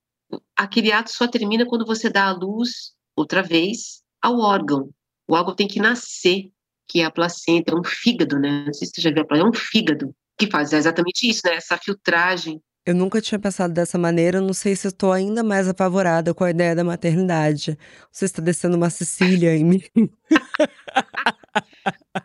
aquele 0.55 0.91
ato 0.91 1.11
só 1.11 1.27
termina 1.27 1.65
quando 1.65 1.85
você 1.85 2.09
dá 2.09 2.25
a 2.25 2.33
luz, 2.33 2.93
outra 3.15 3.41
vez, 3.41 4.03
ao 4.21 4.39
órgão. 4.39 4.89
O 5.27 5.33
órgão 5.33 5.55
tem 5.55 5.67
que 5.67 5.79
nascer, 5.79 6.51
que 6.87 6.99
é 6.99 7.05
a 7.05 7.11
placenta, 7.11 7.73
é 7.73 7.75
um 7.75 7.83
fígado, 7.83 8.37
né? 8.37 8.65
Não 8.65 8.73
sei 8.73 8.87
se 8.87 8.93
você 8.95 9.01
já 9.01 9.11
viu 9.11 9.21
a 9.21 9.25
placenta, 9.25 9.47
é 9.47 9.49
um 9.49 9.53
fígado 9.53 10.15
que 10.37 10.51
faz 10.51 10.73
exatamente 10.73 11.29
isso, 11.29 11.41
né? 11.45 11.55
Essa 11.55 11.77
filtragem. 11.77 12.61
Eu 12.85 12.93
nunca 12.93 13.21
tinha 13.21 13.39
pensado 13.39 13.73
dessa 13.73 13.97
maneira, 13.97 14.41
não 14.41 14.53
sei 14.53 14.75
se 14.75 14.87
estou 14.87 15.11
ainda 15.11 15.43
mais 15.43 15.67
apavorada 15.67 16.35
com 16.35 16.43
a 16.43 16.51
ideia 16.51 16.75
da 16.75 16.83
maternidade. 16.83 17.77
Você 18.11 18.25
está 18.25 18.41
descendo 18.41 18.77
uma 18.77 18.91
Cecília 18.91 19.55
em 19.55 19.63
mim. 19.63 19.81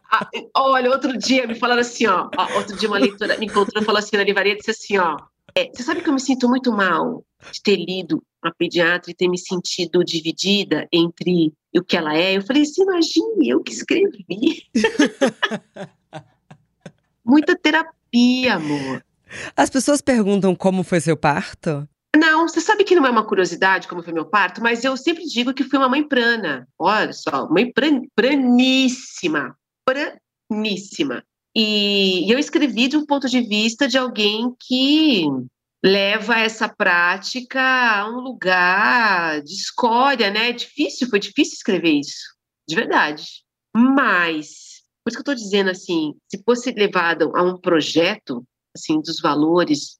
Olha, 0.56 0.90
outro 0.90 1.16
dia 1.16 1.46
me 1.46 1.54
falaram 1.54 1.80
assim, 1.80 2.06
ó, 2.06 2.28
ó, 2.36 2.56
outro 2.56 2.76
dia 2.76 2.88
uma 2.88 2.98
leitora 2.98 3.38
me 3.38 3.46
encontrou 3.46 3.82
e 3.82 3.84
falou 3.84 3.98
assim 3.98 4.16
na 4.16 4.24
livraria, 4.24 4.56
disse 4.56 4.70
assim, 4.70 4.98
ó, 4.98 5.16
é, 5.54 5.70
você 5.72 5.82
sabe 5.82 6.00
que 6.00 6.08
eu 6.08 6.12
me 6.12 6.20
sinto 6.20 6.48
muito 6.48 6.72
mal 6.72 7.24
de 7.50 7.62
ter 7.62 7.76
lido 7.76 8.22
uma 8.42 8.54
pediatra 8.54 9.10
e 9.10 9.14
ter 9.14 9.28
me 9.28 9.38
sentido 9.38 10.04
dividida 10.04 10.86
entre 10.92 11.52
o 11.74 11.82
que 11.82 11.96
ela 11.96 12.16
é? 12.16 12.36
Eu 12.36 12.42
falei 12.42 12.62
assim, 12.62 12.82
imagine, 12.82 13.48
eu 13.48 13.62
que 13.62 13.72
escrevi. 13.72 14.66
Muita 17.24 17.56
terapia, 17.56 18.54
amor. 18.54 19.04
As 19.56 19.70
pessoas 19.70 20.00
perguntam 20.00 20.54
como 20.54 20.82
foi 20.82 21.00
seu 21.00 21.16
parto? 21.16 21.88
Não, 22.16 22.48
você 22.48 22.60
sabe 22.60 22.82
que 22.82 22.94
não 22.94 23.06
é 23.06 23.10
uma 23.10 23.24
curiosidade 23.24 23.86
como 23.86 24.02
foi 24.02 24.12
meu 24.12 24.24
parto, 24.24 24.60
mas 24.60 24.82
eu 24.82 24.96
sempre 24.96 25.24
digo 25.24 25.54
que 25.54 25.62
fui 25.62 25.78
uma 25.78 25.88
mãe 25.88 26.02
prana. 26.02 26.66
Olha 26.76 27.12
só, 27.12 27.48
mãe 27.48 27.72
pran, 27.72 28.02
praníssima, 28.16 29.56
praníssima. 30.48 31.24
E, 31.54 32.28
e 32.28 32.32
eu 32.32 32.38
escrevi 32.38 32.88
de 32.88 32.96
um 32.96 33.04
ponto 33.04 33.28
de 33.28 33.40
vista 33.40 33.88
de 33.88 33.98
alguém 33.98 34.54
que 34.60 35.24
leva 35.84 36.38
essa 36.38 36.68
prática 36.68 37.60
a 37.60 38.08
um 38.08 38.20
lugar 38.20 39.42
de 39.42 39.52
escória, 39.52 40.30
né? 40.30 40.50
É 40.50 40.52
difícil, 40.52 41.08
foi 41.08 41.18
difícil 41.18 41.54
escrever 41.54 41.92
isso, 41.92 42.34
de 42.68 42.74
verdade. 42.74 43.24
Mas, 43.74 44.82
por 45.02 45.10
isso 45.10 45.16
que 45.22 45.28
eu 45.28 45.32
estou 45.32 45.34
dizendo 45.34 45.70
assim, 45.70 46.14
se 46.28 46.42
fosse 46.44 46.70
levado 46.72 47.34
a 47.34 47.42
um 47.42 47.58
projeto, 47.58 48.44
assim, 48.76 49.00
dos 49.00 49.20
valores, 49.20 49.98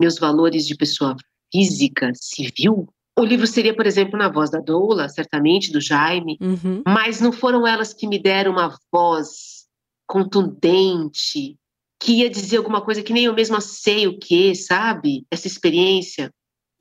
meus 0.00 0.18
valores 0.18 0.66
de 0.66 0.76
pessoa 0.76 1.16
física, 1.52 2.12
civil, 2.14 2.88
o 3.18 3.24
livro 3.24 3.46
seria, 3.46 3.74
por 3.74 3.86
exemplo, 3.86 4.18
na 4.18 4.28
voz 4.28 4.50
da 4.50 4.58
Doula, 4.58 5.08
certamente, 5.08 5.70
do 5.70 5.80
Jaime, 5.80 6.38
uhum. 6.40 6.82
mas 6.86 7.20
não 7.20 7.30
foram 7.30 7.66
elas 7.66 7.92
que 7.92 8.06
me 8.06 8.18
deram 8.18 8.52
uma 8.52 8.74
voz 8.90 9.66
contundente, 10.06 11.56
que 12.00 12.20
ia 12.20 12.30
dizer 12.30 12.56
alguma 12.56 12.80
coisa 12.80 13.02
que 13.02 13.12
nem 13.12 13.24
eu 13.24 13.34
mesma 13.34 13.60
sei 13.60 14.06
o 14.06 14.18
que, 14.18 14.54
sabe? 14.54 15.24
Essa 15.30 15.46
experiência. 15.46 16.32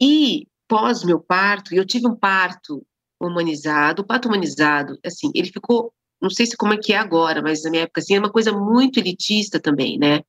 E 0.01 0.47
pós 0.67 1.03
meu 1.03 1.19
parto, 1.19 1.75
eu 1.75 1.85
tive 1.85 2.07
um 2.07 2.15
parto 2.15 2.81
humanizado, 3.21 4.01
o 4.01 4.05
parto 4.05 4.27
humanizado, 4.27 4.97
assim, 5.05 5.31
ele 5.35 5.51
ficou, 5.51 5.93
não 6.19 6.29
sei 6.29 6.45
se 6.45 6.57
como 6.57 6.73
é 6.73 6.77
que 6.77 6.93
é 6.93 6.97
agora, 6.97 7.41
mas 7.41 7.63
na 7.63 7.69
minha 7.69 7.83
época, 7.83 8.01
assim, 8.01 8.15
é 8.15 8.19
uma 8.19 8.31
coisa 8.31 8.51
muito 8.51 8.99
elitista 8.99 9.59
também, 9.59 9.99
né? 9.99 10.21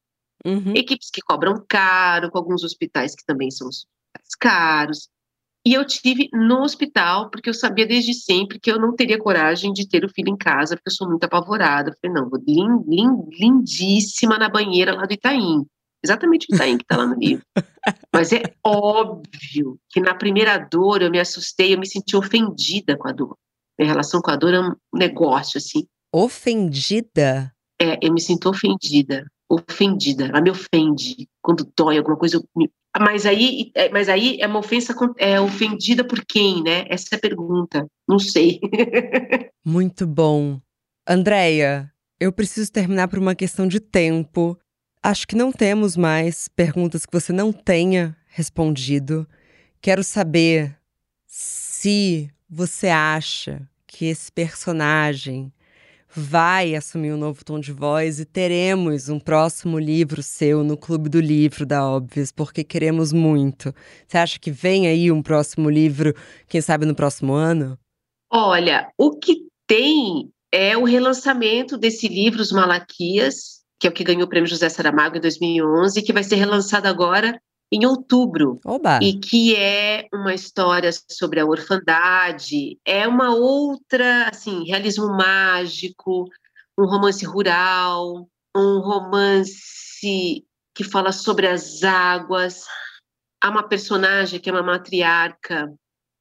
Uhum. 0.44 0.74
Equipes 0.74 1.10
que 1.10 1.22
cobram 1.22 1.64
caro, 1.68 2.30
com 2.30 2.38
alguns 2.38 2.64
hospitais 2.64 3.14
que 3.14 3.24
também 3.24 3.50
são 3.50 3.68
caros. 4.38 5.08
E 5.64 5.74
eu 5.74 5.86
tive 5.86 6.28
no 6.32 6.62
hospital, 6.62 7.30
porque 7.30 7.48
eu 7.48 7.54
sabia 7.54 7.86
desde 7.86 8.12
sempre 8.14 8.58
que 8.58 8.70
eu 8.70 8.80
não 8.80 8.96
teria 8.96 9.18
coragem 9.18 9.72
de 9.72 9.88
ter 9.88 10.04
o 10.04 10.08
filho 10.08 10.30
em 10.30 10.36
casa, 10.36 10.74
porque 10.74 10.88
eu 10.88 10.94
sou 10.94 11.08
muito 11.08 11.22
apavorada. 11.22 11.90
Eu 11.90 11.94
falei, 12.00 12.20
não, 12.20 12.28
vou 12.28 12.40
lind, 12.46 12.84
lind, 12.88 13.28
lindíssima 13.38 14.38
na 14.38 14.48
banheira 14.48 14.94
lá 14.94 15.06
do 15.06 15.12
Itaim. 15.12 15.64
Exatamente 16.04 16.48
o 16.50 16.54
Itaim 16.54 16.78
que 16.78 16.84
está 16.84 16.96
lá 16.96 17.06
no 17.06 17.14
livro. 17.14 17.44
Mas 18.12 18.32
é 18.32 18.42
óbvio 18.64 19.78
que 19.88 20.00
na 20.00 20.14
primeira 20.14 20.58
dor 20.58 21.00
eu 21.00 21.10
me 21.10 21.20
assustei, 21.20 21.72
eu 21.72 21.78
me 21.78 21.86
senti 21.86 22.16
ofendida 22.16 22.96
com 22.96 23.08
a 23.08 23.12
dor. 23.12 23.36
Minha 23.78 23.92
relação 23.92 24.20
com 24.20 24.32
a 24.32 24.36
dor 24.36 24.52
é 24.52 24.60
um 24.60 24.74
negócio, 24.92 25.58
assim. 25.58 25.86
Ofendida? 26.12 27.52
É, 27.80 27.98
eu 28.02 28.12
me 28.12 28.20
sinto 28.20 28.48
ofendida. 28.48 29.30
Ofendida. 29.48 30.26
Ela 30.26 30.40
me 30.40 30.50
ofende. 30.50 31.28
Quando 31.40 31.70
dói 31.76 31.98
alguma 31.98 32.16
coisa, 32.16 32.36
eu 32.36 32.44
me 32.56 32.68
mas 33.00 33.24
aí, 33.24 33.70
é, 33.74 33.88
mas 33.88 34.08
aí 34.08 34.38
é 34.40 34.46
uma 34.46 34.58
ofensa 34.58 34.94
é 35.18 35.40
ofendida 35.40 36.04
por 36.04 36.24
quem, 36.24 36.62
né? 36.62 36.84
Essa 36.88 37.14
é 37.14 37.16
a 37.16 37.20
pergunta. 37.20 37.86
Não 38.06 38.18
sei. 38.18 38.60
Muito 39.64 40.06
bom. 40.06 40.60
Andréia, 41.08 41.90
eu 42.20 42.32
preciso 42.32 42.70
terminar 42.70 43.08
por 43.08 43.18
uma 43.18 43.34
questão 43.34 43.66
de 43.66 43.80
tempo. 43.80 44.58
Acho 45.02 45.26
que 45.26 45.34
não 45.34 45.50
temos 45.50 45.96
mais 45.96 46.48
perguntas 46.48 47.06
que 47.06 47.12
você 47.12 47.32
não 47.32 47.52
tenha 47.52 48.16
respondido. 48.28 49.26
Quero 49.80 50.04
saber 50.04 50.76
se 51.26 52.30
você 52.48 52.88
acha 52.88 53.66
que 53.86 54.04
esse 54.04 54.30
personagem 54.30 55.52
vai 56.14 56.74
assumir 56.74 57.12
um 57.12 57.16
novo 57.16 57.44
tom 57.44 57.58
de 57.58 57.72
voz 57.72 58.20
e 58.20 58.24
teremos 58.24 59.08
um 59.08 59.18
próximo 59.18 59.78
livro 59.78 60.22
seu 60.22 60.62
no 60.62 60.76
Clube 60.76 61.08
do 61.08 61.20
Livro 61.20 61.64
da 61.64 61.88
Óbvias, 61.88 62.30
porque 62.30 62.62
queremos 62.62 63.12
muito. 63.12 63.74
Você 64.06 64.18
acha 64.18 64.38
que 64.38 64.50
vem 64.50 64.86
aí 64.86 65.10
um 65.10 65.22
próximo 65.22 65.70
livro, 65.70 66.14
quem 66.48 66.60
sabe 66.60 66.84
no 66.84 66.94
próximo 66.94 67.32
ano? 67.32 67.78
Olha, 68.30 68.90
o 68.98 69.18
que 69.18 69.46
tem 69.66 70.30
é 70.52 70.76
o 70.76 70.84
relançamento 70.84 71.78
desse 71.78 72.08
livro, 72.08 72.42
Os 72.42 72.52
Malaquias, 72.52 73.62
que 73.80 73.86
é 73.86 73.90
o 73.90 73.92
que 73.92 74.04
ganhou 74.04 74.24
o 74.24 74.28
prêmio 74.28 74.48
José 74.48 74.68
Saramago 74.68 75.16
em 75.16 75.20
2011, 75.20 76.02
que 76.02 76.12
vai 76.12 76.22
ser 76.22 76.36
relançado 76.36 76.86
agora 76.86 77.40
em 77.72 77.86
outubro. 77.86 78.60
Oba. 78.64 78.98
E 79.02 79.18
que 79.18 79.56
é 79.56 80.06
uma 80.12 80.34
história 80.34 80.90
sobre 81.10 81.40
a 81.40 81.46
orfandade, 81.46 82.78
é 82.84 83.08
uma 83.08 83.34
outra, 83.34 84.28
assim, 84.28 84.64
realismo 84.64 85.08
mágico, 85.08 86.28
um 86.78 86.84
romance 86.84 87.24
rural, 87.24 88.28
um 88.54 88.78
romance 88.80 90.44
que 90.74 90.84
fala 90.84 91.12
sobre 91.12 91.46
as 91.46 91.82
águas. 91.82 92.64
Há 93.42 93.48
uma 93.48 93.66
personagem 93.66 94.38
que 94.38 94.50
é 94.50 94.52
uma 94.52 94.62
matriarca, 94.62 95.72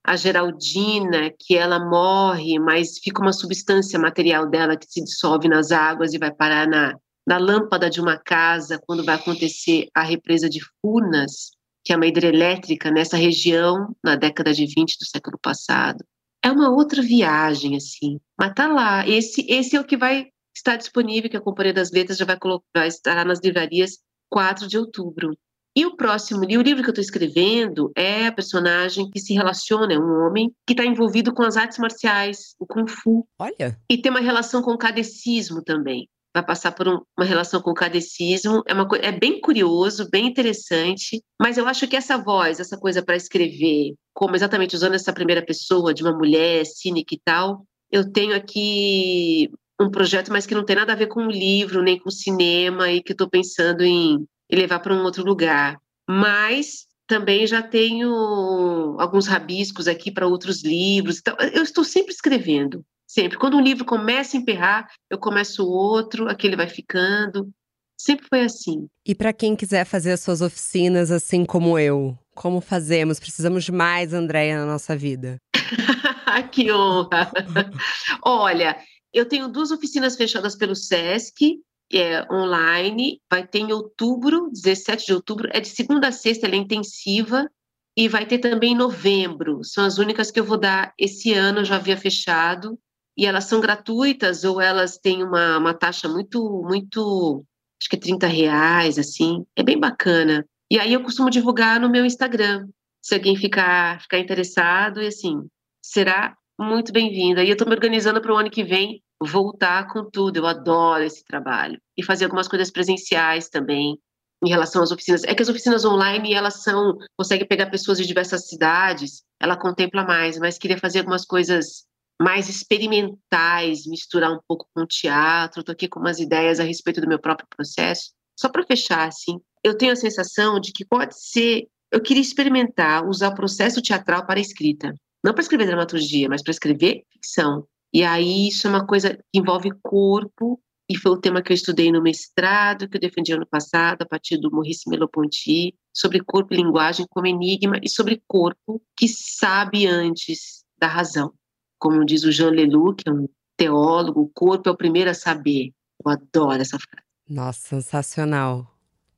a 0.03 0.15
Geraldina, 0.15 1.31
que 1.37 1.55
ela 1.55 1.79
morre, 1.79 2.57
mas 2.59 2.97
fica 2.97 3.21
uma 3.21 3.33
substância 3.33 3.99
material 3.99 4.49
dela 4.49 4.77
que 4.77 4.87
se 4.87 5.03
dissolve 5.03 5.47
nas 5.47 5.71
águas 5.71 6.13
e 6.13 6.17
vai 6.17 6.31
parar 6.31 6.67
na, 6.67 6.95
na 7.25 7.37
lâmpada 7.37 7.89
de 7.89 8.01
uma 8.01 8.17
casa 8.17 8.81
quando 8.85 9.03
vai 9.03 9.15
acontecer 9.15 9.87
a 9.93 10.03
represa 10.03 10.49
de 10.49 10.59
Furnas, 10.81 11.51
que 11.83 11.93
é 11.93 11.95
uma 11.95 12.07
hidrelétrica 12.07 12.91
nessa 12.91 13.17
região 13.17 13.95
na 14.03 14.15
década 14.15 14.53
de 14.53 14.65
20 14.65 14.97
do 14.97 15.05
século 15.05 15.37
passado. 15.41 16.03
É 16.43 16.51
uma 16.51 16.69
outra 16.69 17.01
viagem, 17.01 17.75
assim, 17.75 18.19
mas 18.39 18.53
tá 18.53 18.67
lá. 18.67 19.07
Esse, 19.07 19.45
esse 19.47 19.75
é 19.75 19.79
o 19.79 19.85
que 19.85 19.97
vai 19.97 20.27
estar 20.55 20.75
disponível, 20.75 21.29
que 21.29 21.37
a 21.37 21.41
Companhia 21.41 21.73
das 21.73 21.91
Letras 21.91 22.17
já 22.17 22.25
vai, 22.25 22.37
colocar, 22.37 22.87
estar 22.87 23.23
nas 23.25 23.39
livrarias 23.39 23.99
4 24.29 24.67
de 24.67 24.77
outubro. 24.77 25.37
E 25.75 25.85
o 25.85 25.95
próximo 25.95 26.43
livro, 26.43 26.63
o 26.63 26.67
livro 26.67 26.83
que 26.83 26.89
eu 26.89 26.91
estou 26.91 27.01
escrevendo, 27.01 27.91
é 27.95 28.27
a 28.27 28.31
personagem 28.31 29.09
que 29.09 29.19
se 29.19 29.33
relaciona, 29.33 29.93
é 29.93 29.99
um 29.99 30.25
homem 30.25 30.51
que 30.67 30.73
está 30.73 30.83
envolvido 30.83 31.33
com 31.33 31.43
as 31.43 31.55
artes 31.55 31.77
marciais, 31.77 32.55
o 32.59 32.65
Kung 32.65 32.87
Fu. 32.87 33.25
Olha! 33.39 33.79
E 33.89 33.97
tem 33.97 34.11
uma 34.11 34.19
relação 34.19 34.61
com 34.61 34.71
o 34.71 34.77
cadecismo 34.77 35.63
também 35.63 36.09
vai 36.33 36.45
passar 36.45 36.71
por 36.71 36.87
um, 36.87 37.01
uma 37.17 37.25
relação 37.25 37.61
com 37.61 37.71
o 37.71 37.75
cadecismo. 37.75 38.63
É, 38.67 38.73
uma, 38.73 38.87
é 39.01 39.11
bem 39.11 39.39
curioso, 39.41 40.09
bem 40.09 40.27
interessante, 40.27 41.21
mas 41.41 41.57
eu 41.57 41.67
acho 41.67 41.87
que 41.87 41.95
essa 41.95 42.17
voz, 42.17 42.59
essa 42.59 42.77
coisa 42.77 43.03
para 43.03 43.15
escrever, 43.15 43.93
como 44.13 44.35
exatamente 44.35 44.75
usando 44.75 44.93
essa 44.93 45.13
primeira 45.13 45.45
pessoa 45.45 45.93
de 45.93 46.03
uma 46.03 46.13
mulher 46.13 46.65
cínica 46.65 47.15
e 47.15 47.21
tal, 47.23 47.65
eu 47.91 48.09
tenho 48.11 48.35
aqui 48.35 49.49
um 49.79 49.89
projeto, 49.89 50.31
mas 50.31 50.45
que 50.45 50.55
não 50.55 50.63
tem 50.63 50.75
nada 50.75 50.93
a 50.93 50.95
ver 50.95 51.07
com 51.07 51.25
o 51.25 51.31
livro, 51.31 51.81
nem 51.81 51.99
com 51.99 52.09
o 52.09 52.11
cinema, 52.11 52.91
e 52.91 53.01
que 53.01 53.11
estou 53.11 53.29
pensando 53.29 53.81
em, 53.81 54.25
em 54.49 54.55
levar 54.55 54.79
para 54.79 54.93
um 54.93 55.03
outro 55.03 55.25
lugar. 55.25 55.77
Mas 56.07 56.85
também 57.07 57.45
já 57.45 57.61
tenho 57.61 58.95
alguns 58.99 59.27
rabiscos 59.27 59.87
aqui 59.87 60.11
para 60.11 60.27
outros 60.27 60.63
livros. 60.63 61.19
Então, 61.19 61.35
eu 61.53 61.63
estou 61.63 61.83
sempre 61.83 62.13
escrevendo. 62.13 62.85
Sempre. 63.11 63.37
Quando 63.37 63.57
um 63.57 63.61
livro 63.61 63.83
começa 63.83 64.37
a 64.37 64.39
emperrar, 64.39 64.87
eu 65.09 65.17
começo 65.17 65.67
outro, 65.67 66.29
aquele 66.29 66.55
vai 66.55 66.69
ficando. 66.69 67.51
Sempre 67.99 68.25
foi 68.29 68.43
assim. 68.43 68.87
E 69.05 69.13
para 69.13 69.33
quem 69.33 69.53
quiser 69.53 69.83
fazer 69.83 70.13
as 70.13 70.21
suas 70.21 70.41
oficinas 70.41 71.11
assim 71.11 71.43
como 71.43 71.77
eu, 71.77 72.17
como 72.33 72.61
fazemos? 72.61 73.19
Precisamos 73.19 73.65
de 73.65 73.71
mais 73.73 74.13
Andréia 74.13 74.57
na 74.57 74.65
nossa 74.65 74.95
vida. 74.95 75.35
que 76.53 76.71
honra! 76.71 77.29
Olha, 78.23 78.77
eu 79.13 79.27
tenho 79.27 79.49
duas 79.49 79.71
oficinas 79.71 80.15
fechadas 80.15 80.55
pelo 80.55 80.73
SESC, 80.73 81.59
é, 81.91 82.25
online, 82.31 83.19
vai 83.29 83.45
ter 83.45 83.59
em 83.59 83.73
outubro, 83.73 84.49
17 84.53 85.05
de 85.05 85.13
outubro, 85.13 85.49
é 85.51 85.59
de 85.59 85.67
segunda 85.67 86.07
a 86.07 86.11
sexta, 86.13 86.47
ela 86.47 86.55
é 86.55 86.59
intensiva, 86.59 87.51
e 87.97 88.07
vai 88.07 88.25
ter 88.25 88.39
também 88.39 88.71
em 88.71 88.77
novembro. 88.77 89.65
São 89.65 89.83
as 89.83 89.97
únicas 89.97 90.31
que 90.31 90.39
eu 90.39 90.45
vou 90.45 90.57
dar 90.57 90.93
esse 90.97 91.33
ano, 91.33 91.59
eu 91.59 91.65
já 91.65 91.75
havia 91.75 91.97
fechado, 91.97 92.79
e 93.21 93.25
elas 93.27 93.43
são 93.43 93.61
gratuitas 93.61 94.43
ou 94.43 94.59
elas 94.59 94.97
têm 94.97 95.23
uma, 95.23 95.59
uma 95.59 95.75
taxa 95.75 96.09
muito, 96.09 96.63
muito, 96.67 97.45
acho 97.79 97.87
que 97.87 97.95
é 97.95 97.99
30 97.99 98.25
reais, 98.25 98.97
assim, 98.97 99.45
é 99.55 99.61
bem 99.61 99.79
bacana. 99.79 100.43
E 100.71 100.79
aí 100.79 100.91
eu 100.91 101.03
costumo 101.03 101.29
divulgar 101.29 101.79
no 101.79 101.87
meu 101.87 102.03
Instagram, 102.03 102.67
se 102.99 103.13
alguém 103.13 103.35
ficar, 103.35 104.01
ficar 104.01 104.17
interessado, 104.17 105.03
e 105.03 105.05
assim, 105.05 105.47
será 105.85 106.35
muito 106.59 106.91
bem-vinda. 106.91 107.43
E 107.43 107.49
eu 107.49 107.53
estou 107.53 107.67
me 107.67 107.75
organizando 107.75 108.19
para 108.21 108.33
o 108.33 108.37
ano 108.37 108.49
que 108.49 108.63
vem 108.63 109.03
voltar 109.21 109.87
com 109.93 110.03
tudo. 110.09 110.37
Eu 110.37 110.47
adoro 110.47 111.03
esse 111.03 111.23
trabalho. 111.23 111.79
E 111.95 112.03
fazer 112.03 112.25
algumas 112.25 112.47
coisas 112.47 112.71
presenciais 112.71 113.49
também 113.49 113.99
em 114.43 114.49
relação 114.49 114.81
às 114.81 114.91
oficinas. 114.91 115.23
É 115.25 115.35
que 115.35 115.43
as 115.43 115.49
oficinas 115.49 115.85
online, 115.85 116.33
elas 116.33 116.63
são, 116.63 116.97
consegue 117.15 117.45
pegar 117.45 117.69
pessoas 117.69 117.99
de 117.99 118.07
diversas 118.07 118.47
cidades, 118.47 119.21
ela 119.39 119.55
contempla 119.55 120.03
mais, 120.03 120.39
mas 120.39 120.57
queria 120.57 120.79
fazer 120.79 120.99
algumas 120.99 121.23
coisas 121.23 121.85
mais 122.21 122.47
experimentais, 122.47 123.85
misturar 123.87 124.31
um 124.31 124.39
pouco 124.47 124.67
com 124.75 124.85
teatro. 124.85 125.61
Estou 125.61 125.73
aqui 125.73 125.87
com 125.87 125.99
umas 125.99 126.19
ideias 126.19 126.59
a 126.59 126.63
respeito 126.63 127.01
do 127.01 127.07
meu 127.07 127.19
próprio 127.19 127.47
processo. 127.49 128.11
Só 128.39 128.47
para 128.47 128.65
fechar, 128.65 129.07
assim, 129.07 129.39
eu 129.63 129.75
tenho 129.75 129.91
a 129.91 129.95
sensação 129.95 130.59
de 130.59 130.71
que 130.71 130.85
pode 130.85 131.19
ser. 131.19 131.67
Eu 131.91 132.01
queria 132.01 132.21
experimentar 132.21 133.07
usar 133.07 133.29
o 133.29 133.35
processo 133.35 133.81
teatral 133.81 134.25
para 134.25 134.39
a 134.39 134.41
escrita. 134.41 134.93
Não 135.23 135.33
para 135.33 135.41
escrever 135.41 135.65
dramaturgia, 135.65 136.29
mas 136.29 136.43
para 136.43 136.51
escrever 136.51 137.03
ficção. 137.11 137.65
E 137.93 138.03
aí 138.03 138.47
isso 138.47 138.67
é 138.67 138.69
uma 138.69 138.85
coisa 138.85 139.15
que 139.15 139.39
envolve 139.39 139.71
corpo, 139.81 140.61
e 140.89 140.97
foi 140.97 141.11
o 141.11 141.17
tema 141.17 141.41
que 141.41 141.51
eu 141.51 141.55
estudei 141.55 141.91
no 141.91 142.01
mestrado, 142.01 142.87
que 142.87 142.97
eu 142.97 143.01
defendi 143.01 143.33
ano 143.33 143.47
passado, 143.47 144.01
a 144.01 144.05
partir 144.05 144.37
do 144.37 144.51
Maurice 144.51 144.89
Merleau-Ponty, 144.89 145.73
sobre 145.93 146.23
corpo 146.23 146.53
e 146.53 146.57
linguagem 146.57 147.05
como 147.09 147.27
enigma, 147.27 147.79
e 147.81 147.89
sobre 147.89 148.21
corpo 148.27 148.81
que 148.97 149.07
sabe 149.07 149.87
antes 149.87 150.63
da 150.77 150.87
razão. 150.87 151.33
Como 151.81 152.05
diz 152.05 152.23
o 152.23 152.31
Jean 152.31 152.51
Leloup, 152.51 153.03
que 153.03 153.09
é 153.09 153.11
um 153.11 153.27
teólogo, 153.57 154.21
o 154.21 154.29
corpo 154.29 154.69
é 154.69 154.71
o 154.71 154.77
primeiro 154.77 155.09
a 155.09 155.15
saber. 155.15 155.71
Eu 156.05 156.11
adoro 156.11 156.61
essa 156.61 156.77
frase. 156.77 157.05
Nossa, 157.27 157.59
sensacional. 157.59 158.67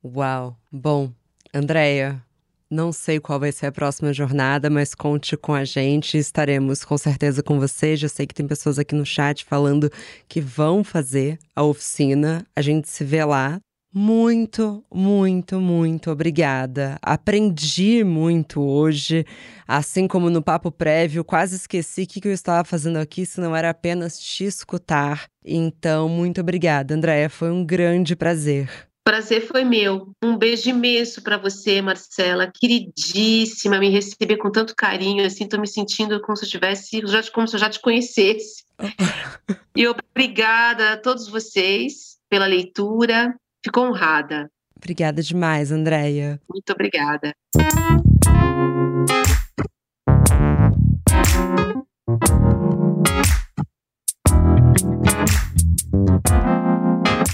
Uau. 0.02 0.56
Bom, 0.72 1.12
Andréia, 1.52 2.24
não 2.70 2.90
sei 2.90 3.20
qual 3.20 3.38
vai 3.38 3.52
ser 3.52 3.66
a 3.66 3.72
próxima 3.72 4.14
jornada, 4.14 4.70
mas 4.70 4.94
conte 4.94 5.36
com 5.36 5.52
a 5.52 5.62
gente. 5.62 6.16
Estaremos 6.16 6.84
com 6.84 6.96
certeza 6.96 7.42
com 7.42 7.60
você. 7.60 7.96
Já 7.96 8.08
sei 8.08 8.26
que 8.26 8.34
tem 8.34 8.46
pessoas 8.46 8.78
aqui 8.78 8.94
no 8.94 9.04
chat 9.04 9.44
falando 9.44 9.90
que 10.26 10.40
vão 10.40 10.82
fazer 10.82 11.38
a 11.54 11.62
oficina. 11.62 12.46
A 12.56 12.62
gente 12.62 12.88
se 12.88 13.04
vê 13.04 13.22
lá. 13.24 13.60
Muito, 13.96 14.84
muito, 14.92 15.60
muito 15.60 16.10
obrigada. 16.10 16.98
Aprendi 17.00 18.02
muito 18.02 18.60
hoje, 18.60 19.24
assim 19.68 20.08
como 20.08 20.28
no 20.28 20.42
papo 20.42 20.72
prévio, 20.72 21.22
quase 21.22 21.54
esqueci 21.54 22.02
o 22.02 22.06
que 22.08 22.26
eu 22.26 22.32
estava 22.32 22.64
fazendo 22.64 22.96
aqui, 22.96 23.24
se 23.24 23.40
não 23.40 23.54
era 23.54 23.70
apenas 23.70 24.18
te 24.18 24.42
escutar. 24.42 25.28
Então, 25.44 26.08
muito 26.08 26.40
obrigada, 26.40 26.92
Andréia. 26.92 27.30
Foi 27.30 27.52
um 27.52 27.64
grande 27.64 28.16
prazer. 28.16 28.68
Prazer 29.06 29.46
foi 29.46 29.62
meu. 29.62 30.10
Um 30.24 30.36
beijo 30.36 30.70
imenso 30.70 31.22
para 31.22 31.36
você, 31.36 31.80
Marcela, 31.80 32.50
queridíssima, 32.52 33.78
me 33.78 33.90
receber 33.90 34.38
com 34.38 34.50
tanto 34.50 34.74
carinho, 34.74 35.24
assim, 35.24 35.46
tô 35.46 35.56
me 35.60 35.68
sentindo 35.68 36.20
como 36.20 36.36
se 36.36 36.46
eu 36.46 36.48
tivesse, 36.48 37.00
já, 37.06 37.22
como 37.30 37.46
se 37.46 37.54
eu 37.54 37.60
já 37.60 37.70
te 37.70 37.78
conhecesse. 37.78 38.64
e 39.76 39.86
obrigada 39.86 40.94
a 40.94 40.96
todos 40.96 41.28
vocês 41.28 42.14
pela 42.28 42.46
leitura. 42.46 43.32
Fico 43.64 43.80
honrada. 43.80 44.50
Obrigada 44.76 45.22
demais, 45.22 45.72
Andréia. 45.72 46.38
Muito 46.46 46.70
obrigada. 46.70 47.34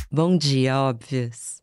Bom 0.09 0.39
dia, 0.39 0.79
óbvios. 0.79 1.61